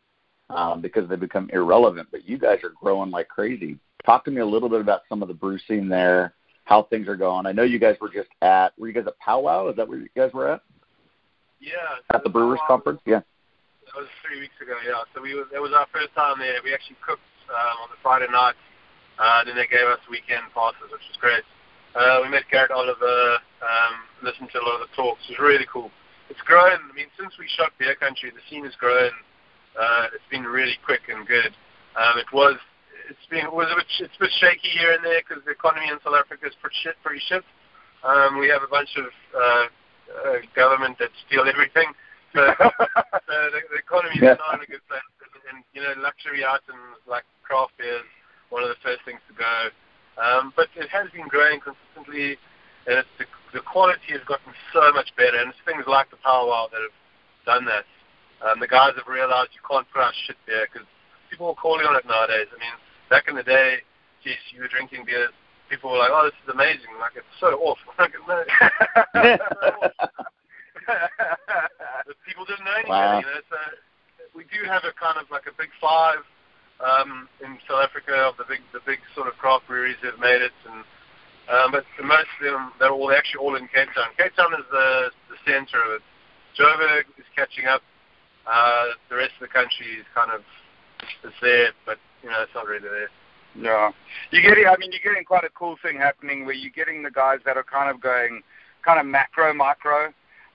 um, 0.49 0.81
because 0.81 1.07
they 1.09 1.15
become 1.15 1.49
irrelevant. 1.53 2.07
But 2.11 2.27
you 2.27 2.37
guys 2.37 2.59
are 2.63 2.73
growing 2.81 3.11
like 3.11 3.27
crazy. 3.27 3.77
Talk 4.05 4.25
to 4.25 4.31
me 4.31 4.41
a 4.41 4.45
little 4.45 4.69
bit 4.69 4.81
about 4.81 5.01
some 5.09 5.21
of 5.21 5.27
the 5.27 5.33
brew 5.33 5.59
scene 5.67 5.89
there, 5.89 6.33
how 6.65 6.83
things 6.83 7.07
are 7.07 7.17
going. 7.17 7.45
I 7.45 7.51
know 7.51 7.63
you 7.63 7.79
guys 7.79 7.97
were 7.99 8.09
just 8.09 8.29
at. 8.41 8.77
Were 8.79 8.87
you 8.87 8.93
guys 8.93 9.07
at 9.07 9.19
Powwow? 9.19 9.69
Is 9.69 9.75
that 9.75 9.87
where 9.87 9.99
you 9.99 10.09
guys 10.15 10.31
were 10.33 10.49
at? 10.49 10.61
Yeah. 11.59 12.01
At 12.13 12.23
the 12.23 12.29
Brewers 12.29 12.59
Conference? 12.67 13.01
Yeah. 13.05 13.21
That 13.85 13.95
was 13.95 14.11
three 14.21 14.39
weeks 14.39 14.57
ago, 14.61 14.75
yeah. 14.85 15.07
So 15.15 15.21
we 15.21 15.33
was, 15.33 15.47
it 15.53 15.61
was 15.61 15.71
our 15.71 15.87
first 15.91 16.13
time 16.13 16.39
there. 16.39 16.59
We 16.63 16.73
actually 16.73 16.99
cooked 17.01 17.23
um, 17.49 17.87
on 17.87 17.89
the 17.89 17.99
Friday 18.03 18.27
night. 18.31 18.55
Uh, 19.17 19.43
then 19.45 19.55
they 19.55 19.65
gave 19.65 19.87
us 19.89 19.97
weekend 20.11 20.45
passes, 20.53 20.91
which 20.91 21.01
was 21.09 21.17
great. 21.17 21.41
Uh, 21.97 22.21
we 22.21 22.29
met 22.29 22.45
Garrett 22.51 22.69
Oliver, 22.69 23.41
um, 23.65 23.93
listened 24.21 24.53
to 24.53 24.61
a 24.61 24.63
lot 24.63 24.77
of 24.77 24.85
the 24.85 24.93
talks. 24.93 25.23
It 25.25 25.39
was 25.39 25.41
really 25.41 25.65
cool. 25.65 25.89
It's 26.29 26.41
grown. 26.45 26.77
I 26.77 26.93
mean, 26.93 27.09
since 27.17 27.33
we 27.39 27.49
shot 27.57 27.73
Beer 27.79 27.95
Country, 27.95 28.29
the 28.29 28.43
scene 28.51 28.65
has 28.65 28.75
grown. 28.75 29.09
Uh, 29.73 30.13
it's 30.13 30.27
been 30.29 30.43
really 30.45 30.77
quick 30.85 31.09
and 31.09 31.25
good. 31.25 31.55
Um, 31.97 32.19
it 32.21 32.29
was, 32.29 32.59
it's 33.09 33.25
been, 33.31 33.47
it 33.47 33.53
was 33.53 33.71
a 33.73 33.77
bit, 33.79 33.89
it's 33.97 34.13
a 34.13 34.23
bit 34.27 34.33
shaky 34.37 34.69
here 34.77 34.93
and 34.93 35.01
there 35.01 35.23
because 35.25 35.41
the 35.45 35.55
economy 35.55 35.89
in 35.89 35.97
South 36.03 36.13
Africa 36.13 36.45
is 36.45 36.53
pretty 36.61 36.77
shit. 36.83 36.93
Pretty 37.01 37.23
shit. 37.25 37.41
Um, 38.03 38.37
we 38.37 38.49
have 38.49 38.61
a 38.61 38.69
bunch 38.69 38.93
of 38.99 39.09
uh, 39.33 39.65
uh, 40.11 40.39
government 40.55 40.97
that 40.99 41.09
steal 41.27 41.45
everything. 41.47 41.91
So, 42.35 42.43
so 42.43 43.35
the, 43.55 43.61
the 43.71 43.79
economy 43.79 44.19
is 44.19 44.21
Yeah. 44.21 44.35
not 44.37 44.59
in 44.59 44.67
a 44.67 44.69
good 44.69 44.83
place. 44.91 45.01
And, 45.23 45.33
and 45.47 45.57
you 45.73 45.81
know, 45.81 45.95
luxury 46.03 46.43
items 46.43 46.99
like 47.07 47.23
craft 47.41 47.73
beer 47.79 48.03
is 48.03 48.09
one 48.51 48.61
of 48.61 48.69
the 48.69 48.77
first 48.83 48.99
things 49.07 49.23
to 49.31 49.33
go. 49.33 49.71
Um, 50.21 50.51
but 50.53 50.67
it 50.75 50.91
has 50.91 51.07
been 51.15 51.25
growing 51.31 51.63
consistently, 51.63 52.35
and 52.85 52.99
it's, 52.99 53.09
the, 53.17 53.25
the 53.55 53.63
quality 53.63 54.11
has 54.11 54.21
gotten 54.27 54.51
so 54.75 54.91
much 54.91 55.09
better. 55.15 55.39
And 55.39 55.49
it's 55.49 55.63
things 55.65 55.87
like 55.87 56.11
the 56.11 56.19
Powwow 56.19 56.67
that 56.69 56.83
have 56.83 56.97
done 57.47 57.63
that. 57.65 57.87
Um, 58.43 58.59
the 58.59 58.67
guys 58.69 58.93
have 58.99 59.07
realized 59.09 59.55
you 59.55 59.63
can't 59.65 59.87
put 59.89 60.03
out 60.03 60.13
shit 60.27 60.37
beer 60.45 60.67
because 60.69 60.85
people 61.31 61.47
are 61.47 61.57
calling 61.57 61.87
on 61.87 61.95
it 61.95 62.05
nowadays. 62.05 62.51
I 62.53 62.59
mean, 62.59 62.75
back 63.09 63.31
in 63.31 63.39
the 63.39 63.47
day, 63.47 63.81
geez, 64.21 64.37
you 64.53 64.61
were 64.61 64.69
drinking 64.69 65.07
beers. 65.07 65.33
People 65.69 65.91
were 65.91 65.97
like, 65.99 66.11
"Oh, 66.11 66.25
this 66.25 66.37
is 66.43 66.53
amazing! 66.53 66.95
Like 66.99 67.15
it's 67.15 67.35
so 67.39 67.57
awful." 67.59 67.93
Like, 67.99 68.13
no, 68.27 68.43
but 72.07 72.15
people 72.25 72.45
didn't 72.45 72.63
know 72.63 72.77
any 72.79 72.89
Wow. 72.89 73.19
You 73.19 73.25
know, 73.25 73.41
so 73.49 73.57
we 74.35 74.43
do 74.53 74.63
have 74.65 74.83
a 74.85 74.93
kind 74.95 75.17
of 75.19 75.29
like 75.31 75.47
a 75.47 75.55
big 75.57 75.69
five 75.81 76.23
um, 76.79 77.27
in 77.43 77.57
South 77.67 77.83
Africa 77.83 78.13
of 78.31 78.37
the 78.37 78.45
big 78.47 78.61
the 78.71 78.79
big 78.85 78.99
sort 79.15 79.27
of 79.27 79.35
craft 79.35 79.67
breweries 79.67 79.97
that 80.03 80.11
have 80.15 80.21
made 80.21 80.41
it, 80.41 80.53
and 80.69 80.85
Um, 81.47 81.71
but 81.71 81.85
the 81.97 82.03
most 82.03 82.27
of 82.39 82.51
them, 82.51 82.71
they're 82.79 82.91
all 82.91 83.11
actually 83.11 83.39
all 83.39 83.55
in 83.55 83.67
Cape 83.71 83.87
Town. 83.95 84.11
Cape 84.17 84.35
Town 84.35 84.51
is 84.53 84.67
the, 84.69 85.11
the 85.31 85.37
center 85.47 85.79
of 85.79 85.91
it. 85.95 86.03
Joburg 86.59 87.07
is 87.17 87.25
catching 87.35 87.65
up. 87.65 87.81
Uh, 88.45 88.95
the 89.09 89.15
rest 89.15 89.31
of 89.39 89.47
the 89.47 89.53
country 89.53 89.95
is 89.99 90.05
kind 90.13 90.31
of 90.31 90.41
it's 91.23 91.35
there, 91.41 91.71
but 91.85 91.99
you 92.23 92.29
know 92.29 92.41
it's 92.43 92.51
not 92.55 92.67
really 92.67 92.87
there. 92.87 93.09
Yeah, 93.59 93.91
you're 94.31 94.43
getting. 94.43 94.65
I 94.67 94.77
mean, 94.77 94.91
you're 94.91 95.13
getting 95.13 95.25
quite 95.25 95.43
a 95.43 95.49
cool 95.49 95.77
thing 95.81 95.97
happening 95.97 96.45
where 96.45 96.53
you're 96.53 96.71
getting 96.71 97.03
the 97.03 97.11
guys 97.11 97.39
that 97.45 97.57
are 97.57 97.63
kind 97.63 97.89
of 97.89 97.99
going, 97.99 98.41
kind 98.85 98.99
of 98.99 99.05
macro, 99.05 99.53
micro. 99.53 100.13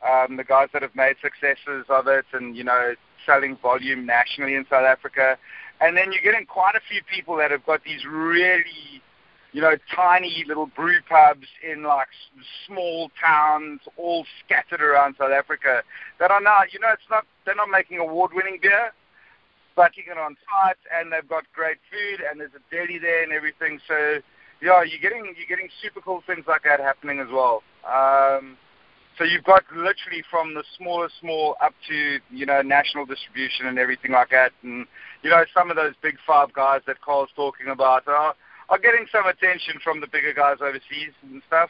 Um, 0.08 0.36
the 0.36 0.44
guys 0.44 0.68
that 0.72 0.82
have 0.82 0.94
made 0.94 1.14
successes 1.22 1.86
of 1.88 2.06
it, 2.06 2.24
and 2.32 2.56
you 2.56 2.64
know, 2.64 2.94
selling 3.26 3.56
volume 3.56 4.06
nationally 4.06 4.54
in 4.54 4.64
South 4.70 4.84
Africa, 4.84 5.36
and 5.80 5.96
then 5.96 6.12
you're 6.12 6.22
getting 6.22 6.46
quite 6.46 6.74
a 6.74 6.80
few 6.90 7.02
people 7.12 7.36
that 7.36 7.50
have 7.50 7.64
got 7.66 7.82
these 7.84 8.04
really 8.04 9.02
you 9.52 9.60
know, 9.60 9.76
tiny 9.94 10.44
little 10.48 10.66
brew 10.66 10.98
pubs 11.08 11.46
in 11.62 11.82
like 11.82 12.08
small 12.66 13.10
towns, 13.20 13.80
all 13.96 14.24
scattered 14.44 14.80
around 14.80 15.14
South 15.18 15.30
Africa, 15.30 15.82
that 16.18 16.30
are 16.30 16.40
now, 16.40 16.60
you 16.72 16.80
know, 16.80 16.88
it's 16.92 17.02
not 17.10 17.26
they're 17.44 17.54
not 17.54 17.68
making 17.70 17.98
award-winning 17.98 18.58
beer, 18.62 18.92
but 19.76 19.96
you 19.96 20.04
get 20.04 20.18
on 20.18 20.36
site 20.48 20.80
and 20.94 21.12
they've 21.12 21.28
got 21.28 21.44
great 21.54 21.78
food 21.90 22.24
and 22.28 22.40
there's 22.40 22.54
a 22.54 22.62
deli 22.74 22.98
there 22.98 23.22
and 23.22 23.32
everything. 23.32 23.80
So 23.88 24.20
yeah, 24.60 24.82
you're 24.82 25.02
getting 25.02 25.34
you're 25.36 25.48
getting 25.48 25.68
super 25.82 26.00
cool 26.00 26.22
things 26.26 26.44
like 26.46 26.64
that 26.64 26.80
happening 26.80 27.18
as 27.18 27.28
well. 27.32 27.62
Um, 27.86 28.56
so 29.18 29.24
you've 29.24 29.44
got 29.44 29.64
literally 29.70 30.24
from 30.30 30.54
the 30.54 30.64
smallest 30.78 31.14
small 31.20 31.56
up 31.60 31.74
to 31.88 32.18
you 32.30 32.46
know 32.46 32.62
national 32.62 33.04
distribution 33.06 33.66
and 33.66 33.78
everything 33.78 34.12
like 34.12 34.30
that, 34.30 34.52
and 34.62 34.86
you 35.22 35.30
know 35.30 35.44
some 35.54 35.70
of 35.70 35.76
those 35.76 35.94
big 36.02 36.16
five 36.26 36.52
guys 36.52 36.80
that 36.86 37.00
Karl's 37.02 37.30
talking 37.36 37.68
about 37.68 38.06
are 38.08 38.34
are 38.68 38.78
getting 38.78 39.06
some 39.12 39.26
attention 39.26 39.74
from 39.82 40.00
the 40.00 40.06
bigger 40.06 40.32
guys 40.32 40.58
overseas 40.60 41.12
and 41.22 41.42
stuff. 41.46 41.68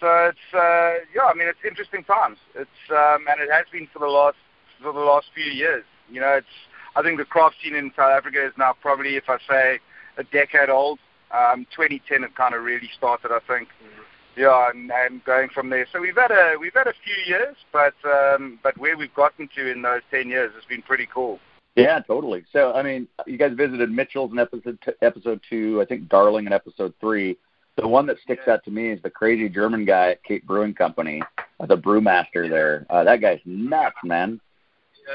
So 0.00 0.32
it's 0.32 0.48
uh, 0.54 1.04
yeah, 1.14 1.30
I 1.30 1.34
mean 1.34 1.48
it's 1.48 1.62
interesting 1.66 2.04
times. 2.04 2.38
It's 2.54 2.82
um, 2.90 3.26
and 3.28 3.40
it 3.40 3.50
has 3.52 3.66
been 3.70 3.88
for 3.92 4.00
the 4.00 4.06
last 4.06 4.38
for 4.82 4.92
the 4.92 5.00
last 5.00 5.26
few 5.34 5.50
years. 5.50 5.84
You 6.10 6.20
know, 6.20 6.40
it's 6.40 6.56
I 6.98 7.02
think 7.02 7.16
the 7.16 7.24
craft 7.24 7.56
scene 7.62 7.76
in 7.76 7.92
South 7.94 8.10
Africa 8.10 8.44
is 8.44 8.52
now 8.58 8.74
probably, 8.82 9.14
if 9.14 9.28
I 9.28 9.38
say, 9.48 9.78
a 10.16 10.24
decade 10.24 10.68
old. 10.68 10.98
Um, 11.30 11.64
2010 11.70 12.24
it 12.24 12.34
kind 12.34 12.54
of 12.54 12.64
really 12.64 12.90
started, 12.96 13.30
I 13.30 13.38
think. 13.46 13.68
Mm-hmm. 13.68 14.02
Yeah, 14.40 14.70
and, 14.70 14.90
and 14.90 15.24
going 15.24 15.48
from 15.50 15.70
there. 15.70 15.86
So 15.92 16.00
we've 16.00 16.16
had 16.16 16.32
a 16.32 16.56
we've 16.58 16.74
had 16.74 16.88
a 16.88 16.94
few 17.04 17.14
years, 17.26 17.56
but 17.72 17.94
um, 18.04 18.58
but 18.64 18.76
where 18.78 18.96
we've 18.96 19.14
gotten 19.14 19.48
to 19.54 19.70
in 19.70 19.82
those 19.82 20.00
10 20.10 20.28
years 20.28 20.52
has 20.54 20.64
been 20.64 20.82
pretty 20.82 21.06
cool. 21.12 21.38
Yeah, 21.76 22.00
totally. 22.00 22.44
So, 22.52 22.72
I 22.72 22.82
mean, 22.82 23.06
you 23.26 23.38
guys 23.38 23.52
visited 23.52 23.90
Mitchell's 23.90 24.32
in 24.32 24.38
episode 24.40 24.78
t- 24.84 24.92
episode 25.00 25.40
two, 25.48 25.80
I 25.80 25.84
think 25.84 26.08
Darling 26.08 26.46
in 26.46 26.52
episode 26.52 26.94
three. 27.00 27.36
The 27.76 27.86
one 27.86 28.06
that 28.06 28.18
sticks 28.20 28.42
yeah. 28.46 28.54
out 28.54 28.64
to 28.64 28.72
me 28.72 28.88
is 28.88 29.00
the 29.02 29.10
crazy 29.10 29.48
German 29.48 29.84
guy 29.84 30.10
at 30.10 30.24
Cape 30.24 30.44
Brewing 30.44 30.74
Company, 30.74 31.22
uh, 31.60 31.66
the 31.66 31.76
brewmaster 31.76 32.50
there. 32.50 32.84
Uh, 32.90 33.04
that 33.04 33.20
guy's 33.20 33.38
nuts, 33.44 33.96
man. 34.02 34.40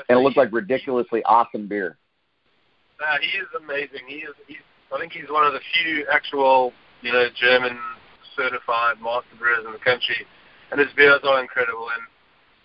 And 0.09 0.19
it 0.19 0.21
looks 0.21 0.37
like 0.37 0.49
ridiculously 0.51 1.23
awesome 1.23 1.67
beer. 1.67 1.97
Uh, 2.99 3.17
he 3.21 3.37
is 3.37 3.47
amazing. 3.57 4.07
He 4.07 4.15
is. 4.15 4.33
He's. 4.47 4.57
I 4.93 4.99
think 4.99 5.11
he's 5.11 5.29
one 5.29 5.45
of 5.45 5.53
the 5.53 5.59
few 5.73 6.05
actual, 6.11 6.71
you 7.01 7.11
know, 7.11 7.27
German 7.33 7.79
certified 8.35 9.01
master 9.01 9.35
brewers 9.39 9.65
in 9.65 9.71
the 9.71 9.79
country, 9.79 10.25
and 10.71 10.79
his 10.79 10.89
beers 10.95 11.21
are 11.23 11.41
incredible. 11.41 11.89
And 11.89 12.03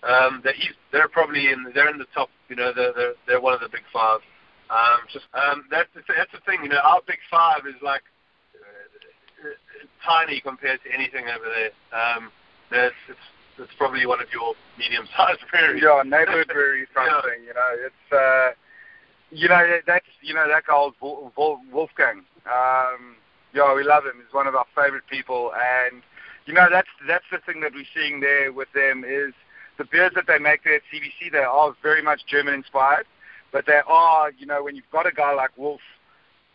um, 0.03 0.43
he's, 0.55 0.73
they're 0.91 1.07
probably 1.09 1.47
in, 1.49 1.65
they're 1.73 1.89
in 1.89 1.97
the 1.97 2.05
top, 2.13 2.29
you 2.47 2.55
know, 2.55 2.71
they're, 2.73 2.93
they're, 2.93 3.13
they're 3.27 3.41
one 3.41 3.53
of 3.53 3.61
the 3.61 3.69
big 3.69 3.81
five. 3.91 4.19
Um, 4.69 4.99
just, 5.11 5.25
um, 5.33 5.65
that's, 5.71 5.89
the, 5.95 6.01
that's 6.07 6.31
the 6.31 6.39
thing, 6.45 6.59
you 6.63 6.69
know, 6.69 6.81
our 6.83 7.01
big 7.07 7.17
five 7.31 7.65
is 7.65 7.75
like 7.81 8.03
uh, 8.53 9.49
tiny 10.05 10.39
compared 10.41 10.79
to 10.83 10.93
anything 10.93 11.25
over 11.25 11.45
there. 11.49 11.73
Um, 11.89 12.31
that's, 12.69 12.93
it's, 13.09 13.19
it's 13.59 13.73
probably 13.77 14.05
one 14.05 14.21
of 14.21 14.27
your 14.31 14.53
medium-sized 14.77 15.41
breweries. 15.51 15.83
Yeah, 15.83 16.01
neighborhood 16.03 16.47
brewery 16.47 16.87
something, 16.93 17.43
yeah. 17.43 17.47
you 17.47 17.53
know, 17.53 17.71
it's, 17.85 18.13
uh, 18.13 18.49
you 19.31 19.47
know, 19.47 19.79
that's, 19.85 20.05
you 20.21 20.33
know, 20.33 20.47
that 20.47 20.65
guy 20.65 20.73
Wolfgang. 21.71 22.23
Um, 22.47 23.15
yeah, 23.53 23.73
we 23.73 23.83
love 23.83 24.05
him. 24.05 24.13
He's 24.23 24.33
one 24.33 24.47
of 24.47 24.55
our 24.55 24.65
favorite 24.75 25.03
people, 25.09 25.51
and 25.53 26.01
you 26.45 26.53
know, 26.53 26.67
that's 26.71 26.89
that's 27.07 27.25
the 27.31 27.39
thing 27.45 27.61
that 27.61 27.73
we're 27.73 27.85
seeing 27.93 28.19
there 28.19 28.51
with 28.51 28.71
them 28.73 29.03
is 29.05 29.33
the 29.77 29.85
beers 29.85 30.11
that 30.15 30.25
they 30.27 30.37
make 30.37 30.63
there 30.63 30.75
at 30.75 30.81
CBC, 30.93 31.31
they 31.31 31.39
are 31.39 31.75
very 31.81 32.01
much 32.01 32.21
German 32.27 32.53
inspired, 32.53 33.05
but 33.51 33.65
they 33.65 33.79
are, 33.87 34.31
you 34.37 34.45
know, 34.45 34.63
when 34.63 34.75
you've 34.75 34.89
got 34.91 35.07
a 35.07 35.11
guy 35.11 35.33
like 35.33 35.57
Wolf 35.57 35.81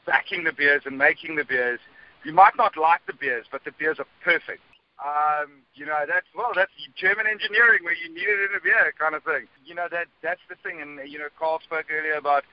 backing 0.07 0.45
the 0.45 0.53
beers 0.53 0.83
and 0.85 0.99
making 0.99 1.37
the 1.37 1.45
beers, 1.45 1.81
you 2.25 2.33
might 2.33 2.57
not 2.57 2.77
like 2.77 3.01
the 3.07 3.15
beers, 3.15 3.47
but 3.51 3.65
the 3.65 3.73
beers 3.79 3.99
are 3.99 4.07
perfect. 4.23 4.61
Um, 5.03 5.67
you 5.75 5.87
know, 5.87 6.05
that's 6.07 6.27
well, 6.37 6.53
that's 6.55 6.71
German 6.97 7.27
engineering 7.27 7.83
where 7.83 7.95
you 7.95 8.09
need 8.15 8.29
it 8.31 8.51
in 8.51 8.57
a 8.57 8.63
beer 8.63 8.95
kind 8.99 9.15
of 9.15 9.25
thing. 9.25 9.49
You 9.65 9.75
know, 9.75 9.89
that 9.91 10.07
that's 10.23 10.41
the 10.49 10.55
thing. 10.63 10.81
And 10.81 11.01
you 11.11 11.19
know, 11.19 11.29
Karl 11.39 11.61
spoke 11.65 11.87
earlier 11.91 12.15
about 12.15 12.45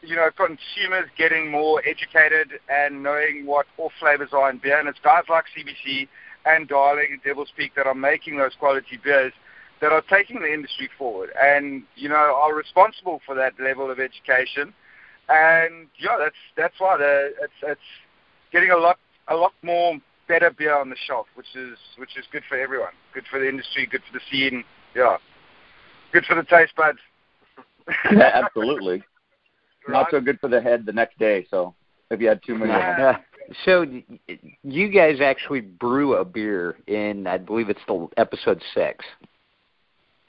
you 0.00 0.16
know 0.16 0.30
consumers 0.34 1.10
getting 1.18 1.50
more 1.50 1.82
educated 1.86 2.58
and 2.68 3.02
knowing 3.02 3.44
what 3.44 3.66
all 3.76 3.92
flavors 4.00 4.30
are 4.32 4.50
in 4.50 4.58
beer. 4.58 4.80
And 4.80 4.88
it's 4.88 4.98
guys 5.04 5.24
like 5.28 5.44
CBC 5.52 6.08
and 6.46 6.66
Darling 6.66 7.08
and 7.12 7.22
Devil's 7.22 7.52
Peak 7.56 7.74
that 7.76 7.86
are 7.86 7.94
making 7.94 8.38
those 8.38 8.54
quality 8.58 8.98
beers 9.02 9.32
that 9.80 9.92
are 9.92 10.02
taking 10.02 10.40
the 10.40 10.52
industry 10.52 10.88
forward 10.96 11.30
and 11.40 11.82
you 11.96 12.08
know 12.08 12.14
are 12.40 12.54
responsible 12.54 13.20
for 13.26 13.34
that 13.34 13.52
level 13.60 13.90
of 13.90 14.00
education. 14.00 14.72
And 15.28 15.88
yeah, 16.00 16.16
that's 16.18 16.40
that's 16.56 16.74
why 16.78 16.96
the, 16.96 17.32
it's 17.42 17.52
it's 17.62 17.80
getting 18.50 18.70
a 18.70 18.78
lot 18.78 18.98
a 19.28 19.36
lot 19.36 19.52
more 19.62 19.98
better 20.32 20.50
beer 20.50 20.74
on 20.74 20.88
the 20.88 20.96
shelf, 21.06 21.26
which 21.34 21.54
is 21.54 21.76
which 21.98 22.16
is 22.16 22.24
good 22.32 22.42
for 22.48 22.58
everyone, 22.58 22.92
good 23.12 23.24
for 23.30 23.38
the 23.38 23.46
industry, 23.46 23.86
good 23.90 24.00
for 24.10 24.18
the 24.18 24.24
scene. 24.30 24.64
Yeah, 24.94 25.18
good 26.12 26.24
for 26.24 26.34
the 26.34 26.44
taste 26.44 26.72
buds. 26.74 26.98
yeah, 28.10 28.30
absolutely. 28.44 29.02
right? 29.86 29.92
Not 29.92 30.06
so 30.10 30.20
good 30.20 30.40
for 30.40 30.48
the 30.48 30.60
head 30.60 30.86
the 30.86 30.92
next 30.92 31.18
day. 31.18 31.46
So 31.50 31.74
if 32.10 32.20
you 32.20 32.28
had 32.28 32.40
too 32.46 32.56
many. 32.56 32.70
Yeah. 32.70 33.18
So 33.66 33.84
you 34.62 34.88
guys 34.88 35.20
actually 35.20 35.60
brew 35.60 36.14
a 36.14 36.24
beer 36.24 36.78
in, 36.86 37.26
I 37.26 37.36
believe 37.38 37.68
it's 37.68 37.80
the 37.86 38.08
episode 38.16 38.62
six. 38.72 39.04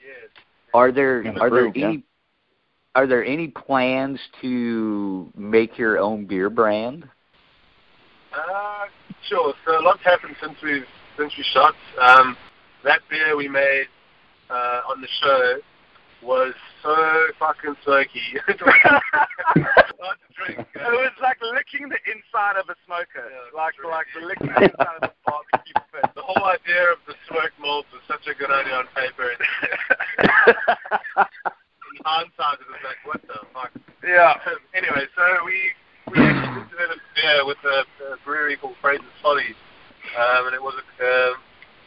Yes. 0.00 0.30
Are 0.74 0.92
there 0.92 1.24
are 1.40 1.48
there 1.48 1.68
any 1.74 2.04
are 2.94 3.06
there 3.06 3.24
any 3.24 3.48
plans 3.48 4.20
to 4.42 5.32
make 5.34 5.78
your 5.78 5.98
own 5.98 6.26
beer 6.26 6.50
brand? 6.50 7.08
Uh, 8.34 8.86
sure. 9.28 9.54
So 9.64 9.80
a 9.80 9.82
lot's 9.82 10.02
happened 10.04 10.36
since 10.40 10.56
we've 10.62 10.86
since 11.16 11.32
we 11.36 11.44
shot. 11.52 11.74
Um, 12.00 12.36
that 12.84 13.00
beer 13.08 13.36
we 13.36 13.48
made 13.48 13.86
uh, 14.50 14.80
on 14.88 15.00
the 15.00 15.08
show 15.22 15.58
was 16.22 16.54
so 16.82 16.96
fucking 17.38 17.76
smoky. 17.84 18.20
it 18.48 18.60
was 20.76 21.12
like 21.20 21.38
licking 21.42 21.88
the 21.88 22.00
inside 22.08 22.56
of 22.56 22.68
a 22.68 22.76
smoker, 22.86 23.28
yeah, 23.28 23.52
like 23.56 23.74
like 23.84 24.06
licking 24.16 24.48
the 24.48 24.64
inside 24.72 24.96
of 25.02 25.10
a 25.10 25.12
barbecue 25.24 25.74
pit. 25.92 26.04
The 26.14 26.24
whole 26.24 26.44
idea 26.44 26.92
of 26.92 26.98
the 27.06 27.14
smoke 27.28 27.52
mold 27.60 27.84
was 27.92 28.02
such 28.08 28.26
a 28.26 28.34
good 28.34 28.50
idea 28.50 28.74
on 28.74 28.86
paper. 28.96 29.32
in 29.32 29.38
hindsight, 32.04 32.60
it 32.60 32.68
was 32.68 32.82
like, 32.84 33.00
what 33.04 33.20
the 33.28 33.40
fuck? 33.52 33.72
Yeah. 34.04 34.36
anyway, 34.74 35.06
so 35.16 35.24
we 35.44 35.72
we 36.12 36.20
actually 36.20 36.64
did 36.68 36.90
a 36.90 37.00
beer 37.14 37.46
with 37.46 37.60
a, 37.64 37.84
a 38.12 38.16
brewery 38.24 38.56
called 38.56 38.76
Fraser's 38.80 39.06
Folly, 39.22 39.56
um, 40.18 40.46
and 40.46 40.54
it 40.54 40.62
was 40.62 40.74
a, 40.76 40.84
uh, 41.04 41.32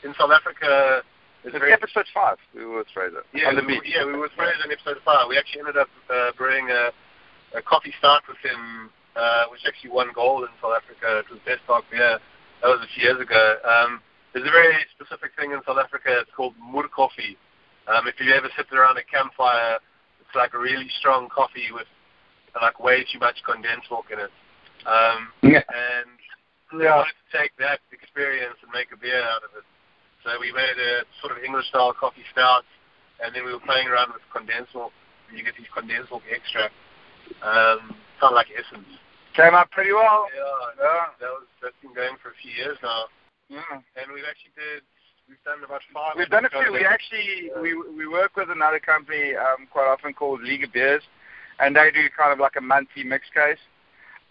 in 0.08 0.14
South 0.18 0.32
Africa. 0.32 1.04
It's 1.44 1.56
episode 1.56 2.08
five. 2.14 2.38
We 2.54 2.66
were 2.66 2.84
with 2.84 2.92
Fraser. 2.94 3.24
Yeah, 3.32 3.54
we, 3.56 3.80
yeah, 3.86 4.04
we 4.04 4.14
were 4.14 4.28
with 4.28 4.36
Fraser 4.36 4.66
in 4.66 4.72
episode 4.72 4.98
five. 5.06 5.30
We 5.30 5.38
actually 5.38 5.62
ended 5.62 5.78
up 5.78 5.88
uh, 6.12 6.32
brewing 6.36 6.68
a, 6.70 6.92
a 7.56 7.62
coffee 7.62 7.94
start 8.00 8.24
with 8.28 8.38
him, 8.44 8.90
uh, 9.16 9.46
which 9.52 9.62
actually 9.68 9.92
won 9.92 10.12
gold 10.14 10.44
in 10.44 10.52
South 10.60 10.76
Africa. 10.76 11.24
It 11.24 11.30
was 11.32 11.40
best 11.46 11.64
dark 11.68 11.86
beer. 11.90 12.20
That 12.62 12.68
was 12.68 12.84
a 12.84 12.90
few 12.92 13.08
years 13.08 13.22
ago. 13.22 13.58
Um, 13.64 14.02
there's 14.34 14.48
a 14.48 14.52
very 14.52 14.76
specific 14.92 15.32
thing 15.40 15.52
in 15.52 15.62
South 15.64 15.78
Africa. 15.80 16.20
It's 16.20 16.34
called 16.36 16.54
moer 16.60 16.90
coffee. 16.90 17.38
Um, 17.88 18.08
if 18.08 18.20
you 18.20 18.34
ever 18.34 18.50
sit 18.58 18.68
around 18.76 18.98
a 18.98 19.06
campfire, 19.08 19.80
it's 20.20 20.36
like 20.36 20.54
a 20.54 20.60
really 20.60 20.90
strong 21.00 21.30
coffee 21.30 21.72
with 21.72 21.88
like 22.62 22.80
way 22.80 23.06
too 23.12 23.20
much 23.20 23.38
condensed 23.46 23.90
milk 23.90 24.08
in 24.12 24.20
it. 24.20 24.34
Um, 24.86 25.32
yeah. 25.44 25.64
And 25.68 26.18
yeah. 26.74 26.78
we 26.78 26.86
wanted 26.86 27.18
to 27.18 27.28
take 27.34 27.52
that 27.60 27.80
experience 27.92 28.56
and 28.64 28.72
make 28.72 28.92
a 28.94 28.98
beer 28.98 29.22
out 29.22 29.44
of 29.44 29.52
it. 29.58 29.66
So 30.24 30.36
we 30.40 30.52
made 30.52 30.76
a 30.76 31.08
sort 31.22 31.32
of 31.36 31.44
English 31.44 31.68
style 31.70 31.94
coffee 31.94 32.26
stout, 32.32 32.68
and 33.24 33.34
then 33.34 33.46
we 33.46 33.54
were 33.54 33.64
playing 33.64 33.88
around 33.88 34.12
with 34.12 34.24
condensed 34.34 34.76
milk. 34.76 34.92
You 35.32 35.44
get 35.44 35.56
these 35.56 35.72
condensed 35.72 36.12
milk 36.12 36.24
extract, 36.28 36.74
um, 37.44 37.96
kind 38.20 38.32
of 38.32 38.38
like 38.38 38.48
essence. 38.52 38.88
Came 39.36 39.54
out 39.54 39.70
pretty 39.72 39.94
well. 39.94 40.28
Yeah, 40.34 40.84
yeah. 40.84 41.06
That 41.22 41.32
was 41.32 41.48
that's 41.62 41.78
been 41.80 41.94
going 41.94 42.18
for 42.20 42.34
a 42.34 42.38
few 42.42 42.52
years 42.52 42.78
now. 42.82 43.06
Yeah. 43.48 43.80
And 43.96 44.12
we've 44.12 44.28
actually 44.28 44.56
did 44.58 44.84
we've 45.30 45.44
done 45.44 45.64
about 45.64 45.82
five. 45.94 46.16
We've 46.18 46.30
done 46.32 46.46
a 46.46 46.50
few. 46.50 46.74
We 46.74 46.86
actually 46.86 47.52
we 47.62 47.76
we 47.76 48.08
work 48.08 48.36
with 48.36 48.50
another 48.50 48.80
company 48.80 49.36
um, 49.36 49.68
quite 49.72 49.88
often 49.88 50.14
called 50.14 50.42
League 50.42 50.64
of 50.64 50.74
Beers, 50.74 51.04
and 51.60 51.76
they 51.76 51.92
do 51.92 52.08
kind 52.18 52.32
of 52.32 52.40
like 52.40 52.56
a 52.58 52.62
monthly 52.62 53.04
mix 53.04 53.26
case. 53.34 53.60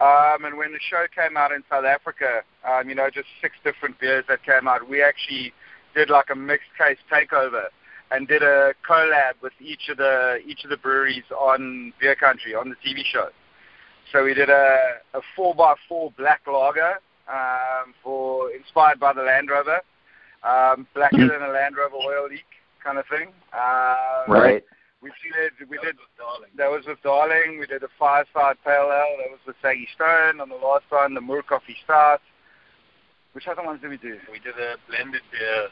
Um, 0.00 0.44
and 0.44 0.58
when 0.58 0.72
the 0.72 0.78
show 0.90 1.06
came 1.14 1.36
out 1.36 1.52
in 1.52 1.62
South 1.70 1.84
Africa, 1.84 2.42
um, 2.68 2.88
you 2.88 2.94
know, 2.94 3.08
just 3.12 3.28
six 3.40 3.54
different 3.64 3.98
beers 3.98 4.24
that 4.28 4.44
came 4.44 4.68
out, 4.68 4.88
we 4.88 5.02
actually 5.02 5.52
did 5.94 6.10
like 6.10 6.26
a 6.30 6.34
mixed 6.34 6.68
case 6.76 6.98
takeover 7.10 7.64
and 8.10 8.28
did 8.28 8.42
a 8.42 8.74
collab 8.88 9.32
with 9.42 9.54
each 9.58 9.88
of 9.88 9.96
the 9.96 10.38
each 10.46 10.64
of 10.64 10.70
the 10.70 10.76
breweries 10.76 11.24
on 11.36 11.92
Beer 11.98 12.14
Country 12.14 12.54
on 12.54 12.68
the 12.68 12.76
TV 12.76 13.04
show. 13.04 13.28
So 14.12 14.22
we 14.24 14.34
did 14.34 14.50
a 14.50 14.98
a 15.14 15.20
four 15.34 15.54
by 15.54 15.74
four 15.88 16.12
black 16.16 16.42
lager 16.46 17.00
um, 17.28 17.94
for 18.02 18.50
inspired 18.52 19.00
by 19.00 19.12
the 19.14 19.22
Land 19.22 19.48
Rover, 19.50 19.80
um, 20.44 20.86
blacker 20.94 21.16
than 21.16 21.42
a 21.42 21.48
Land 21.48 21.76
Rover 21.76 21.96
oil 21.96 22.28
leak 22.28 22.44
kind 22.84 22.98
of 22.98 23.06
thing. 23.06 23.28
Um, 23.52 24.32
Right. 24.32 24.64
We 25.02 25.10
did 25.22 25.68
we 25.68 25.78
did 25.78 25.96
that 26.56 26.70
was 26.70 26.84
with 26.86 26.98
Darling. 27.02 27.58
We 27.60 27.66
did 27.66 27.82
a 27.82 27.88
fireside 27.98 28.56
pale 28.64 28.90
ale. 28.90 29.16
That 29.18 29.30
was 29.30 29.40
with 29.46 29.56
Saggy 29.62 29.86
Stone. 29.94 30.40
On 30.40 30.48
the 30.48 30.56
last 30.56 30.84
one, 30.88 31.14
the 31.14 31.20
Moer 31.20 31.42
Coffee 31.42 31.76
Start. 31.84 32.20
Which 33.32 33.46
other 33.46 33.62
ones 33.62 33.80
did 33.82 33.90
we 33.90 33.98
do? 33.98 34.18
We 34.32 34.38
did 34.40 34.54
a 34.58 34.76
blended 34.88 35.20
beer 35.30 35.68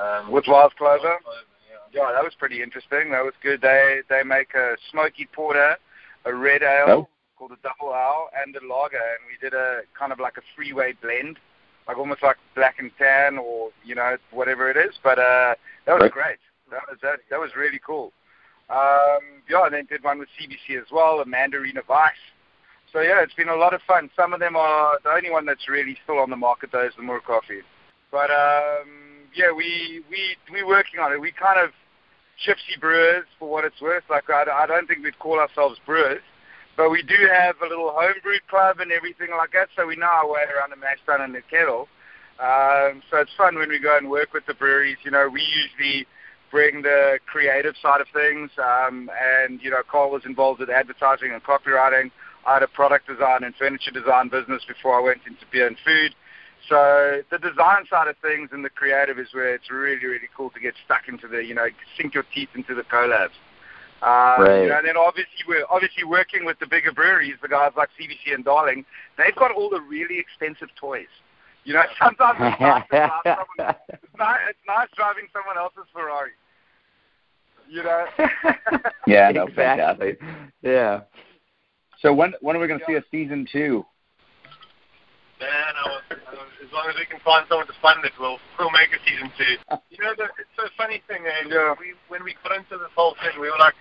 um, 0.00 0.30
With 0.32 0.44
Wild 0.48 0.74
Clover. 0.76 1.18
yeah. 1.24 1.76
Yeah, 1.92 2.12
that 2.12 2.24
was 2.24 2.32
pretty 2.38 2.62
interesting. 2.62 3.10
That 3.12 3.22
was 3.24 3.34
good. 3.42 3.60
They 3.60 4.00
they 4.08 4.22
make 4.22 4.54
a 4.54 4.76
smoky 4.90 5.28
porter, 5.32 5.76
a 6.24 6.34
red 6.34 6.62
ale 6.62 6.86
Oh. 6.88 7.08
called 7.38 7.52
a 7.52 7.56
double 7.62 7.94
ale, 7.94 8.28
and 8.42 8.56
a 8.56 8.66
lager, 8.66 8.96
and 8.96 9.28
we 9.28 9.36
did 9.40 9.54
a 9.54 9.80
kind 9.98 10.10
of 10.12 10.18
like 10.18 10.38
a 10.38 10.42
freeway 10.56 10.94
blend, 11.02 11.38
like 11.86 11.98
almost 11.98 12.22
like 12.22 12.36
black 12.56 12.76
and 12.78 12.90
tan 12.98 13.36
or 13.38 13.70
you 13.84 13.94
know 13.94 14.16
whatever 14.32 14.70
it 14.70 14.76
is. 14.78 14.94
But 15.04 15.18
uh, 15.18 15.54
that 15.86 15.92
was 15.92 16.02
Right. 16.02 16.10
great. 16.12 16.38
That 16.70 16.82
was 16.88 16.98
that 17.02 17.20
that 17.30 17.38
was 17.38 17.50
really 17.54 17.78
cool. 17.86 18.12
Um, 18.70 19.42
yeah, 19.48 19.66
and 19.66 19.74
then 19.74 19.86
did 19.86 20.02
one 20.02 20.18
with 20.18 20.28
CBC 20.40 20.80
as 20.80 20.86
well, 20.90 21.20
a 21.20 21.24
Mandarina 21.24 21.86
Weiss. 21.88 22.12
So 22.92 23.00
yeah, 23.00 23.22
it's 23.22 23.34
been 23.34 23.48
a 23.48 23.56
lot 23.56 23.74
of 23.74 23.82
fun. 23.82 24.08
Some 24.16 24.32
of 24.32 24.40
them 24.40 24.56
are 24.56 24.98
the 25.02 25.10
only 25.10 25.30
one 25.30 25.44
that's 25.44 25.68
really 25.68 25.98
still 26.04 26.18
on 26.18 26.30
the 26.30 26.36
market 26.36 26.70
though 26.72 26.86
is 26.86 26.92
the 26.96 27.02
Moer 27.02 27.20
Coffee. 27.20 27.62
But 28.10 28.30
um, 28.30 29.26
yeah, 29.34 29.50
we 29.50 30.02
we 30.08 30.36
we're 30.50 30.66
working 30.66 31.00
on 31.00 31.12
it. 31.12 31.20
We 31.20 31.32
kind 31.32 31.58
of 31.60 31.70
gypsy 32.46 32.80
brewers 32.80 33.26
for 33.38 33.50
what 33.50 33.64
it's 33.64 33.80
worth. 33.80 34.04
Like 34.08 34.30
I, 34.30 34.44
I 34.44 34.66
don't 34.66 34.86
think 34.86 35.02
we'd 35.02 35.18
call 35.18 35.40
ourselves 35.40 35.78
brewers, 35.84 36.22
but 36.76 36.90
we 36.90 37.02
do 37.02 37.16
have 37.32 37.56
a 37.64 37.68
little 37.68 37.92
homebrew 37.92 38.38
club 38.48 38.78
and 38.80 38.92
everything 38.92 39.30
like 39.36 39.52
that. 39.52 39.68
So 39.76 39.86
we 39.86 39.96
know 39.96 40.06
our 40.06 40.30
way 40.30 40.42
around 40.42 40.70
the 40.70 40.76
mash 40.76 40.98
tun 41.04 41.20
and 41.20 41.34
the 41.34 41.42
kettle. 41.50 41.88
Um, 42.38 43.02
so 43.10 43.18
it's 43.18 43.34
fun 43.36 43.56
when 43.56 43.68
we 43.68 43.78
go 43.78 43.96
and 43.96 44.08
work 44.08 44.32
with 44.32 44.46
the 44.46 44.54
breweries. 44.54 44.98
You 45.04 45.10
know, 45.10 45.28
we 45.28 45.42
usually 45.42 46.06
bring 46.54 46.82
the 46.82 47.18
creative 47.26 47.74
side 47.82 48.00
of 48.00 48.06
things, 48.14 48.48
um, 48.62 49.10
and 49.42 49.60
you 49.60 49.70
know, 49.70 49.82
Karl 49.90 50.12
was 50.12 50.22
involved 50.24 50.60
with 50.60 50.70
advertising 50.70 51.32
and 51.32 51.42
copywriting. 51.42 52.12
I 52.46 52.54
had 52.54 52.62
a 52.62 52.68
product 52.68 53.08
design 53.08 53.42
and 53.42 53.52
furniture 53.56 53.90
design 53.90 54.28
business 54.28 54.62
before 54.62 54.94
I 54.94 55.02
went 55.02 55.22
into 55.26 55.42
beer 55.50 55.66
and 55.66 55.76
food. 55.84 56.14
So 56.68 57.22
the 57.28 57.38
design 57.38 57.90
side 57.90 58.06
of 58.06 58.14
things 58.22 58.50
and 58.52 58.64
the 58.64 58.70
creative 58.70 59.18
is 59.18 59.26
where 59.32 59.52
it's 59.52 59.68
really, 59.68 60.06
really 60.06 60.30
cool 60.36 60.50
to 60.50 60.60
get 60.60 60.74
stuck 60.84 61.08
into 61.08 61.26
the, 61.26 61.42
you 61.44 61.54
know, 61.54 61.66
sink 61.98 62.14
your 62.14 62.24
teeth 62.32 62.50
into 62.54 62.72
the 62.76 62.82
collabs. 62.82 63.34
Um, 64.00 64.46
Right. 64.46 64.62
You 64.62 64.68
know, 64.68 64.78
and 64.78 64.86
then 64.86 64.96
obviously 64.96 65.42
we're 65.48 65.66
obviously 65.68 66.04
working 66.04 66.44
with 66.44 66.60
the 66.60 66.68
bigger 66.68 66.92
breweries, 66.92 67.34
the 67.42 67.48
guys 67.48 67.72
like 67.76 67.88
CBC 67.98 68.32
and 68.32 68.44
Darling. 68.44 68.84
They've 69.18 69.34
got 69.34 69.50
all 69.50 69.70
the 69.70 69.80
really 69.80 70.20
expensive 70.20 70.68
toys. 70.78 71.10
You 71.64 71.74
know, 71.74 71.82
sometimes 71.98 72.38
it's 72.38 72.60
nice, 72.60 72.84
to 72.84 72.96
drive 72.96 73.24
someone, 73.24 73.74
it's 73.90 74.18
nice, 74.18 74.40
it's 74.50 74.64
nice 74.68 74.88
driving 74.94 75.26
someone 75.32 75.58
else's 75.58 75.90
Ferrari. 75.92 76.30
You 77.68 77.82
know. 77.82 78.06
Yeah, 79.06 79.30
no, 79.32 79.44
exactly. 79.44 80.16
fantastic. 80.16 80.20
Yeah. 80.62 81.00
So 82.00 82.12
when 82.14 82.32
when 82.40 82.56
are 82.56 82.60
we 82.60 82.68
going 82.68 82.80
to 82.80 82.86
see 82.86 82.94
a 82.94 83.04
season 83.10 83.46
two? 83.50 83.84
Man, 85.40 85.50
I 85.50 85.84
was, 85.88 86.02
I 86.08 86.32
was, 86.40 86.48
as 86.64 86.72
long 86.72 86.88
as 86.88 86.96
we 86.96 87.04
can 87.04 87.20
find 87.20 87.44
someone 87.48 87.66
to 87.66 87.76
fund 87.82 88.04
it, 88.04 88.12
we'll 88.18 88.38
we'll 88.58 88.72
make 88.72 88.88
a 88.96 89.00
season 89.04 89.32
two. 89.36 89.56
You 89.94 90.02
know, 90.02 90.14
the, 90.16 90.26
it's 90.40 90.58
a 90.58 90.68
funny 90.76 91.02
thing. 91.06 91.22
Eh? 91.22 91.48
Yeah. 91.48 91.74
We 91.78 91.94
when 92.08 92.24
we 92.24 92.34
got 92.42 92.56
into 92.56 92.76
this 92.80 92.92
whole 92.96 93.14
thing, 93.20 93.38
we 93.40 93.48
were 93.48 93.60
like, 93.60 93.74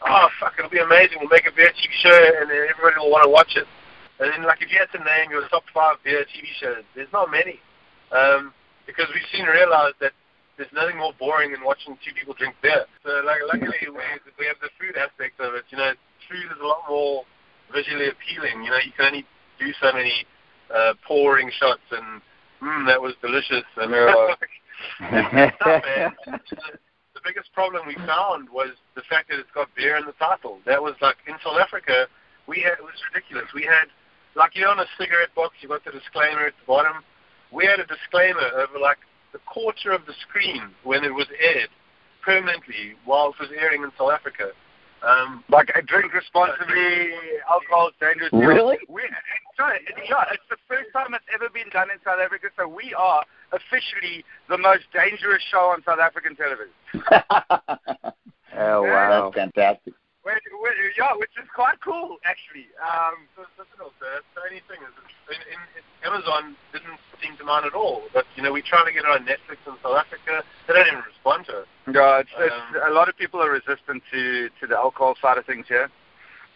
"Oh 0.00 0.28
fuck, 0.40 0.54
it'll 0.58 0.70
be 0.70 0.80
amazing. 0.80 1.18
We'll 1.20 1.30
make 1.30 1.46
a 1.46 1.52
beer 1.52 1.70
TV 1.76 1.92
show, 2.00 2.16
and 2.40 2.48
then 2.50 2.68
everybody 2.72 2.96
will 2.98 3.12
want 3.12 3.24
to 3.24 3.30
watch 3.30 3.52
it." 3.56 3.68
And 4.20 4.32
then, 4.32 4.42
like, 4.44 4.60
if 4.60 4.68
you 4.70 4.76
had 4.76 4.92
to 4.92 5.00
name 5.02 5.30
your 5.30 5.48
top 5.48 5.64
five 5.72 5.96
beer 6.04 6.26
TV 6.28 6.52
shows, 6.60 6.84
there's 6.94 7.08
not 7.12 7.30
many, 7.30 7.56
um, 8.12 8.52
because 8.84 9.08
we've 9.14 9.24
soon 9.32 9.46
realized 9.48 9.96
that 10.00 10.12
there's 10.60 10.76
nothing 10.76 11.00
more 11.00 11.16
boring 11.16 11.56
than 11.56 11.64
watching 11.64 11.96
two 12.04 12.12
people 12.12 12.36
drink 12.36 12.52
beer. 12.60 12.84
So, 13.00 13.24
like, 13.24 13.40
luckily 13.48 13.80
we 13.88 14.04
we 14.36 14.44
have 14.44 14.60
the 14.60 14.68
food 14.76 14.92
aspect 14.92 15.40
of 15.40 15.56
it. 15.56 15.64
You 15.72 15.80
know, 15.80 15.96
food 16.28 16.52
is 16.52 16.60
a 16.60 16.66
lot 16.68 16.84
more 16.84 17.24
visually 17.72 18.12
appealing. 18.12 18.60
You 18.60 18.76
know, 18.76 18.82
you 18.84 18.92
can 18.92 19.08
only 19.08 19.24
do 19.56 19.72
so 19.80 19.88
many 19.96 20.28
uh, 20.68 21.00
pouring 21.08 21.48
shots 21.56 21.80
and 21.88 22.20
mm, 22.60 22.84
that 22.84 23.00
was 23.00 23.16
delicious 23.24 23.64
and 23.80 23.88
Yeah. 23.88 24.36
stuff, 25.56 25.80
man. 25.80 26.12
The, 26.28 26.76
the 27.16 27.22
biggest 27.24 27.48
problem 27.56 27.88
we 27.88 27.96
found 28.04 28.52
was 28.52 28.76
the 28.94 29.02
fact 29.08 29.32
that 29.32 29.40
it's 29.40 29.50
got 29.56 29.72
beer 29.74 29.96
in 29.96 30.04
the 30.04 30.16
title. 30.20 30.60
That 30.68 30.82
was 30.82 30.92
like 31.00 31.16
in 31.24 31.40
South 31.40 31.56
Africa, 31.56 32.04
we 32.46 32.60
had 32.60 32.76
it 32.76 32.84
was 32.84 33.00
ridiculous. 33.08 33.48
We 33.56 33.64
had 33.64 33.88
like 34.36 34.52
you 34.56 34.68
know 34.68 34.76
on 34.76 34.80
a 34.80 34.90
cigarette 35.00 35.32
box, 35.34 35.56
you 35.64 35.72
got 35.72 35.84
the 35.88 35.92
disclaimer 35.92 36.52
at 36.52 36.56
the 36.60 36.66
bottom. 36.68 37.00
We 37.48 37.64
had 37.64 37.80
a 37.80 37.88
disclaimer 37.88 38.44
over 38.60 38.78
like 38.78 39.00
the 39.32 39.38
quarter 39.46 39.92
of 39.92 40.06
the 40.06 40.14
screen 40.28 40.70
when 40.84 41.04
it 41.04 41.14
was 41.14 41.26
aired 41.40 41.70
permanently 42.24 42.94
while 43.04 43.28
it 43.28 43.40
was 43.40 43.50
airing 43.56 43.82
in 43.82 43.90
South 43.98 44.12
Africa. 44.12 44.50
Um, 45.02 45.42
Like 45.48 45.70
I 45.74 45.80
drink 45.80 46.12
responsibly, 46.12 47.12
alcohol 47.48 47.88
is 47.88 47.94
dangerous. 48.00 48.30
Really? 48.32 48.76
We, 48.88 49.02
sorry, 49.56 49.80
yeah, 50.08 50.24
it's 50.30 50.42
the 50.50 50.60
first 50.68 50.92
time 50.92 51.14
it's 51.14 51.24
ever 51.32 51.48
been 51.48 51.70
done 51.72 51.88
in 51.90 51.96
South 52.04 52.20
Africa, 52.22 52.48
so 52.58 52.68
we 52.68 52.92
are 52.94 53.24
officially 53.52 54.24
the 54.48 54.58
most 54.58 54.84
dangerous 54.92 55.42
show 55.50 55.72
on 55.72 55.82
South 55.84 56.00
African 56.00 56.36
television. 56.36 56.74
Oh 58.58 58.82
wow. 58.82 59.30
That's 59.32 59.52
fantastic. 59.52 59.94
Which, 60.22 60.36
which, 60.36 60.96
yeah, 61.00 61.16
which 61.16 61.32
is 61.40 61.48
quite 61.54 61.80
cool, 61.80 62.20
actually. 62.28 62.68
Um, 62.76 63.24
So 63.36 63.48
it's 63.48 63.56
difficult. 63.56 63.96
Uh, 64.04 64.20
the 64.36 64.40
only 64.44 64.60
thing 64.68 64.76
is, 64.84 64.92
in, 65.32 65.40
in, 65.48 65.60
in 65.80 65.84
Amazon 66.04 66.56
didn't 66.76 67.00
seem 67.24 67.36
to 67.40 67.44
mind 67.44 67.64
at 67.64 67.72
all. 67.72 68.04
But 68.12 68.28
you 68.36 68.42
know, 68.42 68.52
we 68.52 68.60
trying 68.60 68.84
to 68.84 68.92
get 68.92 69.04
it 69.04 69.10
on 69.10 69.24
Netflix 69.24 69.64
in 69.64 69.80
South 69.80 69.96
Africa. 69.96 70.44
They 70.68 70.74
don't 70.76 70.86
even 70.92 71.04
respond 71.08 71.46
to 71.48 71.64
it. 71.64 71.68
yeah, 71.96 72.20
it's, 72.20 72.34
it's, 72.36 72.52
Um, 72.52 72.92
a 72.92 72.92
lot 72.92 73.08
of 73.08 73.16
people 73.16 73.40
are 73.40 73.50
resistant 73.50 74.02
to, 74.12 74.48
to 74.60 74.64
the 74.68 74.76
alcohol 74.76 75.16
side 75.20 75.38
of 75.38 75.46
things 75.46 75.64
here. 75.68 75.88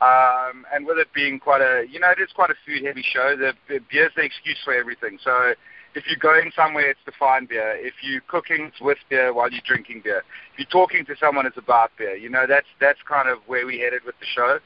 Um, 0.04 0.66
and 0.68 0.84
with 0.84 0.98
it 0.98 1.08
being 1.14 1.40
quite 1.40 1.62
a, 1.62 1.86
you 1.88 2.00
know, 2.00 2.10
it 2.10 2.20
is 2.20 2.28
quite 2.34 2.50
a 2.50 2.58
food-heavy 2.66 3.02
show. 3.02 3.36
The, 3.36 3.54
the 3.68 3.80
beer's 3.90 4.12
the 4.16 4.22
excuse 4.28 4.60
for 4.62 4.74
everything. 4.74 5.16
So 5.24 5.54
if 5.94 6.04
you're 6.06 6.16
going 6.18 6.50
somewhere, 6.56 6.90
it's 6.90 7.04
to 7.06 7.12
find 7.18 7.48
beer. 7.48 7.76
If 7.76 7.94
you're 8.02 8.20
cooking, 8.22 8.66
it's 8.66 8.80
with 8.80 8.98
beer 9.08 9.32
while 9.32 9.50
you're 9.50 9.62
drinking 9.66 10.02
beer. 10.04 10.24
If 10.52 10.58
you're 10.58 10.66
talking 10.66 11.04
to 11.06 11.14
someone, 11.18 11.46
it's 11.46 11.56
about 11.56 11.92
beer. 11.96 12.16
You 12.16 12.28
know, 12.28 12.46
that's 12.48 12.66
that's 12.80 12.98
kind 13.08 13.28
of 13.28 13.38
where 13.46 13.66
we 13.66 13.78
headed 13.78 14.02
with 14.04 14.16
the 14.18 14.26
show. 14.26 14.58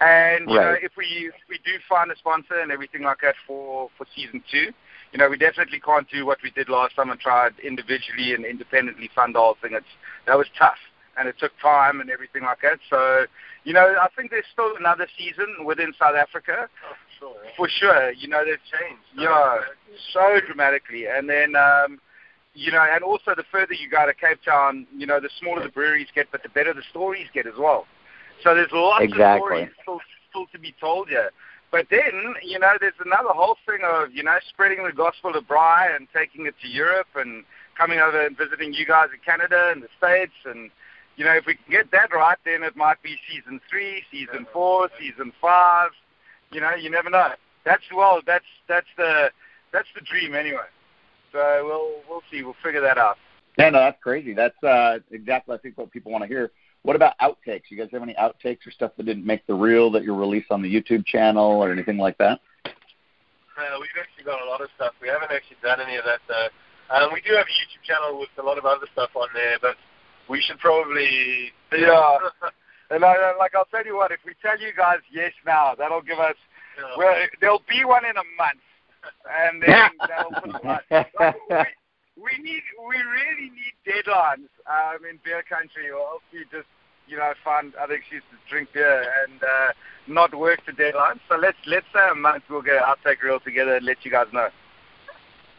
And 0.00 0.50
you 0.50 0.56
know, 0.56 0.76
if 0.80 0.92
we 0.96 1.32
if 1.32 1.48
we 1.48 1.58
do 1.64 1.78
find 1.88 2.10
a 2.10 2.16
sponsor 2.16 2.60
and 2.60 2.70
everything 2.70 3.02
like 3.02 3.20
that 3.22 3.36
for 3.46 3.88
for 3.96 4.06
season 4.14 4.42
two, 4.50 4.72
you 5.12 5.18
know, 5.18 5.28
we 5.28 5.38
definitely 5.38 5.80
can't 5.80 6.08
do 6.10 6.26
what 6.26 6.38
we 6.42 6.50
did 6.50 6.68
last 6.68 6.96
time 6.96 7.10
and 7.10 7.20
tried 7.20 7.52
individually 7.62 8.34
and 8.34 8.44
independently 8.44 9.08
fund 9.14 9.34
the 9.34 9.38
whole 9.38 9.56
thing. 9.62 9.72
It's 9.72 9.86
that 10.26 10.36
was 10.36 10.48
tough 10.58 10.78
and 11.16 11.28
it 11.28 11.36
took 11.38 11.52
time 11.60 12.00
and 12.00 12.10
everything 12.10 12.42
like 12.42 12.60
that. 12.62 12.78
So, 12.90 13.26
you 13.64 13.72
know, 13.72 13.94
I 14.00 14.08
think 14.16 14.30
there's 14.30 14.44
still 14.52 14.76
another 14.76 15.06
season 15.16 15.64
within 15.64 15.92
South 15.98 16.16
Africa 16.16 16.68
Sure. 17.24 17.50
for 17.56 17.68
sure. 17.68 18.12
You 18.12 18.28
know, 18.28 18.44
there's 18.44 18.58
Changed. 18.70 19.02
yeah, 19.16 19.60
so 20.12 20.40
dramatically. 20.46 21.06
And 21.06 21.28
then, 21.28 21.54
um, 21.56 22.00
you 22.54 22.70
know, 22.70 22.82
and 22.82 23.02
also 23.02 23.34
the 23.36 23.44
further 23.50 23.74
you 23.74 23.88
go 23.88 24.06
to 24.06 24.14
Cape 24.14 24.42
Town, 24.44 24.86
you 24.96 25.06
know, 25.06 25.20
the 25.20 25.30
smaller 25.40 25.62
the 25.62 25.68
breweries 25.68 26.08
get, 26.14 26.30
but 26.30 26.42
the 26.42 26.48
better 26.48 26.72
the 26.72 26.82
stories 26.90 27.26
get 27.32 27.46
as 27.46 27.54
well. 27.58 27.86
So 28.42 28.54
there's 28.54 28.70
lots 28.72 29.04
Exactly. 29.04 29.62
of 29.62 29.68
stories 29.68 29.68
still, 29.82 30.00
still 30.30 30.46
to 30.52 30.58
be 30.58 30.74
told 30.80 31.08
here. 31.08 31.30
But 31.70 31.86
then, 31.90 32.34
you 32.42 32.58
know, 32.58 32.72
there's 32.80 32.92
another 33.04 33.30
whole 33.30 33.56
thing 33.66 33.80
of, 33.84 34.12
you 34.12 34.22
know, 34.22 34.36
spreading 34.48 34.84
the 34.84 34.92
gospel 34.92 35.34
of 35.34 35.44
Braai 35.44 35.94
and 35.96 36.06
taking 36.14 36.46
it 36.46 36.54
to 36.62 36.68
Europe 36.68 37.08
and 37.16 37.44
coming 37.76 37.98
over 37.98 38.24
and 38.24 38.36
visiting 38.36 38.72
you 38.72 38.86
guys 38.86 39.08
in 39.12 39.18
Canada 39.24 39.70
and 39.72 39.82
the 39.82 39.88
States. 39.98 40.34
And, 40.44 40.70
you 41.16 41.24
know, 41.24 41.32
if 41.32 41.46
we 41.46 41.54
can 41.54 41.72
get 41.72 41.90
that 41.90 42.12
right, 42.12 42.38
then 42.44 42.62
it 42.62 42.76
might 42.76 43.02
be 43.02 43.16
season 43.28 43.60
three, 43.68 44.04
season 44.12 44.46
four, 44.52 44.88
season 45.00 45.32
five. 45.40 45.90
You 46.54 46.60
know, 46.60 46.74
you 46.74 46.88
never 46.88 47.10
know. 47.10 47.30
That's 47.64 47.82
well, 47.94 48.20
that's 48.24 48.44
that's 48.68 48.86
the 48.96 49.30
that's 49.72 49.88
the 49.94 50.00
dream 50.02 50.34
anyway. 50.34 50.70
So 51.32 51.62
we'll 51.64 52.02
we'll 52.08 52.22
see. 52.30 52.44
We'll 52.44 52.56
figure 52.62 52.80
that 52.80 52.96
out. 52.96 53.16
Yeah, 53.58 53.70
no, 53.70 53.80
that's 53.80 54.00
crazy. 54.02 54.34
That's 54.34 54.62
uh, 54.62 54.98
exactly, 55.10 55.54
I 55.54 55.58
think, 55.58 55.76
what 55.76 55.90
people 55.90 56.12
want 56.12 56.22
to 56.22 56.28
hear. 56.28 56.52
What 56.82 56.96
about 56.96 57.18
outtakes? 57.18 57.62
You 57.70 57.78
guys 57.78 57.88
have 57.92 58.02
any 58.02 58.14
outtakes 58.14 58.66
or 58.66 58.70
stuff 58.70 58.92
that 58.96 59.06
didn't 59.06 59.26
make 59.26 59.46
the 59.46 59.54
reel 59.54 59.90
that 59.92 60.04
you 60.04 60.14
release 60.14 60.44
on 60.50 60.62
the 60.62 60.72
YouTube 60.72 61.06
channel 61.06 61.62
or 61.62 61.72
anything 61.72 61.98
like 61.98 62.18
that? 62.18 62.40
Uh, 62.66 63.78
we've 63.80 63.90
actually 63.98 64.24
got 64.24 64.42
a 64.42 64.44
lot 64.44 64.60
of 64.60 64.68
stuff. 64.76 64.92
We 65.00 65.08
haven't 65.08 65.30
actually 65.32 65.56
done 65.62 65.80
any 65.80 65.96
of 65.96 66.04
that 66.04 66.20
though. 66.28 66.48
Um, 66.94 67.10
we 67.12 67.20
do 67.22 67.34
have 67.34 67.46
a 67.46 67.50
YouTube 67.50 67.82
channel 67.86 68.20
with 68.20 68.28
a 68.38 68.42
lot 68.42 68.58
of 68.58 68.64
other 68.64 68.86
stuff 68.92 69.10
on 69.14 69.28
there, 69.32 69.58
but 69.62 69.76
we 70.28 70.40
should 70.42 70.58
probably 70.58 71.52
Yeah. 71.72 72.18
And 72.90 73.04
I, 73.04 73.34
like 73.38 73.54
I'll 73.54 73.64
tell 73.66 73.84
you 73.84 73.96
what, 73.96 74.12
if 74.12 74.20
we 74.26 74.34
tell 74.42 74.58
you 74.60 74.72
guys 74.76 74.98
yes 75.12 75.32
now, 75.46 75.74
that'll 75.76 76.02
give 76.02 76.18
us 76.18 76.36
well, 76.96 77.14
there'll 77.40 77.62
be 77.68 77.84
one 77.84 78.04
in 78.04 78.16
a 78.16 78.26
month, 78.36 78.60
and 79.30 79.62
then 79.62 79.90
that'll 80.08 80.32
put 80.32 80.64
like, 80.64 81.68
we, 82.16 82.22
we 82.22 82.42
need, 82.42 82.62
we 82.88 82.96
really 82.96 83.50
need 83.50 83.74
deadlines 83.86 84.48
um, 84.66 85.04
in 85.08 85.18
beer 85.24 85.42
country, 85.48 85.90
or 85.90 85.98
else 85.98 86.22
we 86.32 86.40
just, 86.50 86.68
you 87.06 87.16
know, 87.16 87.32
find 87.44 87.74
other 87.76 87.94
excuses 87.94 88.26
to 88.30 88.50
drink 88.50 88.70
beer 88.72 89.02
and 89.24 89.42
uh, 89.42 89.72
not 90.06 90.34
work 90.34 90.64
to 90.66 90.72
deadlines. 90.72 91.20
So 91.28 91.36
let's 91.36 91.58
let's 91.66 91.86
say 91.92 92.08
a 92.10 92.14
month 92.14 92.44
we'll 92.48 92.62
get 92.62 92.76
an 92.76 92.82
outtake 92.82 93.22
reel 93.22 93.40
together 93.40 93.76
and 93.76 93.86
let 93.86 94.04
you 94.04 94.10
guys 94.10 94.26
know. 94.32 94.48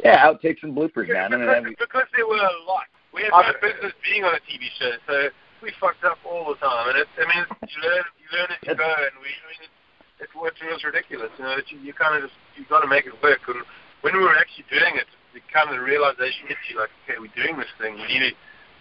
Yeah, 0.04 0.26
outtakes 0.28 0.64
and 0.64 0.76
bloopers, 0.76 1.08
Because, 1.08 1.30
man. 1.30 1.34
I 1.34 1.38
because, 1.38 1.56
I 1.56 1.60
mean, 1.62 1.76
because 1.80 2.08
there 2.16 2.28
were 2.28 2.36
a 2.36 2.64
lot. 2.68 2.88
We 3.14 3.24
had 3.24 3.32
no 3.32 3.54
business 3.62 3.94
being 4.04 4.26
on 4.26 4.36
a 4.36 4.40
TV 4.40 4.68
show, 4.78 4.92
so 5.08 5.30
we 5.62 5.72
fucked 5.80 6.04
up 6.04 6.20
all 6.26 6.52
the 6.52 6.60
time. 6.60 6.90
And 6.90 6.98
it's, 7.00 7.16
I 7.18 7.26
mean, 7.28 7.44
you 7.72 7.78
learn, 7.84 8.04
you 8.20 8.28
learn 8.32 8.50
as 8.52 8.62
you 8.64 8.76
go, 8.76 8.88
and 8.88 9.16
we, 9.22 9.30
I 9.32 9.46
mean, 9.52 9.62
it's, 9.64 9.80
it's 10.28 10.34
what 10.36 10.56
was 10.56 10.84
ridiculous. 10.84 11.32
You 11.38 11.46
know, 11.46 11.56
that 11.56 11.68
you, 11.72 11.80
you 11.80 11.94
kind 11.94 12.16
of 12.16 12.30
just, 12.30 12.38
you 12.56 12.66
got 12.68 12.82
to 12.82 12.90
make 12.90 13.06
it 13.06 13.16
work. 13.24 13.44
And 13.48 13.64
when 14.02 14.16
we 14.16 14.24
were 14.24 14.36
actually 14.36 14.68
doing 14.72 14.96
it, 14.96 15.08
the 15.36 15.44
kind 15.52 15.68
of 15.68 15.76
the 15.76 15.84
realization 15.84 16.48
hits 16.48 16.64
you, 16.72 16.80
like, 16.80 16.92
okay, 17.04 17.20
we're 17.20 17.34
doing 17.36 17.60
this 17.60 17.72
thing. 17.76 18.00
We 18.00 18.08
need 18.08 18.32
to 18.32 18.36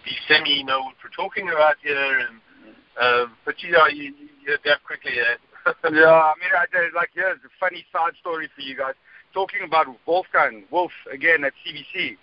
be 0.07 0.15
semi 0.27 0.63
know 0.63 0.85
what 0.85 0.95
we're 1.03 1.11
talking 1.11 1.49
about 1.49 1.75
here, 1.81 2.23
and 2.23 2.39
um, 2.95 3.35
but 3.43 3.61
you 3.61 3.71
know, 3.71 3.87
you, 3.91 4.15
you 4.15 4.29
you 4.45 4.53
adapt 4.53 4.85
quickly. 4.85 5.17
Eh? 5.17 5.35
yeah, 5.91 6.31
I 6.31 6.33
mean, 6.37 6.53
I 6.53 6.65
did, 6.71 6.93
like 6.93 7.09
here's 7.13 7.41
a 7.43 7.51
funny 7.59 7.85
side 7.91 8.13
story 8.21 8.47
for 8.55 8.61
you 8.61 8.77
guys. 8.77 8.93
Talking 9.33 9.61
about 9.65 9.87
Wolfgang, 10.07 10.63
Wolf 10.71 10.91
again 11.11 11.43
at 11.43 11.51
CBC, 11.65 12.15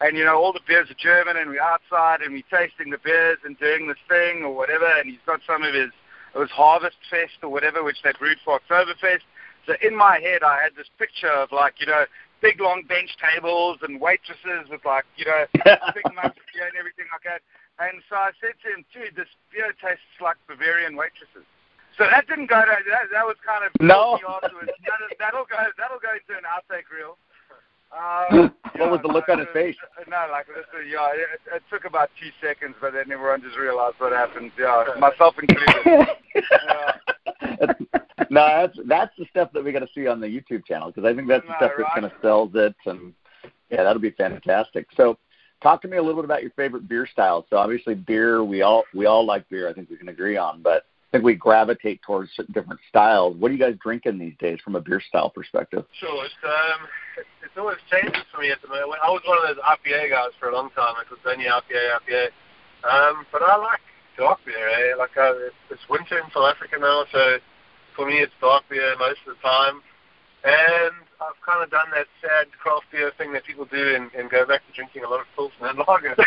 and 0.00 0.16
you 0.16 0.24
know 0.24 0.36
all 0.36 0.52
the 0.52 0.60
beers 0.66 0.90
are 0.90 0.94
German, 0.98 1.36
and 1.36 1.50
we're 1.50 1.60
outside 1.62 2.20
and 2.20 2.32
we're 2.32 2.50
tasting 2.50 2.90
the 2.90 2.98
beers 2.98 3.38
and 3.44 3.58
doing 3.58 3.88
this 3.88 4.00
thing 4.08 4.42
or 4.44 4.54
whatever, 4.54 4.86
and 4.98 5.08
he's 5.10 5.22
got 5.26 5.40
some 5.46 5.62
of 5.62 5.74
his 5.74 5.90
it 6.34 6.38
was 6.38 6.50
Harvest 6.50 6.96
Fest 7.08 7.40
or 7.42 7.48
whatever, 7.48 7.82
which 7.82 8.02
they 8.04 8.12
brewed 8.18 8.36
for 8.44 8.60
Oktoberfest. 8.60 9.24
So 9.66 9.74
in 9.80 9.96
my 9.96 10.20
head, 10.20 10.42
I 10.44 10.60
had 10.62 10.76
this 10.76 10.88
picture 10.98 11.32
of 11.32 11.50
like 11.50 11.80
you 11.80 11.86
know 11.86 12.04
big 12.42 12.60
long 12.60 12.82
bench 12.86 13.16
tables 13.16 13.78
and 13.82 14.00
waitresses 14.00 14.68
with 14.68 14.84
like 14.84 15.04
you 15.16 15.24
know 15.24 15.46
big 15.54 16.04
mugs 16.12 16.36
of 16.36 16.46
beer 16.52 16.68
and 16.68 16.76
everything 16.78 17.06
like 17.10 17.24
that. 17.24 17.40
And 17.78 18.00
so 18.08 18.16
I 18.16 18.32
said 18.40 18.56
to 18.64 18.72
him, 18.72 18.84
dude, 18.88 19.16
this 19.16 19.28
beer 19.52 19.72
tastes 19.80 20.04
like 20.20 20.36
Bavarian 20.48 20.96
waitresses. 20.96 21.44
So 21.96 22.04
that 22.08 22.28
didn't 22.28 22.48
go. 22.52 22.60
To, 22.60 22.72
that 22.92 23.08
that 23.12 23.24
was 23.24 23.36
kind 23.40 23.64
of 23.64 23.72
No. 23.80 24.20
afterwards. 24.20 24.72
That, 24.84 25.00
that'll 25.18 25.48
go. 25.48 25.56
That'll 25.80 26.00
go 26.00 26.12
into 26.12 26.36
an 26.36 26.44
outtake 26.44 26.88
reel. 26.92 27.16
Um, 27.96 28.52
What 28.76 28.90
was 28.90 29.00
the 29.02 29.08
look 29.08 29.28
on 29.28 29.38
his 29.38 29.48
face? 29.54 29.76
No, 30.08 30.26
like 30.30 30.46
this, 30.48 30.66
uh, 30.74 30.80
yeah, 30.80 31.08
it, 31.14 31.40
it 31.54 31.62
took 31.70 31.84
about 31.84 32.10
two 32.20 32.28
seconds, 32.46 32.74
but 32.80 32.92
then 32.92 33.10
everyone 33.10 33.40
just 33.40 33.56
realized 33.56 33.94
what 33.98 34.12
happened. 34.12 34.52
Yeah, 34.58 34.84
myself 34.98 35.34
included. 35.40 36.08
yeah. 36.34 37.72
no, 38.28 38.46
that's 38.46 38.78
that's 38.86 39.12
the 39.16 39.24
stuff 39.30 39.50
that 39.54 39.64
we 39.64 39.72
got 39.72 39.80
to 39.80 39.88
see 39.94 40.06
on 40.06 40.20
the 40.20 40.26
YouTube 40.26 40.66
channel 40.66 40.88
because 40.90 41.08
I 41.08 41.14
think 41.14 41.28
that's 41.28 41.44
the 41.46 41.52
No, 41.52 41.56
stuff 41.56 41.72
that 41.78 41.86
kind 41.94 42.04
of 42.04 42.12
sells 42.20 42.50
it, 42.54 42.74
and 42.84 43.14
yeah, 43.70 43.82
that'll 43.82 44.02
be 44.02 44.10
fantastic. 44.10 44.88
So, 44.96 45.16
talk 45.62 45.80
to 45.82 45.88
me 45.88 45.96
a 45.96 46.02
little 46.02 46.20
bit 46.20 46.26
about 46.26 46.42
your 46.42 46.52
favorite 46.52 46.88
beer 46.88 47.06
styles. 47.10 47.46
So, 47.48 47.56
obviously, 47.56 47.94
beer 47.94 48.44
we 48.44 48.62
all 48.62 48.84
we 48.94 49.06
all 49.06 49.24
like 49.24 49.48
beer. 49.48 49.68
I 49.68 49.72
think 49.72 49.88
we 49.88 49.96
can 49.96 50.08
agree 50.08 50.36
on, 50.36 50.60
but 50.60 50.84
think 51.16 51.24
we 51.24 51.34
gravitate 51.34 52.02
towards 52.02 52.30
different 52.52 52.80
styles. 52.88 53.36
What 53.36 53.50
are 53.50 53.54
you 53.54 53.60
guys 53.60 53.76
drinking 53.82 54.18
these 54.18 54.36
days 54.38 54.58
from 54.62 54.76
a 54.76 54.80
beer 54.80 55.00
style 55.00 55.30
perspective? 55.30 55.84
Sure, 55.98 56.24
it's 56.24 56.34
um, 56.44 56.88
it's, 57.16 57.56
always 57.56 57.80
changes 57.90 58.20
for 58.30 58.42
me 58.42 58.50
at 58.50 58.60
the 58.60 58.68
moment. 58.68 59.00
I 59.02 59.08
was 59.08 59.22
one 59.24 59.38
of 59.40 59.48
those 59.48 59.64
IPA 59.64 60.10
guys 60.10 60.36
for 60.38 60.50
a 60.50 60.54
long 60.54 60.68
time. 60.76 60.92
It 61.00 61.08
was 61.08 61.20
only 61.24 61.46
IPA, 61.46 61.96
IPA. 62.04 62.28
Um, 62.84 63.24
but 63.32 63.40
I 63.40 63.56
like 63.56 63.80
dark 64.18 64.40
beer. 64.44 64.68
Eh? 64.68 64.94
Like 64.96 65.16
uh, 65.16 65.32
it's, 65.48 65.56
it's 65.70 65.88
winter 65.88 66.18
in 66.18 66.28
South 66.34 66.52
Africa 66.52 66.76
now, 66.78 67.04
so 67.10 67.38
for 67.96 68.04
me 68.04 68.20
it's 68.20 68.32
dark 68.40 68.64
beer 68.68 68.94
most 68.98 69.24
of 69.26 69.36
the 69.36 69.40
time. 69.40 69.80
And 70.46 70.94
I've 71.18 71.34
kind 71.44 71.58
of 71.64 71.70
done 71.70 71.90
that 71.90 72.06
sad 72.22 72.46
craft 72.62 72.86
beer 72.92 73.10
thing 73.18 73.32
that 73.32 73.44
people 73.44 73.64
do 73.64 73.96
and, 73.96 74.14
and 74.14 74.30
go 74.30 74.46
back 74.46 74.62
to 74.66 74.72
drinking 74.72 75.02
a 75.02 75.08
lot 75.08 75.18
of 75.18 75.26
Pilsner 75.34 75.74
and 75.74 75.78
lager. 75.82 76.14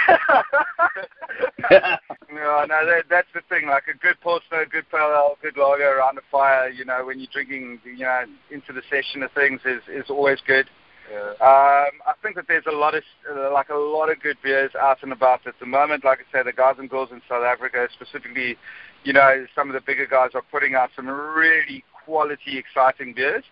no, 2.28 2.66
no, 2.68 2.86
that, 2.86 3.06
that's 3.10 3.32
the 3.34 3.40
thing. 3.48 3.70
Like 3.70 3.88
a 3.88 3.96
good 3.98 4.20
Pilsner, 4.22 4.66
good 4.66 4.84
pale 4.92 5.16
ale, 5.16 5.38
good 5.42 5.56
lager 5.56 5.98
around 5.98 6.18
the 6.18 6.28
fire. 6.30 6.68
You 6.70 6.84
know, 6.84 7.06
when 7.06 7.18
you're 7.18 7.32
drinking, 7.32 7.80
you 7.86 8.00
know, 8.00 8.26
into 8.52 8.74
the 8.74 8.82
session 8.90 9.24
of 9.24 9.32
things 9.32 9.62
is 9.64 9.82
is 9.88 10.10
always 10.10 10.40
good. 10.46 10.68
yeah. 11.10 11.32
Um, 11.40 12.04
I 12.04 12.14
think 12.22 12.36
that 12.36 12.50
there's 12.50 12.68
a 12.68 12.76
lot 12.76 12.96
of 12.96 13.04
uh, 13.32 13.54
like 13.54 13.70
a 13.70 13.76
lot 13.76 14.12
of 14.12 14.20
good 14.20 14.38
beers 14.44 14.72
out 14.76 15.02
and 15.02 15.14
about 15.14 15.48
at 15.48 15.56
the 15.62 15.66
moment. 15.66 16.04
Like 16.04 16.20
I 16.20 16.38
said, 16.38 16.46
the 16.46 16.52
guys 16.52 16.76
and 16.78 16.90
girls 16.90 17.10
in 17.14 17.22
South 17.30 17.46
Africa, 17.46 17.88
specifically, 17.94 18.58
you 19.06 19.14
know, 19.14 19.46
some 19.56 19.70
of 19.70 19.76
the 19.76 19.82
bigger 19.82 20.08
guys 20.08 20.32
are 20.34 20.44
putting 20.52 20.76
out 20.76 20.90
some 20.94 21.08
really 21.08 21.86
quality, 22.10 22.58
exciting 22.58 23.14
beers. 23.14 23.44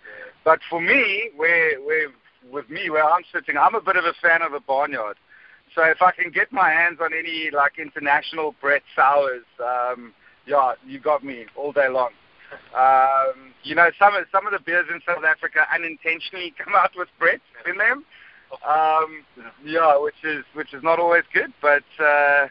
But 0.43 0.59
for 0.69 0.81
me, 0.81 1.29
where 1.35 1.79
where 1.81 2.07
with 2.51 2.69
me 2.69 2.89
where 2.89 3.05
I'm 3.05 3.21
sitting, 3.31 3.55
I'm 3.57 3.75
a 3.75 3.81
bit 3.81 3.97
of 3.97 4.05
a 4.05 4.13
fan 4.21 4.41
of 4.41 4.53
a 4.53 4.59
barnyard. 4.59 5.17
So 5.75 5.83
if 5.83 6.01
I 6.01 6.11
can 6.11 6.31
get 6.31 6.51
my 6.51 6.69
hands 6.71 6.97
on 7.01 7.11
any 7.13 7.51
like 7.53 7.73
international 7.77 8.55
Brett 8.59 8.81
sours, 8.95 9.43
um, 9.63 10.13
yeah, 10.47 10.73
you 10.87 10.99
got 10.99 11.23
me 11.23 11.45
all 11.55 11.71
day 11.71 11.87
long. 11.87 12.11
Um, 12.73 13.53
you 13.63 13.75
know, 13.75 13.89
some 13.99 14.15
of 14.15 14.25
some 14.31 14.47
of 14.47 14.53
the 14.53 14.59
beers 14.59 14.87
in 14.91 15.01
South 15.05 15.23
Africa 15.23 15.67
unintentionally 15.73 16.53
come 16.63 16.73
out 16.75 16.91
with 16.97 17.09
Brett 17.19 17.41
in 17.69 17.77
them. 17.77 18.05
Um, 18.67 19.23
yeah, 19.63 19.99
which 19.99 20.23
is 20.23 20.43
which 20.55 20.73
is 20.73 20.81
not 20.81 20.97
always 20.99 21.25
good, 21.31 21.53
but 21.61 21.83
uh, 21.99 22.47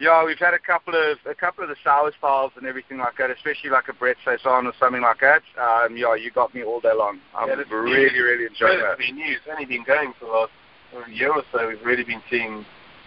yeah, 0.00 0.24
we've 0.24 0.38
had 0.38 0.54
a 0.54 0.58
couple 0.58 0.94
of 0.94 1.18
a 1.30 1.34
couple 1.34 1.62
of 1.62 1.68
the 1.68 1.76
sour 1.84 2.10
styles 2.18 2.52
and 2.56 2.66
everything 2.66 2.98
like 2.98 3.16
that, 3.18 3.30
especially 3.30 3.70
like 3.70 3.88
a 3.88 3.92
Brett 3.92 4.16
saison 4.24 4.66
or 4.66 4.72
something 4.80 5.02
like 5.02 5.20
that. 5.20 5.42
Um, 5.60 5.96
yeah, 5.96 6.14
you 6.14 6.30
got 6.30 6.54
me 6.54 6.64
all 6.64 6.80
day 6.80 6.94
long. 6.94 7.20
I'm 7.36 7.48
Yeah, 7.48 7.62
really 7.70 8.10
new. 8.10 8.24
really 8.24 8.46
enjoying 8.46 8.78
that. 8.78 8.84
relatively 8.98 9.12
new. 9.12 9.32
It's 9.32 9.46
only 9.50 9.66
been 9.66 9.84
going 9.84 10.12
for 10.18 10.24
the 10.24 10.32
last 10.32 11.10
year 11.12 11.32
or 11.32 11.42
so. 11.52 11.68
We've 11.68 11.84
really 11.84 12.04
been 12.04 12.22
seeing 12.30 12.64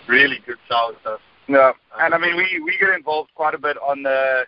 really 0.08 0.40
good 0.46 0.58
sour 0.70 0.94
stuff. 1.02 1.20
No, 1.48 1.74
and 2.00 2.14
I 2.14 2.18
mean 2.18 2.38
we 2.38 2.62
we 2.64 2.78
get 2.80 2.90
involved 2.96 3.32
quite 3.36 3.54
a 3.56 3.60
bit 3.60 3.78
on 3.78 4.04
the. 4.04 4.44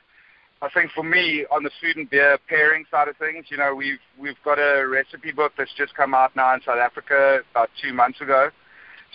I 0.61 0.69
think 0.69 0.91
for 0.91 1.03
me 1.03 1.45
on 1.51 1.63
the 1.63 1.69
food 1.81 1.97
and 1.97 2.09
beer 2.09 2.37
pairing 2.47 2.85
side 2.89 3.07
of 3.09 3.17
things, 3.17 3.45
you 3.49 3.57
know, 3.57 3.75
we've 3.75 3.99
we've 4.17 4.41
got 4.45 4.57
a 4.57 4.87
recipe 4.87 5.31
book 5.31 5.51
that's 5.57 5.73
just 5.77 5.93
come 5.95 6.13
out 6.13 6.35
now 6.35 6.53
in 6.53 6.61
South 6.61 6.77
Africa 6.79 7.41
about 7.51 7.69
two 7.81 7.91
months 7.93 8.21
ago. 8.21 8.49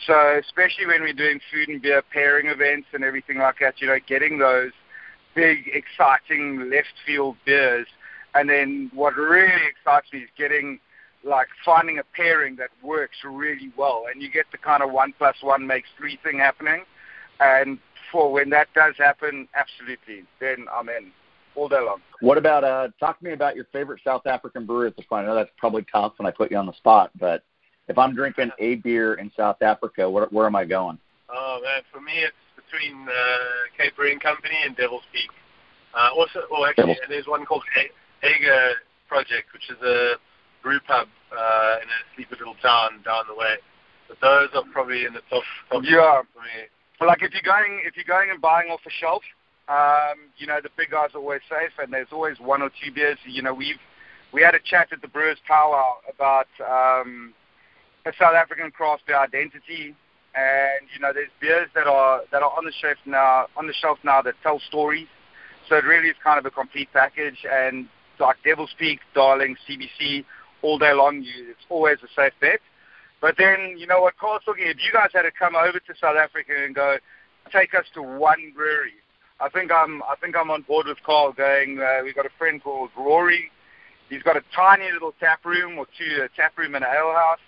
So 0.06 0.38
especially 0.38 0.86
when 0.86 1.02
we're 1.02 1.12
doing 1.12 1.40
food 1.52 1.68
and 1.68 1.82
beer 1.82 2.02
pairing 2.12 2.46
events 2.46 2.88
and 2.92 3.04
everything 3.04 3.38
like 3.38 3.56
that, 3.60 3.80
you 3.80 3.86
know, 3.86 3.98
getting 4.06 4.38
those 4.38 4.72
big, 5.34 5.70
exciting 5.72 6.70
left 6.70 6.94
field 7.06 7.36
beers, 7.44 7.86
and 8.34 8.48
then 8.48 8.90
what 8.94 9.16
really 9.16 9.66
excites 9.68 10.12
me 10.12 10.20
is 10.20 10.28
getting 10.36 10.80
like 11.22 11.48
finding 11.64 11.98
a 11.98 12.02
pairing 12.14 12.56
that 12.56 12.70
works 12.82 13.16
really 13.24 13.70
well, 13.76 14.04
and 14.10 14.22
you 14.22 14.30
get 14.30 14.46
the 14.52 14.58
kind 14.58 14.82
of 14.82 14.90
one 14.90 15.12
plus 15.18 15.36
one 15.42 15.66
makes 15.66 15.88
three 15.98 16.18
thing 16.22 16.38
happening. 16.38 16.82
And 17.40 17.78
for 18.10 18.32
when 18.32 18.50
that 18.50 18.68
does 18.74 18.94
happen, 18.98 19.48
absolutely, 19.54 20.24
then 20.40 20.66
I'm 20.72 20.88
in 20.88 21.10
all 21.54 21.68
day 21.68 21.80
long. 21.80 22.00
What 22.20 22.38
about 22.38 22.64
uh 22.64 22.88
talk 22.98 23.18
to 23.18 23.24
me 23.24 23.32
about 23.32 23.56
your 23.56 23.66
favorite 23.72 24.00
South 24.04 24.26
African 24.26 24.66
brewery 24.66 24.88
at 24.88 24.96
this 24.96 25.06
point? 25.06 25.24
I 25.24 25.26
know 25.28 25.34
that's 25.34 25.50
probably 25.58 25.84
tough 25.92 26.14
and 26.18 26.26
I 26.26 26.30
put 26.30 26.50
you 26.50 26.56
on 26.56 26.66
the 26.66 26.72
spot, 26.74 27.10
but 27.18 27.42
if 27.90 27.98
I'm 27.98 28.14
drinking 28.14 28.50
a 28.60 28.76
beer 28.76 29.14
in 29.14 29.30
South 29.36 29.60
Africa, 29.60 30.08
where 30.08 30.26
where 30.30 30.46
am 30.46 30.54
I 30.56 30.64
going? 30.64 30.96
Oh 31.28 31.58
man, 31.62 31.82
for 31.92 32.00
me 32.00 32.12
it's 32.22 32.36
between 32.56 33.06
uh, 33.08 33.12
Cape 33.76 33.96
Brewing 33.96 34.20
Company 34.20 34.54
and 34.64 34.76
Devil's 34.76 35.02
Peak. 35.12 35.28
Uh, 35.92 36.08
also, 36.16 36.40
oh 36.52 36.64
actually, 36.64 36.94
Devil's- 36.94 37.08
there's 37.08 37.26
one 37.26 37.44
called 37.44 37.64
A- 37.76 38.26
Aegir 38.26 38.74
Project, 39.08 39.52
which 39.52 39.68
is 39.70 39.76
a 39.82 40.14
brew 40.62 40.78
pub 40.86 41.08
uh, 41.36 41.82
in 41.82 41.88
a 41.88 41.98
sleepy 42.14 42.36
little 42.38 42.54
town 42.62 43.02
down 43.04 43.24
the 43.28 43.34
way. 43.34 43.56
But 44.08 44.18
those 44.22 44.48
are 44.54 44.62
probably 44.72 45.04
in 45.04 45.12
the 45.12 45.22
top. 45.28 45.42
top 45.70 45.82
Yeah. 45.84 46.22
For 46.32 46.40
me. 46.42 47.06
Like 47.06 47.22
if 47.22 47.32
you're 47.32 47.42
going 47.42 47.82
if 47.84 47.96
you're 47.96 48.04
going 48.04 48.30
and 48.30 48.40
buying 48.40 48.70
off 48.70 48.80
a 48.86 48.90
shelf, 48.90 49.22
um, 49.68 50.30
you 50.38 50.46
know 50.46 50.60
the 50.62 50.70
big 50.76 50.90
guys 50.90 51.10
are 51.14 51.18
always 51.20 51.40
safe, 51.48 51.72
and 51.82 51.92
there's 51.92 52.12
always 52.12 52.38
one 52.38 52.62
or 52.62 52.70
two 52.70 52.92
beers. 52.92 53.18
You 53.26 53.42
know 53.42 53.54
we've 53.54 53.80
we 54.32 54.42
had 54.42 54.54
a 54.54 54.60
chat 54.60 54.88
at 54.92 55.00
the 55.02 55.08
Brewers 55.08 55.38
Powwow 55.48 55.94
about 56.14 56.46
um, 56.60 57.32
a 58.06 58.12
South 58.18 58.34
African 58.34 58.70
craft 58.70 59.06
beer 59.06 59.18
identity, 59.18 59.94
and 60.34 60.88
you 60.94 61.00
know 61.00 61.12
there's 61.12 61.30
beers 61.40 61.68
that 61.74 61.86
are 61.86 62.22
that 62.32 62.42
are 62.42 62.52
on 62.56 62.64
the 62.64 62.72
shelf 62.72 62.98
now 63.04 63.46
on 63.56 63.66
the 63.66 63.74
shelf 63.74 63.98
now 64.04 64.22
that 64.22 64.34
tell 64.42 64.60
stories. 64.60 65.08
So 65.68 65.76
it 65.76 65.84
really 65.84 66.08
is 66.08 66.16
kind 66.22 66.38
of 66.38 66.46
a 66.46 66.50
complete 66.50 66.88
package, 66.92 67.46
and 67.50 67.88
like 68.18 68.36
Devil's 68.44 68.74
Peak, 68.78 69.00
Darling, 69.14 69.56
CBC, 69.68 70.24
all 70.62 70.78
day 70.78 70.92
long, 70.92 71.22
you, 71.22 71.50
it's 71.50 71.64
always 71.68 71.98
a 72.02 72.08
safe 72.14 72.32
bet. 72.40 72.60
But 73.20 73.36
then, 73.38 73.76
you 73.78 73.86
know 73.86 74.00
what 74.00 74.16
Karl's 74.18 74.42
talking, 74.44 74.66
if 74.66 74.78
you 74.78 74.92
guys 74.92 75.10
had 75.12 75.22
to 75.22 75.30
come 75.30 75.54
over 75.54 75.78
to 75.78 75.94
South 76.00 76.16
Africa 76.16 76.52
and 76.64 76.74
go, 76.74 76.96
take 77.52 77.74
us 77.74 77.84
to 77.94 78.02
one 78.02 78.52
brewery, 78.54 78.94
I 79.40 79.48
think 79.48 79.70
I'm, 79.72 80.02
I 80.02 80.16
think 80.20 80.36
I'm 80.36 80.50
on 80.50 80.62
board 80.62 80.86
with 80.86 81.02
Karl 81.04 81.32
going, 81.32 81.80
uh, 81.80 82.02
we've 82.04 82.14
got 82.14 82.26
a 82.26 82.30
friend 82.38 82.62
called 82.62 82.90
Rory. 82.96 83.50
He's 84.08 84.22
got 84.22 84.36
a 84.36 84.42
tiny 84.54 84.90
little 84.92 85.14
tap 85.20 85.44
room 85.44 85.78
or 85.78 85.86
two, 85.96 86.22
a 86.22 86.28
tap 86.36 86.56
room 86.58 86.74
and 86.74 86.84
a 86.84 86.88
ale 86.88 87.14
house. 87.14 87.38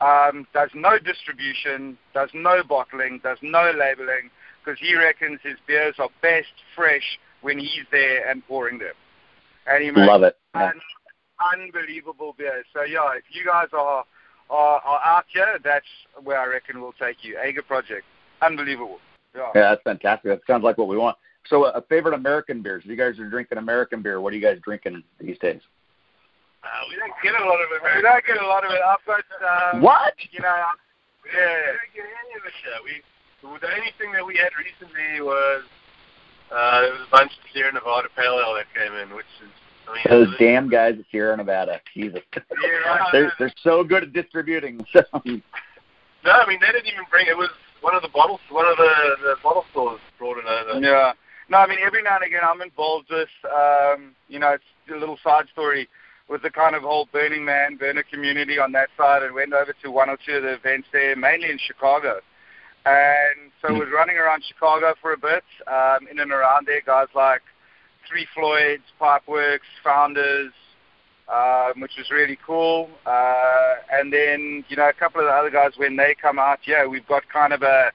Um, 0.00 0.46
does 0.54 0.70
no 0.74 0.98
distribution, 0.98 1.98
does 2.14 2.30
no 2.32 2.62
bottling, 2.62 3.20
does 3.22 3.38
no 3.42 3.72
labeling, 3.76 4.30
because 4.64 4.78
he 4.78 4.94
reckons 4.94 5.40
his 5.42 5.56
beers 5.66 5.96
are 5.98 6.08
best 6.22 6.54
fresh 6.76 7.18
when 7.40 7.58
he's 7.58 7.84
there 7.90 8.28
and 8.28 8.46
pouring 8.46 8.78
them. 8.78 8.94
And 9.66 9.82
he 9.82 9.90
makes 9.90 10.06
Love 10.06 10.22
it. 10.22 10.36
Yeah. 10.54 10.70
unbelievable 11.52 12.34
beers. 12.38 12.64
So 12.72 12.82
yeah, 12.82 13.16
if 13.16 13.24
you 13.30 13.44
guys 13.44 13.68
are 13.72 14.04
are, 14.50 14.80
are 14.80 15.00
out 15.04 15.24
here, 15.28 15.58
that's 15.62 15.86
where 16.22 16.40
I 16.40 16.46
reckon 16.46 16.80
we'll 16.80 16.92
take 16.92 17.22
you. 17.22 17.36
Aegir 17.36 17.66
Project, 17.66 18.04
unbelievable. 18.40 18.98
Yeah. 19.34 19.50
Yeah, 19.54 19.60
that's 19.70 19.82
fantastic. 19.82 20.30
That 20.30 20.40
sounds 20.46 20.64
like 20.64 20.78
what 20.78 20.88
we 20.88 20.96
want. 20.96 21.16
So, 21.46 21.66
a 21.66 21.82
favorite 21.82 22.14
American 22.14 22.62
beers. 22.62 22.82
If 22.84 22.90
you 22.90 22.96
guys 22.96 23.18
are 23.18 23.28
drinking 23.28 23.58
American 23.58 24.02
beer, 24.02 24.20
what 24.20 24.32
are 24.32 24.36
you 24.36 24.42
guys 24.42 24.58
drinking 24.62 25.02
these 25.20 25.38
days? 25.38 25.60
Uh, 26.62 26.66
we 26.90 26.96
don't 26.96 27.14
get 27.22 27.34
a 27.40 27.44
lot 27.44 27.60
of 27.62 27.68
it. 27.70 27.80
We 27.82 28.02
don't 28.02 28.24
get 28.26 28.42
a 28.42 28.46
lot 28.46 28.64
of 28.64 28.70
it. 28.72 28.80
I've 28.82 29.04
got 29.06 29.22
um, 29.42 29.82
What? 29.82 30.14
You 30.30 30.40
know, 30.42 30.64
yeah. 31.30 31.70
We 31.70 31.78
don't 31.78 31.94
get 31.94 32.04
any 32.06 32.34
of 32.38 32.44
it 32.46 32.54
here. 32.62 32.78
We 32.84 33.02
the 33.62 33.68
only 33.70 33.92
thing 33.98 34.12
that 34.12 34.26
we 34.26 34.34
had 34.36 34.50
recently 34.58 35.22
was 35.22 35.62
uh, 36.50 36.80
there 36.82 36.92
was 36.92 37.02
a 37.06 37.10
bunch 37.10 37.30
of 37.32 37.38
Sierra 37.52 37.72
Nevada 37.72 38.08
Pale 38.16 38.42
Ale 38.42 38.54
that 38.58 38.66
came 38.74 38.92
in, 38.98 39.14
which 39.14 39.30
is 39.42 39.50
I 39.86 39.94
mean 39.94 40.02
Those 40.10 40.26
it 40.26 40.30
was- 40.30 40.38
damn 40.38 40.68
guys 40.68 40.98
at 40.98 41.04
Sierra 41.10 41.36
Nevada. 41.36 41.80
Jesus. 41.94 42.20
Yeah, 42.34 42.42
right. 42.86 43.08
they're 43.12 43.32
they're 43.38 43.54
so 43.62 43.84
good 43.84 44.02
at 44.02 44.12
distributing. 44.12 44.84
So, 44.92 45.02
No, 46.24 46.32
I 46.32 46.46
mean 46.48 46.58
they 46.60 46.72
didn't 46.74 46.88
even 46.90 47.06
bring 47.10 47.26
it. 47.28 47.36
Was 47.38 47.50
one 47.80 47.94
of 47.94 48.02
the 48.02 48.08
bottles, 48.10 48.40
one 48.50 48.66
of 48.66 48.76
the 48.76 48.90
the 49.22 49.36
bottle 49.42 49.64
stores 49.70 50.00
brought 50.18 50.38
it 50.38 50.44
over. 50.46 50.80
Yeah. 50.80 51.12
No, 51.48 51.58
I 51.58 51.66
mean 51.68 51.78
every 51.80 52.02
now 52.02 52.16
and 52.16 52.24
again 52.26 52.42
I'm 52.42 52.60
involved 52.60 53.06
with 53.10 53.28
um, 53.46 54.16
you 54.28 54.40
know, 54.40 54.50
it's 54.58 54.64
a 54.92 54.96
little 54.98 55.18
side 55.22 55.46
story 55.52 55.88
with 56.28 56.42
the 56.42 56.50
kind 56.50 56.76
of 56.76 56.82
whole 56.82 57.08
Burning 57.12 57.44
Man, 57.44 57.76
burner 57.76 58.02
community 58.02 58.58
on 58.58 58.72
that 58.72 58.88
side 58.96 59.22
and 59.22 59.34
went 59.34 59.52
over 59.52 59.74
to 59.82 59.90
one 59.90 60.10
or 60.10 60.18
two 60.24 60.34
of 60.34 60.42
the 60.42 60.54
events 60.54 60.88
there, 60.92 61.16
mainly 61.16 61.50
in 61.50 61.58
Chicago. 61.58 62.20
And 62.84 63.50
so 63.60 63.72
was 63.74 63.88
running 63.92 64.16
around 64.16 64.44
Chicago 64.46 64.94
for 65.00 65.12
a 65.12 65.18
bit, 65.18 65.44
um, 65.66 66.06
in 66.10 66.18
and 66.20 66.32
around 66.32 66.66
there, 66.66 66.80
guys 66.84 67.08
like 67.14 67.42
Three 68.08 68.26
Floyds, 68.34 68.84
Pipeworks, 69.00 69.68
Founders, 69.84 70.52
um, 71.28 71.80
which 71.80 71.92
was 71.98 72.10
really 72.10 72.38
cool. 72.46 72.88
Uh, 73.04 73.74
and 73.92 74.12
then, 74.12 74.64
you 74.68 74.76
know, 74.76 74.88
a 74.88 74.92
couple 74.92 75.20
of 75.20 75.26
the 75.26 75.32
other 75.32 75.50
guys, 75.50 75.72
when 75.76 75.96
they 75.96 76.14
come 76.20 76.38
out, 76.38 76.60
yeah, 76.66 76.86
we've 76.86 77.06
got 77.06 77.28
kind 77.28 77.52
of 77.52 77.62
a, 77.62 77.90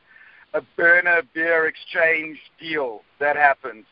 a 0.53 0.61
burner 0.75 1.21
beer 1.33 1.67
exchange 1.67 2.37
deal 2.59 3.01
that 3.19 3.35
happens. 3.35 3.85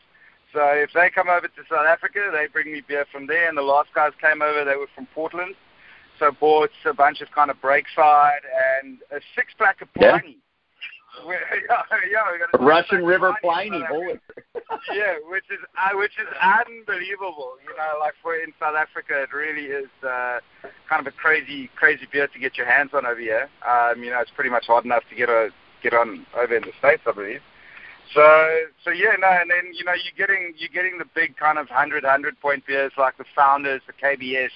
So 0.52 0.60
if 0.74 0.90
they 0.94 1.10
come 1.10 1.28
over 1.28 1.48
to 1.48 1.62
South 1.70 1.86
Africa, 1.86 2.30
they 2.32 2.46
bring 2.52 2.72
me 2.72 2.82
beer 2.86 3.06
from 3.10 3.26
there. 3.26 3.48
And 3.48 3.56
the 3.56 3.62
last 3.62 3.88
guys 3.94 4.12
came 4.20 4.42
over, 4.42 4.64
they 4.64 4.76
were 4.76 4.88
from 4.94 5.06
Portland. 5.14 5.54
So 6.18 6.30
bought 6.30 6.70
a 6.84 6.92
bunch 6.94 7.20
of 7.20 7.30
kind 7.32 7.50
of 7.50 7.60
Breakside 7.60 8.40
and 8.80 8.98
a 9.10 9.20
six 9.34 9.52
pack 9.58 9.80
of 9.82 9.88
Yeah. 10.00 10.18
Pliny. 10.18 10.38
We- 11.26 11.34
yeah, 11.68 11.82
yeah, 12.10 12.32
we 12.32 12.38
got 12.38 12.58
a 12.58 12.64
Russian 12.64 13.04
River 13.04 13.36
Pliny 13.42 13.66
in 13.66 13.72
Pliny. 13.72 13.80
South 13.82 13.88
Holy. 13.90 14.12
Africa. 14.14 14.80
yeah, 14.94 15.14
which 15.28 15.44
is 15.50 15.58
uh, 15.76 15.90
which 15.98 16.12
is 16.18 16.26
unbelievable. 16.40 17.52
You 17.62 17.76
know, 17.76 17.98
like 18.00 18.14
for 18.22 18.34
in 18.34 18.52
South 18.58 18.76
Africa, 18.76 19.22
it 19.22 19.32
really 19.34 19.66
is 19.66 19.90
uh, 20.02 20.38
kind 20.88 21.06
of 21.06 21.12
a 21.12 21.16
crazy, 21.16 21.68
crazy 21.76 22.06
beer 22.10 22.28
to 22.28 22.38
get 22.38 22.56
your 22.56 22.66
hands 22.66 22.92
on 22.94 23.04
over 23.04 23.20
here. 23.20 23.50
Um, 23.68 24.02
you 24.02 24.08
know, 24.10 24.20
it's 24.20 24.30
pretty 24.30 24.48
much 24.48 24.66
hard 24.66 24.86
enough 24.86 25.02
to 25.10 25.14
get 25.14 25.28
a 25.28 25.50
get 25.82 25.92
on 25.92 26.24
over 26.34 26.56
in 26.56 26.62
the 26.62 26.72
states, 26.78 27.02
I 27.06 27.12
believe. 27.12 27.40
So, 28.14 28.24
so 28.84 28.90
yeah, 28.90 29.16
no, 29.18 29.28
and 29.28 29.50
then 29.50 29.72
you 29.72 29.84
know 29.84 29.94
you're 29.94 30.26
getting 30.26 30.54
you're 30.56 30.72
getting 30.72 30.98
the 30.98 31.06
big 31.14 31.36
kind 31.36 31.58
of 31.58 31.68
hundred 31.68 32.04
hundred 32.04 32.38
point 32.40 32.66
beers 32.66 32.92
like 32.98 33.16
the 33.16 33.24
Founders, 33.34 33.80
the 33.86 33.92
KBS, 33.92 34.50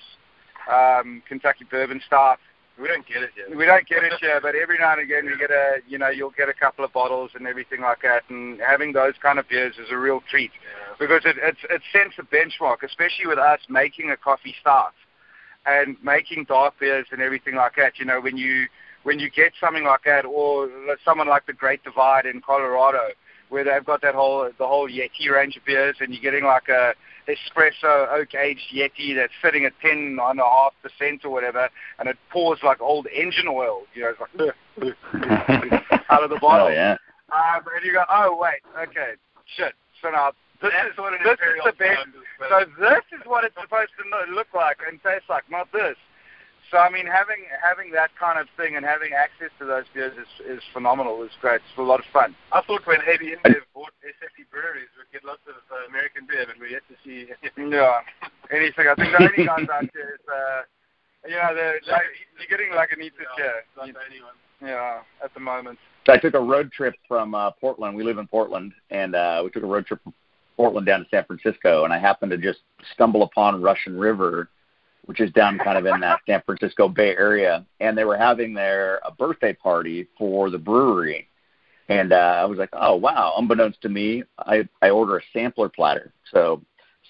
um, 0.70 1.22
Kentucky 1.28 1.64
Bourbon 1.70 2.00
Stout. 2.07 2.38
We 2.78 2.88
don't 2.88 3.07
get 3.07 3.22
it 3.22 3.30
yet. 3.36 3.57
We 3.57 3.64
don't 3.64 3.88
get 3.88 4.04
it 4.04 4.12
here, 4.20 4.38
but 4.42 4.54
every 4.54 4.76
now 4.78 4.92
and 4.92 5.00
again 5.00 5.24
you 5.24 5.38
get 5.38 5.50
a, 5.50 5.78
you 5.88 5.96
know, 5.96 6.11
you'll 6.11 6.36
get 6.36 6.50
a 6.50 6.52
couple 6.52 6.84
of 6.84 6.92
bottles 6.92 7.30
and 7.34 7.46
everything 7.46 7.80
like 7.80 8.02
that. 8.02 8.24
And 8.28 8.61
having 8.61 8.92
those 8.92 9.14
kind 9.22 9.38
of 9.38 9.48
beers 9.48 9.76
is 9.78 9.88
a 9.90 9.96
real 9.96 10.20
treat 10.28 10.50
because 10.98 11.22
it 11.24 11.36
it, 11.38 11.57
it 11.70 11.80
sets 11.90 12.14
a 12.18 12.22
benchmark, 12.22 12.82
especially 12.82 13.26
with 13.26 13.38
us 13.38 13.61
making 13.70 14.11
a 14.11 14.16
coffee 14.16 14.54
stout 14.61 14.92
and 15.64 15.96
making 16.02 16.44
dark 16.44 16.78
beers 16.78 17.07
and 17.11 17.22
everything 17.22 17.54
like 17.54 17.76
that. 17.76 17.98
You 17.98 18.04
know, 18.04 18.20
when 18.20 18.36
you 18.36 18.66
when 19.04 19.18
you 19.18 19.30
get 19.30 19.52
something 19.59 19.84
like 19.84 20.02
that, 20.04 20.26
or 20.26 20.68
someone 21.04 21.28
like 21.28 21.46
the 21.46 21.52
Great 21.52 21.82
Divide 21.84 22.26
in 22.26 22.42
Colorado, 22.42 23.09
where 23.49 23.64
they've 23.64 23.84
got 23.84 24.01
that 24.03 24.14
whole 24.14 24.51
the 24.59 24.66
whole 24.66 24.88
Yeti 24.88 25.30
range 25.32 25.57
of 25.57 25.64
beers, 25.64 25.97
and 26.01 26.12
you're 26.12 26.22
getting 26.22 26.44
like 26.44 26.68
a 26.68 26.94
espresso 27.28 28.09
oak 28.12 28.34
aged 28.34 28.72
Yeti 28.74 29.14
that's 29.16 29.32
sitting 29.42 29.64
at 29.64 29.72
ten 29.82 30.18
and 30.20 30.40
a 30.40 30.42
half 30.44 30.72
percent 30.82 31.24
or 31.24 31.30
whatever, 31.30 31.68
and 31.99 32.09
it 32.09 32.16
pours 32.30 32.61
like 32.62 32.80
old 32.80 33.07
engine 33.14 33.49
oil. 33.49 33.82
You 33.94 34.03
know, 34.03 34.14
it's 34.78 34.97
like 35.90 36.01
out 36.11 36.22
of 36.22 36.30
the 36.30 36.38
bottle. 36.40 36.66
Oh 36.68 36.70
yeah. 36.70 36.97
Um, 37.32 37.62
and 37.74 37.84
you 37.84 37.92
go, 37.92 38.05
oh 38.09 38.36
wait, 38.40 38.61
okay, 38.88 39.14
shit. 39.57 39.74
So 40.01 40.11
now 40.11 40.32
this 40.62 40.70
That's 40.72 40.92
is 40.92 40.99
what 40.99 41.12
an 41.12 41.18
this 41.24 41.32
is 41.34 41.62
the 41.64 41.72
best. 41.72 42.01
stout 42.01 42.09
is, 42.09 42.14
but- 42.38 42.49
So 42.49 42.59
this 42.80 43.05
is 43.20 43.26
what 43.26 43.44
it's 43.44 43.57
supposed 43.61 43.90
to 43.99 44.32
look 44.32 44.47
like 44.55 44.78
and 44.88 45.03
taste 45.03 45.24
like, 45.28 45.44
not 45.51 45.70
this. 45.72 45.97
So 46.71 46.79
I 46.79 46.91
mean, 46.91 47.07
having 47.07 47.47
having 47.62 47.93
that 47.93 48.11
kind 48.19 48.39
of 48.39 48.49
thing 48.57 48.75
and 48.75 48.85
having 48.85 49.14
access 49.14 49.55
to 49.59 49.64
those 49.64 49.85
beers 49.95 50.14
is 50.19 50.59
is 50.59 50.62
phenomenal. 50.73 51.23
It's 51.23 51.39
great. 51.41 51.62
It's 51.62 51.79
a 51.79 51.83
lot 51.83 52.01
of 52.01 52.07
fun. 52.12 52.35
I 52.51 52.61
thought 52.62 52.83
when 52.87 52.99
AB 53.07 53.23
InBev 53.39 53.62
bought 53.73 53.95
SFD 54.03 54.51
breweries, 54.51 54.91
we'd 54.99 55.12
get 55.12 55.25
lots 55.25 55.47
of 55.47 55.55
uh, 55.71 55.87
American 55.89 56.27
beer, 56.27 56.45
but 56.47 56.59
we 56.59 56.73
yet 56.75 56.83
to 56.91 56.97
see. 57.05 57.31
Yeah, 57.57 58.01
anything. 58.51 58.87
I 58.87 58.95
think 58.95 59.11
the 59.11 59.23
only 59.23 59.47
guys 59.47 59.69
out 59.73 59.89
there 59.95 60.14
is, 60.14 60.27
uh, 60.29 60.62
you 61.29 61.35
know, 61.35 61.55
the 61.55 61.91
like, 61.91 62.03
you're 62.39 62.51
getting 62.51 62.75
like 62.75 62.93
an 62.93 63.03
eater 63.03 63.27
chair. 63.37 63.64
Not 63.77 63.89
anyone. 63.89 64.35
Yeah, 64.61 65.01
at 65.23 65.35
the 65.35 65.41
moment. 65.41 65.79
So 66.07 66.12
I 66.12 66.19
took 66.19 66.35
a 66.35 66.41
road 66.41 66.73
trip 66.73 66.95
from 67.09 67.35
uh, 67.35 67.51
Portland. 67.53 67.97
We 67.97 68.05
live 68.05 68.19
in 68.19 68.27
Portland, 68.27 68.73
and 68.91 69.14
uh, 69.14 69.41
we 69.45 69.51
took 69.51 69.62
a 69.62 69.67
road 69.67 69.87
trip 69.87 70.03
from 70.03 70.14
Portland 70.57 70.87
down 70.87 71.01
to 71.01 71.07
San 71.11 71.25
Francisco, 71.25 71.85
and 71.85 71.93
I 71.93 71.99
happened 71.99 72.31
to 72.31 72.39
just 72.39 72.61
stumble 72.95 73.23
upon 73.23 73.61
Russian 73.61 73.99
River, 73.99 74.49
which 75.07 75.20
is 75.20 75.30
down 75.32 75.59
kind 75.59 75.78
of 75.78 75.86
in 75.86 76.00
that 76.00 76.20
San 76.26 76.42
Francisco 76.44 76.88
Bay 76.88 77.16
Area, 77.16 77.64
and 77.80 77.96
they 77.96 78.04
were 78.04 78.16
having 78.16 78.52
their 78.52 79.00
a 79.04 79.11
birthday 79.11 79.52
party 79.52 80.07
for 80.18 80.50
the 80.50 80.59
brewery, 80.59 81.28
and 81.88 82.12
uh, 82.12 82.38
I 82.40 82.44
was 82.44 82.59
like, 82.59 82.70
oh 82.72 82.96
wow! 82.96 83.34
Unbeknownst 83.36 83.80
to 83.82 83.88
me, 83.88 84.24
I 84.38 84.68
I 84.82 84.90
order 84.90 85.16
a 85.18 85.22
sampler 85.32 85.68
platter. 85.68 86.12
So 86.32 86.62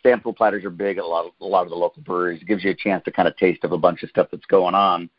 sampler 0.02 0.32
platters 0.32 0.64
are 0.64 0.70
big 0.70 0.98
at 0.98 1.04
a 1.04 1.06
lot 1.06 1.26
of, 1.26 1.32
a 1.40 1.46
lot 1.46 1.62
of 1.62 1.70
the 1.70 1.76
local 1.76 2.02
breweries. 2.02 2.42
It 2.42 2.48
gives 2.48 2.62
you 2.64 2.70
a 2.70 2.74
chance 2.74 3.02
to 3.04 3.10
kind 3.10 3.26
of 3.26 3.36
taste 3.36 3.64
of 3.64 3.72
a 3.72 3.78
bunch 3.78 4.02
of 4.02 4.10
stuff 4.10 4.28
that's 4.30 4.46
going 4.46 4.74
on. 4.74 5.10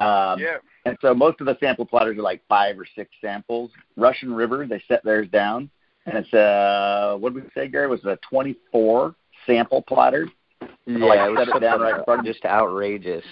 Um, 0.00 0.38
Yeah. 0.38 0.58
and 0.84 0.96
so 1.00 1.14
most 1.14 1.40
of 1.40 1.46
the 1.46 1.56
sample 1.60 1.86
platters 1.86 2.18
are 2.18 2.22
like 2.22 2.42
five 2.48 2.78
or 2.78 2.86
six 2.94 3.10
samples. 3.20 3.70
Russian 3.96 4.32
River, 4.32 4.66
they 4.66 4.82
set 4.88 5.04
theirs 5.04 5.28
down, 5.28 5.70
and 6.06 6.18
it's 6.18 6.34
uh, 6.34 7.16
what 7.18 7.34
did 7.34 7.44
we 7.44 7.50
say, 7.54 7.68
Gary? 7.68 7.86
Was 7.88 8.00
it 8.00 8.08
a 8.08 8.18
24 8.28 9.14
sample 9.46 9.82
platter? 9.82 10.28
Yeah, 10.60 11.04
Like, 11.04 11.20
it 11.20 11.30
was 11.30 11.48
set 11.48 11.56
it 11.56 11.60
down 11.60 11.80
right 11.80 11.98
in 11.98 12.04
front 12.04 12.26
just 12.26 12.44
outrageous. 12.44 13.24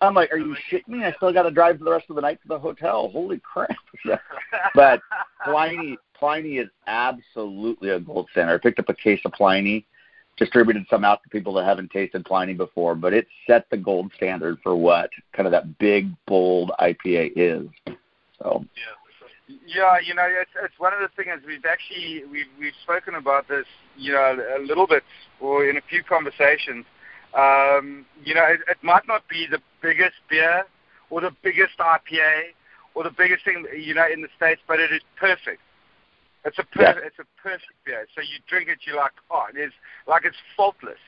I'm 0.00 0.14
like, 0.14 0.32
are 0.32 0.38
you 0.38 0.56
shitting 0.70 0.88
me? 0.88 1.04
I 1.04 1.12
still 1.12 1.32
got 1.32 1.44
to 1.44 1.50
drive 1.50 1.78
for 1.78 1.84
the 1.84 1.90
rest 1.90 2.06
of 2.10 2.16
the 2.16 2.22
night 2.22 2.42
to 2.42 2.48
the 2.48 2.58
hotel. 2.58 3.08
Holy 3.08 3.40
crap! 3.40 3.70
but 4.74 5.00
Pliny, 5.44 5.96
Pliny 6.18 6.58
is 6.58 6.68
absolutely 6.88 7.90
a 7.90 8.00
gold 8.00 8.28
standard. 8.32 8.54
I 8.54 8.58
picked 8.58 8.80
up 8.80 8.88
a 8.88 8.94
case 8.94 9.20
of 9.24 9.32
Pliny, 9.32 9.86
distributed 10.36 10.84
some 10.90 11.04
out 11.04 11.22
to 11.22 11.28
people 11.28 11.54
that 11.54 11.64
haven't 11.64 11.92
tasted 11.92 12.24
Pliny 12.24 12.52
before, 12.52 12.96
but 12.96 13.12
it 13.12 13.28
set 13.46 13.70
the 13.70 13.76
gold 13.76 14.10
standard 14.16 14.58
for 14.62 14.74
what 14.74 15.10
kind 15.32 15.46
of 15.46 15.52
that 15.52 15.78
big, 15.78 16.10
bold 16.26 16.72
IPA 16.80 17.32
is. 17.36 17.68
So 18.42 18.64
Yeah, 18.76 19.01
you 19.48 20.14
know, 20.14 20.26
it's 20.26 20.50
it's 20.62 20.78
one 20.78 20.92
of 20.92 21.00
the 21.00 21.08
things 21.16 21.40
we've 21.46 21.64
actually 21.64 22.22
we've 22.30 22.50
we've 22.58 22.76
spoken 22.82 23.14
about 23.14 23.48
this, 23.48 23.66
you 23.96 24.12
know, 24.12 24.36
a 24.56 24.60
little 24.62 24.86
bit 24.86 25.02
or 25.40 25.68
in 25.68 25.76
a 25.76 25.80
few 25.88 26.02
conversations. 26.02 26.84
Um, 27.36 28.04
you 28.24 28.34
know, 28.34 28.44
it, 28.44 28.60
it 28.68 28.76
might 28.82 29.06
not 29.08 29.26
be 29.28 29.46
the 29.50 29.58
biggest 29.80 30.16
beer 30.28 30.64
or 31.10 31.20
the 31.20 31.34
biggest 31.42 31.78
IPA 31.78 32.52
or 32.94 33.04
the 33.04 33.10
biggest 33.10 33.44
thing, 33.44 33.64
you 33.76 33.94
know, 33.94 34.06
in 34.12 34.20
the 34.20 34.28
states, 34.36 34.60
but 34.68 34.78
it 34.80 34.92
is 34.92 35.00
perfect. 35.18 35.60
It's 36.44 36.58
a 36.58 36.64
per- 36.64 36.82
Yeah. 36.82 37.06
it's 37.06 37.18
a 37.18 37.24
perfect 37.40 37.72
beer. 37.84 38.06
So 38.14 38.20
you 38.20 38.38
drink 38.48 38.68
it, 38.68 38.78
you're 38.86 38.96
like, 38.96 39.12
oh, 39.30 39.46
it 39.54 39.58
is 39.58 39.72
like 40.06 40.24
it's 40.24 40.36
faultless. 40.56 40.98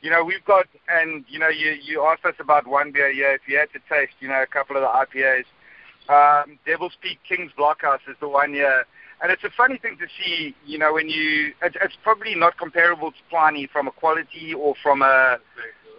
You 0.00 0.10
know, 0.10 0.22
we've 0.24 0.44
got, 0.44 0.66
and 0.88 1.24
you 1.28 1.38
know, 1.38 1.48
you 1.48 1.72
you 1.82 2.04
asked 2.04 2.24
us 2.24 2.34
about 2.40 2.66
one 2.66 2.92
beer. 2.92 3.10
Yeah, 3.10 3.34
if 3.34 3.42
you 3.46 3.58
had 3.58 3.70
to 3.72 3.80
taste, 3.88 4.14
you 4.20 4.28
know, 4.28 4.42
a 4.42 4.46
couple 4.46 4.76
of 4.76 4.82
the 4.82 4.88
IPAs. 4.88 5.44
Um, 6.08 6.58
Devil's 6.64 6.96
Peak 7.02 7.18
King's 7.28 7.52
Blockhouse 7.52 8.00
is 8.08 8.16
the 8.20 8.28
one 8.28 8.54
year. 8.54 8.84
And 9.20 9.32
it's 9.32 9.44
a 9.44 9.50
funny 9.56 9.78
thing 9.78 9.98
to 9.98 10.06
see, 10.18 10.54
you 10.64 10.78
know, 10.78 10.94
when 10.94 11.08
you, 11.08 11.52
it's, 11.62 11.76
it's 11.82 11.96
probably 12.02 12.34
not 12.34 12.56
comparable 12.56 13.10
to 13.10 13.16
Pliny 13.28 13.66
from 13.66 13.88
a 13.88 13.90
quality 13.90 14.54
or 14.54 14.74
from 14.82 15.02
a, 15.02 15.38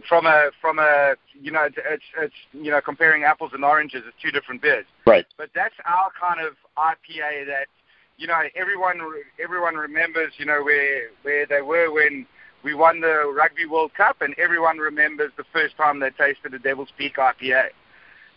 from 0.07 0.25
a, 0.25 0.51
from 0.61 0.79
a, 0.79 1.15
you 1.39 1.51
know, 1.51 1.67
it's, 1.75 2.03
it's, 2.17 2.33
you 2.53 2.71
know, 2.71 2.79
comparing 2.79 3.23
apples 3.23 3.51
and 3.53 3.63
oranges, 3.65 4.03
it's 4.07 4.15
two 4.21 4.31
different 4.31 4.61
beers. 4.61 4.85
right, 5.05 5.25
But 5.37 5.49
that's 5.53 5.75
our 5.85 6.11
kind 6.19 6.45
of 6.45 6.53
IPA 6.77 7.45
that, 7.47 7.67
you 8.17 8.27
know, 8.27 8.39
everyone, 8.55 9.01
everyone 9.41 9.75
remembers, 9.75 10.31
you 10.37 10.45
know, 10.45 10.63
where, 10.63 11.09
where 11.23 11.45
they 11.45 11.61
were 11.61 11.91
when 11.91 12.25
we 12.63 12.73
won 12.73 13.01
the 13.01 13.33
Rugby 13.35 13.65
World 13.65 13.93
Cup 13.95 14.21
and 14.21 14.33
everyone 14.37 14.77
remembers 14.77 15.31
the 15.37 15.45
first 15.51 15.75
time 15.75 15.99
they 15.99 16.09
tasted 16.11 16.53
a 16.53 16.59
Devil's 16.59 16.89
Peak 16.97 17.17
IPA 17.17 17.69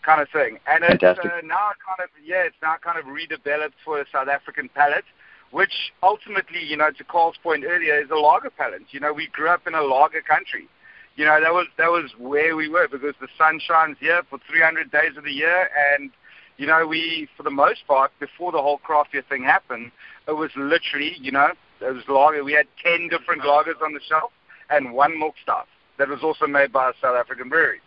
kind 0.03 0.21
of 0.21 0.29
thing. 0.29 0.59
And 0.67 0.83
it's 0.83 1.03
uh, 1.03 1.13
now 1.43 1.71
kind 1.85 1.99
of 2.03 2.09
yeah, 2.23 2.43
it's 2.43 2.55
now 2.61 2.75
kind 2.83 2.99
of 2.99 3.05
redeveloped 3.05 3.79
for 3.83 3.99
a 3.99 4.05
South 4.11 4.27
African 4.27 4.69
palate, 4.69 5.05
which 5.51 5.93
ultimately, 6.01 6.63
you 6.63 6.77
know, 6.77 6.91
to 6.91 7.03
Karl's 7.03 7.37
point 7.41 7.63
earlier, 7.65 7.99
is 8.01 8.09
a 8.11 8.15
lager 8.15 8.49
palate. 8.49 8.83
You 8.91 8.99
know, 8.99 9.13
we 9.13 9.27
grew 9.27 9.49
up 9.49 9.67
in 9.67 9.73
a 9.73 9.81
lager 9.81 10.21
country. 10.21 10.67
you 11.15 11.25
know, 11.25 11.39
that 11.41 11.53
was 11.53 11.67
that 11.77 11.89
was 11.89 12.11
where 12.17 12.55
we 12.55 12.69
were 12.69 12.87
because 12.87 13.15
the 13.19 13.27
sun 13.37 13.59
shines 13.59 13.97
here 13.99 14.21
for 14.29 14.39
300 14.49 14.91
days 14.91 15.17
of 15.17 15.23
the 15.23 15.31
year, 15.31 15.69
and 15.93 16.11
you 16.57 16.67
know, 16.67 16.85
we 16.85 17.27
for 17.35 17.43
the 17.43 17.51
most 17.51 17.85
part 17.87 18.11
before 18.19 18.51
the 18.51 18.61
whole 18.61 18.77
craft 18.77 19.11
beer 19.11 19.23
thing 19.27 19.43
happened, 19.43 19.91
it 20.27 20.33
was 20.33 20.51
literally, 20.55 21.15
you 21.19 21.31
know, 21.31 21.49
it 21.81 21.93
was 21.93 22.03
lager. 22.07 22.43
We 22.43 22.53
had 22.53 22.67
10 22.83 23.09
different 23.09 23.41
lagers 23.41 23.81
on 23.83 23.93
the 23.93 23.99
shelf 24.07 24.31
and 24.69 24.93
one 24.93 25.19
milk 25.19 25.35
stout 25.41 25.67
that 25.97 26.09
was 26.09 26.23
also 26.23 26.47
made 26.47 26.71
by 26.71 26.89
a 26.89 26.93
South 27.01 27.15
African 27.15 27.49
brewery. 27.49 27.81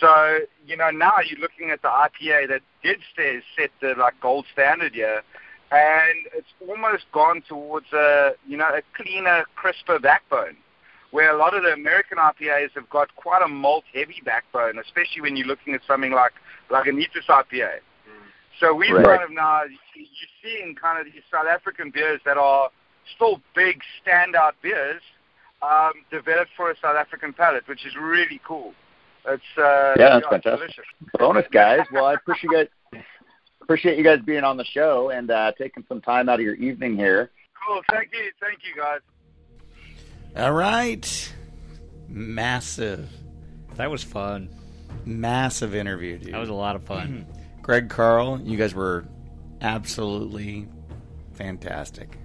So, 0.00 0.40
you 0.66 0.76
know, 0.76 0.90
now 0.90 1.14
you're 1.28 1.40
looking 1.40 1.70
at 1.70 1.82
the 1.82 1.88
IPA 1.88 2.48
that 2.48 2.60
did 2.82 2.98
stay, 3.12 3.40
set 3.56 3.70
the 3.80 3.94
like 3.98 4.20
gold 4.20 4.46
standard 4.52 4.94
here, 4.94 5.22
and 5.70 6.26
it's 6.34 6.48
almost 6.66 7.04
gone 7.12 7.42
towards 7.48 7.86
a, 7.92 8.32
you 8.46 8.56
know, 8.56 8.68
a 8.68 8.82
cleaner, 8.96 9.44
crisper 9.56 9.98
backbone 9.98 10.56
where 11.10 11.34
a 11.34 11.38
lot 11.38 11.54
of 11.54 11.62
the 11.62 11.72
American 11.72 12.18
IPAs 12.18 12.70
have 12.74 12.88
got 12.90 13.14
quite 13.16 13.42
a 13.42 13.48
malt 13.48 13.84
heavy 13.94 14.20
backbone, 14.24 14.78
especially 14.78 15.22
when 15.22 15.36
you're 15.36 15.46
looking 15.46 15.74
at 15.74 15.80
something 15.86 16.12
like 16.12 16.32
like 16.70 16.86
a 16.86 16.90
Lagunitas 16.90 17.26
IPA. 17.28 17.80
So 18.60 18.74
we've 18.74 18.92
Right. 18.92 19.06
kind 19.06 19.22
of 19.22 19.30
now 19.30 19.62
you're 19.94 20.06
seeing 20.42 20.74
kind 20.74 20.98
of 20.98 21.12
these 21.12 21.22
South 21.30 21.46
African 21.46 21.90
beers 21.90 22.20
that 22.24 22.36
are 22.36 22.70
still 23.14 23.40
big 23.54 23.82
standout 24.04 24.52
beers 24.60 25.02
um, 25.62 25.92
developed 26.10 26.50
for 26.56 26.70
a 26.70 26.76
South 26.76 26.96
African 26.96 27.32
palate, 27.32 27.66
which 27.66 27.86
is 27.86 27.96
really 27.96 28.40
cool. 28.44 28.74
It's 29.28 29.42
uh, 29.58 29.94
Yeah, 29.98 30.08
that's 30.10 30.16
it's 30.18 30.26
fantastic. 30.28 30.58
delicious. 30.58 30.84
Bonus, 31.18 31.46
guys. 31.50 31.80
Well, 31.92 32.04
I 32.06 32.14
appreciate 32.14 32.50
you 32.50 32.56
guys, 32.92 33.02
appreciate 33.62 33.98
you 33.98 34.04
guys 34.04 34.20
being 34.24 34.44
on 34.44 34.56
the 34.56 34.64
show 34.64 35.10
and 35.10 35.30
uh, 35.30 35.52
taking 35.58 35.84
some 35.88 36.00
time 36.00 36.28
out 36.28 36.36
of 36.40 36.44
your 36.44 36.54
evening 36.54 36.96
here. 36.96 37.30
Cool. 37.66 37.80
Thank 37.90 38.10
you. 38.12 38.30
Thank 38.40 38.58
you, 38.64 38.80
guys. 38.80 39.00
All 40.36 40.52
right. 40.52 41.34
Massive, 42.08 43.08
That 43.76 43.90
was 43.90 44.02
fun. 44.02 44.48
massive 45.04 45.74
interview, 45.74 46.18
dude. 46.18 46.32
That 46.32 46.38
was 46.40 46.48
a 46.48 46.54
lot 46.54 46.74
of 46.76 46.84
fun. 46.84 47.26
Greg 47.62 47.90
Karl, 47.90 48.40
you 48.40 48.56
guys 48.56 48.74
were 48.74 49.04
absolutely 49.60 50.66
fantastic. 51.34 52.16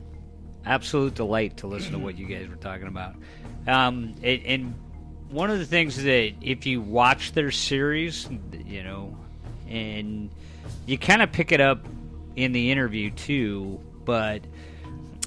absolute 0.65 1.15
delight 1.15 1.57
to 1.57 1.67
listen 1.67 1.91
to 1.91 1.99
what 1.99 2.17
you 2.17 2.25
guys 2.27 2.47
were 2.47 2.55
talking 2.55 2.87
about. 2.87 3.15
Um, 3.67 4.15
and, 4.23 4.45
and 4.45 4.75
one 5.33 5.49
of 5.49 5.57
the 5.59 5.65
things 5.65 5.97
that 6.03 6.33
if 6.41 6.65
you 6.65 6.79
watch 6.81 7.31
their 7.33 7.51
series, 7.51 8.29
you 8.65 8.83
know, 8.83 9.17
and 9.67 10.29
you 10.85 10.97
kind 10.97 11.21
of 11.21 11.31
pick 11.31 11.51
it 11.51 11.59
up 11.59 11.85
in 12.35 12.51
the 12.51 12.71
interview 12.71 13.09
too, 13.11 13.79
but 14.05 14.41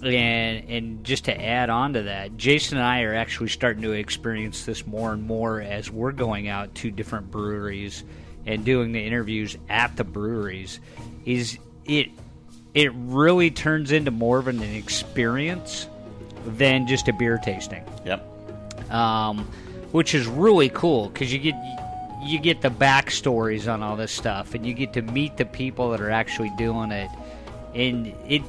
and 0.03 0.69
and 0.69 1.05
just 1.05 1.25
to 1.25 1.43
add 1.45 1.71
on 1.71 1.95
to 1.95 2.03
that, 2.05 2.37
Jason 2.37 2.79
and 2.79 2.87
I 2.87 3.03
are 3.03 3.15
actually 3.15 3.49
starting 3.49 3.83
to 3.83 3.93
experience 3.93 4.65
this 4.65 4.87
more 4.87 5.13
and 5.13 5.25
more 5.25 5.61
as 5.61 5.91
we're 5.91 6.13
going 6.13 6.49
out 6.49 6.75
to 6.77 6.91
different 6.91 7.31
breweries 7.31 8.05
and 8.47 8.65
doing 8.65 8.93
the 8.93 9.01
interviews 9.05 9.57
at 9.69 9.97
the 9.97 10.05
breweries. 10.05 10.79
Is 11.25 11.59
it 11.85 12.11
it 12.75 12.93
really 12.95 13.51
turns 13.51 13.91
into 13.91 14.11
more 14.11 14.39
of 14.39 14.47
an 14.49 14.63
experience 14.63 15.89
than 16.45 16.87
just 16.87 17.09
a 17.09 17.13
beer 17.15 17.41
tasting, 17.43 17.83
Yep. 18.05 18.93
um, 18.93 19.49
which 19.97 20.15
is 20.15 20.27
really 20.27 20.69
cool 20.69 21.09
because 21.09 21.33
you 21.33 21.39
get 21.39 21.55
you 22.23 22.39
get 22.39 22.61
the 22.61 22.69
backstories 22.69 23.73
on 23.73 23.83
all 23.83 23.97
this 23.97 24.13
stuff, 24.13 24.55
and 24.55 24.67
you 24.67 24.75
get 24.75 24.93
to 24.93 25.01
meet 25.01 25.39
the 25.39 25.45
people 25.47 25.91
that 25.91 26.03
are 26.03 26.11
actually 26.11 26.51
doing 26.59 26.91
it, 26.91 27.09
and 27.75 28.09
it 28.29 28.43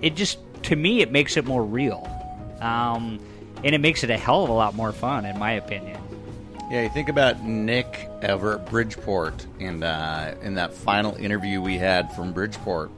it 0.00 0.14
just 0.14 0.38
to 0.62 0.74
me 0.74 1.02
it 1.02 1.12
makes 1.12 1.36
it 1.36 1.44
more 1.44 1.62
real, 1.62 2.08
um, 2.62 3.20
and 3.62 3.74
it 3.74 3.82
makes 3.82 4.04
it 4.04 4.08
a 4.08 4.16
hell 4.16 4.42
of 4.42 4.48
a 4.48 4.54
lot 4.54 4.74
more 4.74 4.90
fun, 4.90 5.26
in 5.26 5.38
my 5.38 5.52
opinion. 5.52 6.00
Yeah, 6.70 6.84
you 6.84 6.88
think 6.88 7.10
about 7.10 7.42
Nick 7.42 8.08
over 8.22 8.54
at 8.54 8.64
Bridgeport 8.70 9.46
and 9.60 9.84
uh, 9.84 10.32
in 10.40 10.54
that 10.54 10.72
final 10.72 11.14
interview 11.16 11.60
we 11.60 11.76
had 11.76 12.10
from 12.14 12.32
Bridgeport, 12.32 12.90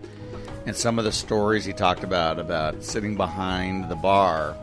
and 0.66 0.76
some 0.76 1.00
of 1.00 1.04
the 1.04 1.10
stories 1.10 1.64
he 1.64 1.72
talked 1.72 2.04
about 2.04 2.38
about 2.38 2.84
sitting 2.84 3.16
behind 3.16 3.88
the 3.88 3.96
bar, 3.96 4.56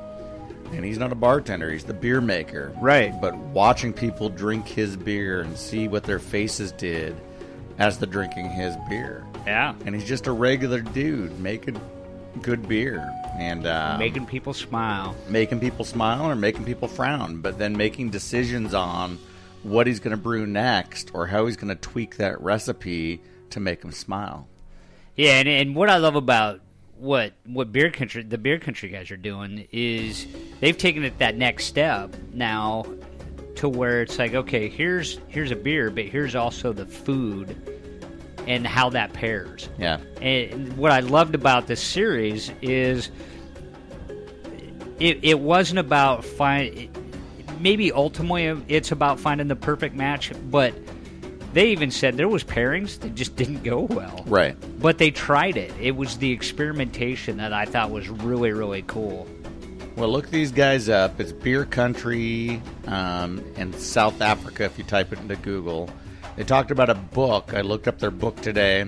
and 0.74 0.84
he's 0.84 0.98
not 0.98 1.12
a 1.12 1.16
bartender; 1.16 1.72
he's 1.72 1.84
the 1.84 1.94
beer 1.94 2.22
maker, 2.22 2.74
Right. 2.82 3.14
But 3.22 3.36
watching 3.38 3.94
people 3.94 4.30
drink 4.30 4.68
his 4.68 4.96
beer 4.98 5.42
and 5.42 5.58
see 5.58 5.88
what 5.88 6.04
their 6.04 6.20
faces 6.20 6.72
did 6.74 7.16
as 7.80 7.98
they're 7.98 8.10
drinking 8.10 8.50
his 8.50 8.76
beer, 8.90 9.26
Yeah, 9.46 9.74
and 9.86 9.96
he's 9.96 10.06
just 10.06 10.28
a 10.28 10.32
regular 10.32 10.82
dude 10.82 11.40
making 11.40 11.80
good 12.42 12.68
beer 12.68 13.12
and 13.38 13.66
uh, 13.66 13.96
making 14.00 14.26
people 14.26 14.54
smile. 14.54 15.16
making 15.30 15.60
people 15.60 15.86
smile 15.86 16.30
or 16.30 16.36
making 16.36 16.66
people 16.66 16.88
frown, 16.88 17.42
but 17.42 17.58
then 17.58 17.76
making 17.76 18.10
decisions 18.10 18.74
on 18.74 19.18
what 19.64 19.88
he's 19.88 20.00
going 20.00 20.16
to 20.16 20.22
brew 20.22 20.46
next 20.46 21.10
or 21.14 21.26
how 21.28 21.46
he's 21.46 21.56
going 21.58 21.70
to 21.70 21.82
tweak 21.82 22.18
that 22.18 22.40
recipe 22.42 23.22
to 23.50 23.60
make 23.60 23.82
them 23.82 23.92
smile. 23.92 24.48
Yeah, 25.16 25.40
and, 25.40 25.48
and 25.48 25.76
what 25.76 25.90
I 25.90 25.98
love 25.98 26.16
about 26.16 26.60
what 26.98 27.34
what 27.46 27.72
beer 27.72 27.90
country 27.92 28.24
the 28.24 28.38
beer 28.38 28.60
country 28.60 28.90
guys 28.90 29.12
are 29.12 29.18
doing 29.18 29.68
is 29.72 30.28
they've 30.62 30.78
taken 30.78 31.04
it 31.04 31.18
that 31.20 31.36
next 31.36 31.66
step 31.66 32.16
now 32.34 32.86
to 33.56 33.68
where 33.68 34.02
it's 34.02 34.18
like 34.20 34.34
okay 34.34 34.70
here's 34.70 35.20
here's 35.28 35.52
a 35.52 35.56
beer 35.56 35.90
but 35.90 36.06
here's 36.06 36.36
also 36.36 36.72
the 36.72 36.86
food 36.86 37.56
and 38.48 38.68
how 38.68 38.90
that 38.90 39.12
pairs 39.14 39.70
Yeah. 39.78 40.00
and 40.22 40.76
what 40.78 40.92
I 40.92 41.00
loved 41.00 41.34
about 41.36 41.68
this 41.68 41.82
series 41.82 42.52
is 42.62 43.10
it, 45.00 45.20
it 45.24 45.40
wasn't 45.40 45.80
about 45.80 46.24
find 46.24 46.90
maybe 47.60 47.92
ultimately 47.92 48.46
it's 48.68 48.92
about 48.92 49.20
finding 49.20 49.48
the 49.48 49.56
perfect 49.56 49.96
match 49.96 50.32
but 50.50 50.74
they 51.54 51.70
even 51.70 51.92
said 51.92 52.18
there 52.18 52.28
was 52.28 52.44
pairings 52.44 53.00
that 53.00 53.16
just 53.16 53.36
didn't 53.36 53.64
go 53.64 53.82
well 53.82 54.24
Right. 54.28 54.56
but 54.80 54.98
they 54.98 55.12
tried 55.12 55.56
it. 55.58 55.72
It 55.80 55.96
was 55.96 56.18
the 56.18 56.32
experimentation 56.32 57.38
that 57.38 57.54
I 57.54 57.66
thought 57.66 57.92
was 57.92 58.10
really, 58.10 58.52
really 58.52 58.84
cool. 58.88 59.28
Well, 59.96 60.10
look 60.10 60.30
these 60.32 60.52
guys 60.52 60.90
up. 60.90 61.20
It's 61.20 61.32
Beer 61.32 61.66
Country 61.66 62.60
um, 62.88 63.44
in 63.58 63.72
South 63.74 64.22
Africa 64.22 64.64
if 64.64 64.78
you 64.78 64.84
type 64.84 65.14
it 65.14 65.20
into 65.20 65.36
Google. 65.36 65.90
They 66.36 66.44
talked 66.44 66.72
about 66.72 66.90
a 66.90 66.96
book. 66.96 67.54
I 67.54 67.62
looked 67.62 67.88
up 67.88 68.00
their 68.00 68.10
book 68.10 68.36
today. 68.42 68.86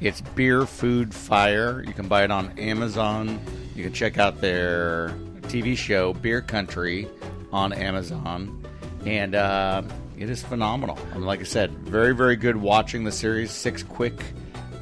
It's 0.00 0.22
Beer 0.22 0.64
Food 0.64 1.12
Fire. 1.14 1.84
You 1.86 1.92
can 1.92 2.08
buy 2.08 2.24
it 2.24 2.30
on 2.30 2.58
Amazon. 2.58 3.38
You 3.74 3.84
can 3.84 3.92
check 3.92 4.16
out 4.18 4.40
their 4.40 5.10
TV 5.42 5.76
show, 5.76 6.14
Beer 6.14 6.40
Country, 6.40 7.06
on 7.52 7.74
Amazon. 7.74 8.64
And 9.04 9.34
uh, 9.34 9.82
it 10.16 10.30
is 10.30 10.42
phenomenal. 10.42 10.98
I 11.12 11.14
mean, 11.16 11.26
like 11.26 11.40
I 11.40 11.44
said, 11.44 11.70
very, 11.78 12.14
very 12.14 12.36
good 12.36 12.56
watching 12.56 13.04
the 13.04 13.12
series. 13.12 13.50
Six 13.50 13.82
quick, 13.82 14.20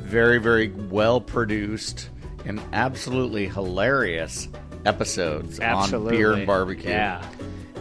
very, 0.01 0.39
very 0.39 0.68
well 0.70 1.20
produced, 1.20 2.09
and 2.45 2.61
absolutely 2.72 3.49
hilarious 3.49 4.49
episodes 4.87 5.59
on 5.61 6.09
beer 6.09 6.32
and 6.32 6.47
barbecue 6.47 6.91
Yeah. 6.91 7.24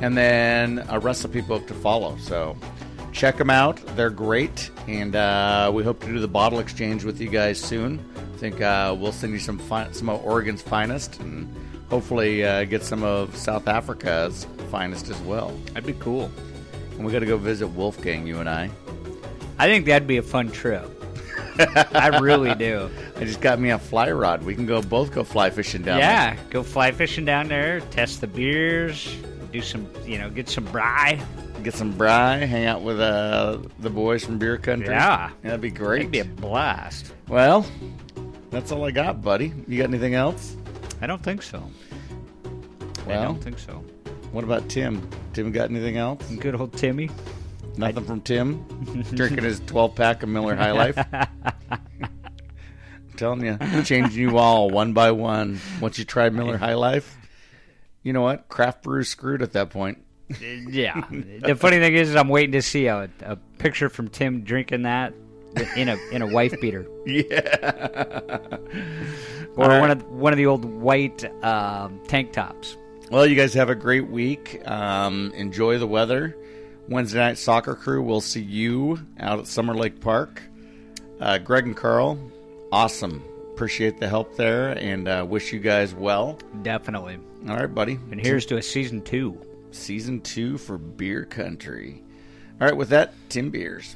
and 0.01 0.15
then 0.17 0.85
a 0.89 0.99
recipe 0.99 1.41
book 1.41 1.67
to 1.67 1.73
follow. 1.73 2.17
So 2.17 2.55
check 3.11 3.37
them 3.37 3.49
out; 3.49 3.77
they're 3.95 4.09
great, 4.09 4.69
and 4.87 5.15
uh, 5.15 5.69
we 5.73 5.83
hope 5.83 5.99
to 6.01 6.07
do 6.07 6.19
the 6.19 6.27
bottle 6.27 6.59
exchange 6.59 7.03
with 7.03 7.19
you 7.21 7.29
guys 7.29 7.59
soon. 7.59 7.99
I 8.17 8.37
think 8.37 8.61
uh, 8.61 8.95
we'll 8.97 9.11
send 9.11 9.33
you 9.33 9.39
some 9.39 9.59
fi- 9.59 9.91
some 9.91 10.09
of 10.09 10.23
Oregon's 10.25 10.61
finest, 10.61 11.19
and 11.19 11.53
hopefully 11.89 12.43
uh, 12.45 12.63
get 12.65 12.83
some 12.83 13.03
of 13.03 13.35
South 13.35 13.67
Africa's 13.67 14.47
finest 14.71 15.09
as 15.09 15.19
well. 15.21 15.49
That'd 15.67 15.85
be 15.85 15.93
cool. 15.93 16.31
And 16.95 17.05
we 17.05 17.11
got 17.11 17.19
to 17.19 17.25
go 17.25 17.37
visit 17.37 17.67
Wolfgang, 17.67 18.25
you 18.27 18.39
and 18.39 18.49
I. 18.49 18.69
I 19.59 19.67
think 19.67 19.85
that'd 19.85 20.07
be 20.07 20.17
a 20.17 20.23
fun 20.23 20.51
trip. 20.51 20.89
I 21.59 22.19
really 22.19 22.55
do. 22.55 22.89
I 23.17 23.25
just 23.25 23.41
got 23.41 23.59
me 23.59 23.69
a 23.69 23.77
fly 23.77 24.11
rod. 24.11 24.43
We 24.43 24.55
can 24.55 24.65
go 24.65 24.81
both 24.81 25.11
go 25.11 25.23
fly 25.23 25.49
fishing 25.51 25.83
down 25.83 25.99
there. 25.99 26.09
yeah, 26.09 26.35
go 26.49 26.63
fly 26.63 26.91
fishing 26.91 27.25
down 27.25 27.47
there, 27.47 27.79
test 27.91 28.21
the 28.21 28.27
beers, 28.27 29.15
do 29.51 29.61
some, 29.61 29.87
you 30.05 30.17
know, 30.17 30.29
get 30.29 30.49
some 30.49 30.65
braai. 30.67 31.23
Get 31.63 31.75
some 31.75 31.93
braai, 31.93 32.45
hang 32.47 32.65
out 32.65 32.81
with 32.81 32.99
uh, 32.99 33.59
the 33.79 33.89
boys 33.89 34.25
from 34.25 34.37
Beer 34.39 34.57
Country. 34.57 34.93
Yeah. 34.93 35.29
that'd 35.43 35.61
be 35.61 35.69
great. 35.69 36.11
That'd 36.11 36.11
be 36.11 36.19
a 36.19 36.25
blast. 36.25 37.13
Well, 37.27 37.65
that's 38.49 38.71
all 38.71 38.83
I 38.83 38.91
got, 38.91 39.21
buddy. 39.21 39.53
You 39.67 39.77
got 39.77 39.89
anything 39.89 40.15
else? 40.15 40.57
I 41.01 41.07
don't 41.07 41.21
think 41.23 41.41
so. 41.43 41.63
I 43.07 43.13
don't 43.13 43.41
think 43.41 43.59
so. 43.59 43.83
What 44.33 44.43
about 44.43 44.67
Tim? 44.67 45.07
Tim 45.31 45.51
got 45.51 45.69
anything 45.69 45.95
else? 45.97 46.27
Good 46.31 46.55
old 46.55 46.73
Timmy. 46.73 47.09
Nothing 47.77 48.03
from 48.05 48.21
Tim? 48.21 48.63
Drinking 49.13 49.43
his 49.45 49.59
12 49.61 49.95
pack 49.95 50.21
of 50.23 50.29
Miller 50.29 50.55
High 50.55 50.71
Life? 50.71 50.97
I'm 51.71 51.79
telling 53.15 53.45
you, 53.45 53.57
changing 53.83 54.19
you 54.19 54.37
all 54.37 54.69
one 54.69 54.93
by 54.93 55.11
one. 55.11 55.59
Once 55.81 55.97
you 55.97 56.05
try 56.05 56.29
Miller 56.29 56.57
High 56.57 56.73
Life, 56.75 57.15
you 58.03 58.11
know 58.13 58.21
what? 58.21 58.49
Craft 58.49 58.83
brew 58.83 59.03
screwed 59.03 59.41
at 59.41 59.53
that 59.53 59.69
point. 59.69 59.99
Yeah. 60.41 61.03
the 61.11 61.55
funny 61.55 61.77
thing 61.79 61.93
is, 61.93 62.15
I'm 62.15 62.27
waiting 62.29 62.53
to 62.53 62.61
see 62.61 62.87
a, 62.87 63.09
a 63.21 63.35
picture 63.59 63.87
from 63.89 64.07
Tim 64.07 64.43
drinking 64.43 64.81
that 64.83 65.13
in 65.75 65.89
a 65.89 65.97
in 66.11 66.21
a 66.23 66.27
wife 66.27 66.59
beater. 66.59 66.87
Yeah. 67.05 68.39
or 69.55 69.71
All 69.71 69.79
one 69.79 69.91
of 69.91 70.03
one 70.09 70.33
of 70.33 70.37
the 70.37 70.47
old 70.47 70.65
white 70.65 71.23
um, 71.43 71.99
tank 72.07 72.31
tops. 72.33 72.77
Well, 73.13 73.27
you 73.27 73.35
guys 73.35 73.53
have 73.53 73.69
a 73.69 73.75
great 73.75 74.09
week. 74.09 74.59
Um, 74.67 75.31
enjoy 75.35 75.77
the 75.77 75.85
weather. 75.85 76.35
Wednesday 76.89 77.19
night 77.19 77.37
soccer 77.37 77.75
crew. 77.75 78.01
We'll 78.01 78.21
see 78.21 78.41
you 78.41 79.05
out 79.19 79.37
at 79.37 79.45
Summer 79.45 79.75
Lake 79.75 80.01
Park. 80.01 80.41
Uh, 81.19 81.37
Greg 81.37 81.67
and 81.67 81.77
Karl, 81.77 82.17
awesome. 82.71 83.23
Appreciate 83.53 83.99
the 83.99 84.09
help 84.09 84.35
there, 84.35 84.71
and 84.71 85.07
uh, 85.07 85.23
wish 85.29 85.53
you 85.53 85.59
guys 85.59 85.93
well. 85.93 86.39
Definitely. 86.63 87.19
All 87.47 87.55
right, 87.55 87.71
buddy. 87.71 87.99
And 88.09 88.19
here's 88.19 88.47
to 88.47 88.57
a 88.57 88.63
season 88.63 89.03
two. 89.03 89.39
Season 89.69 90.19
two 90.19 90.57
for 90.57 90.79
Beer 90.79 91.23
Country. 91.23 92.01
All 92.59 92.65
right, 92.65 92.75
with 92.75 92.89
that, 92.89 93.13
Timbeers. 93.29 93.93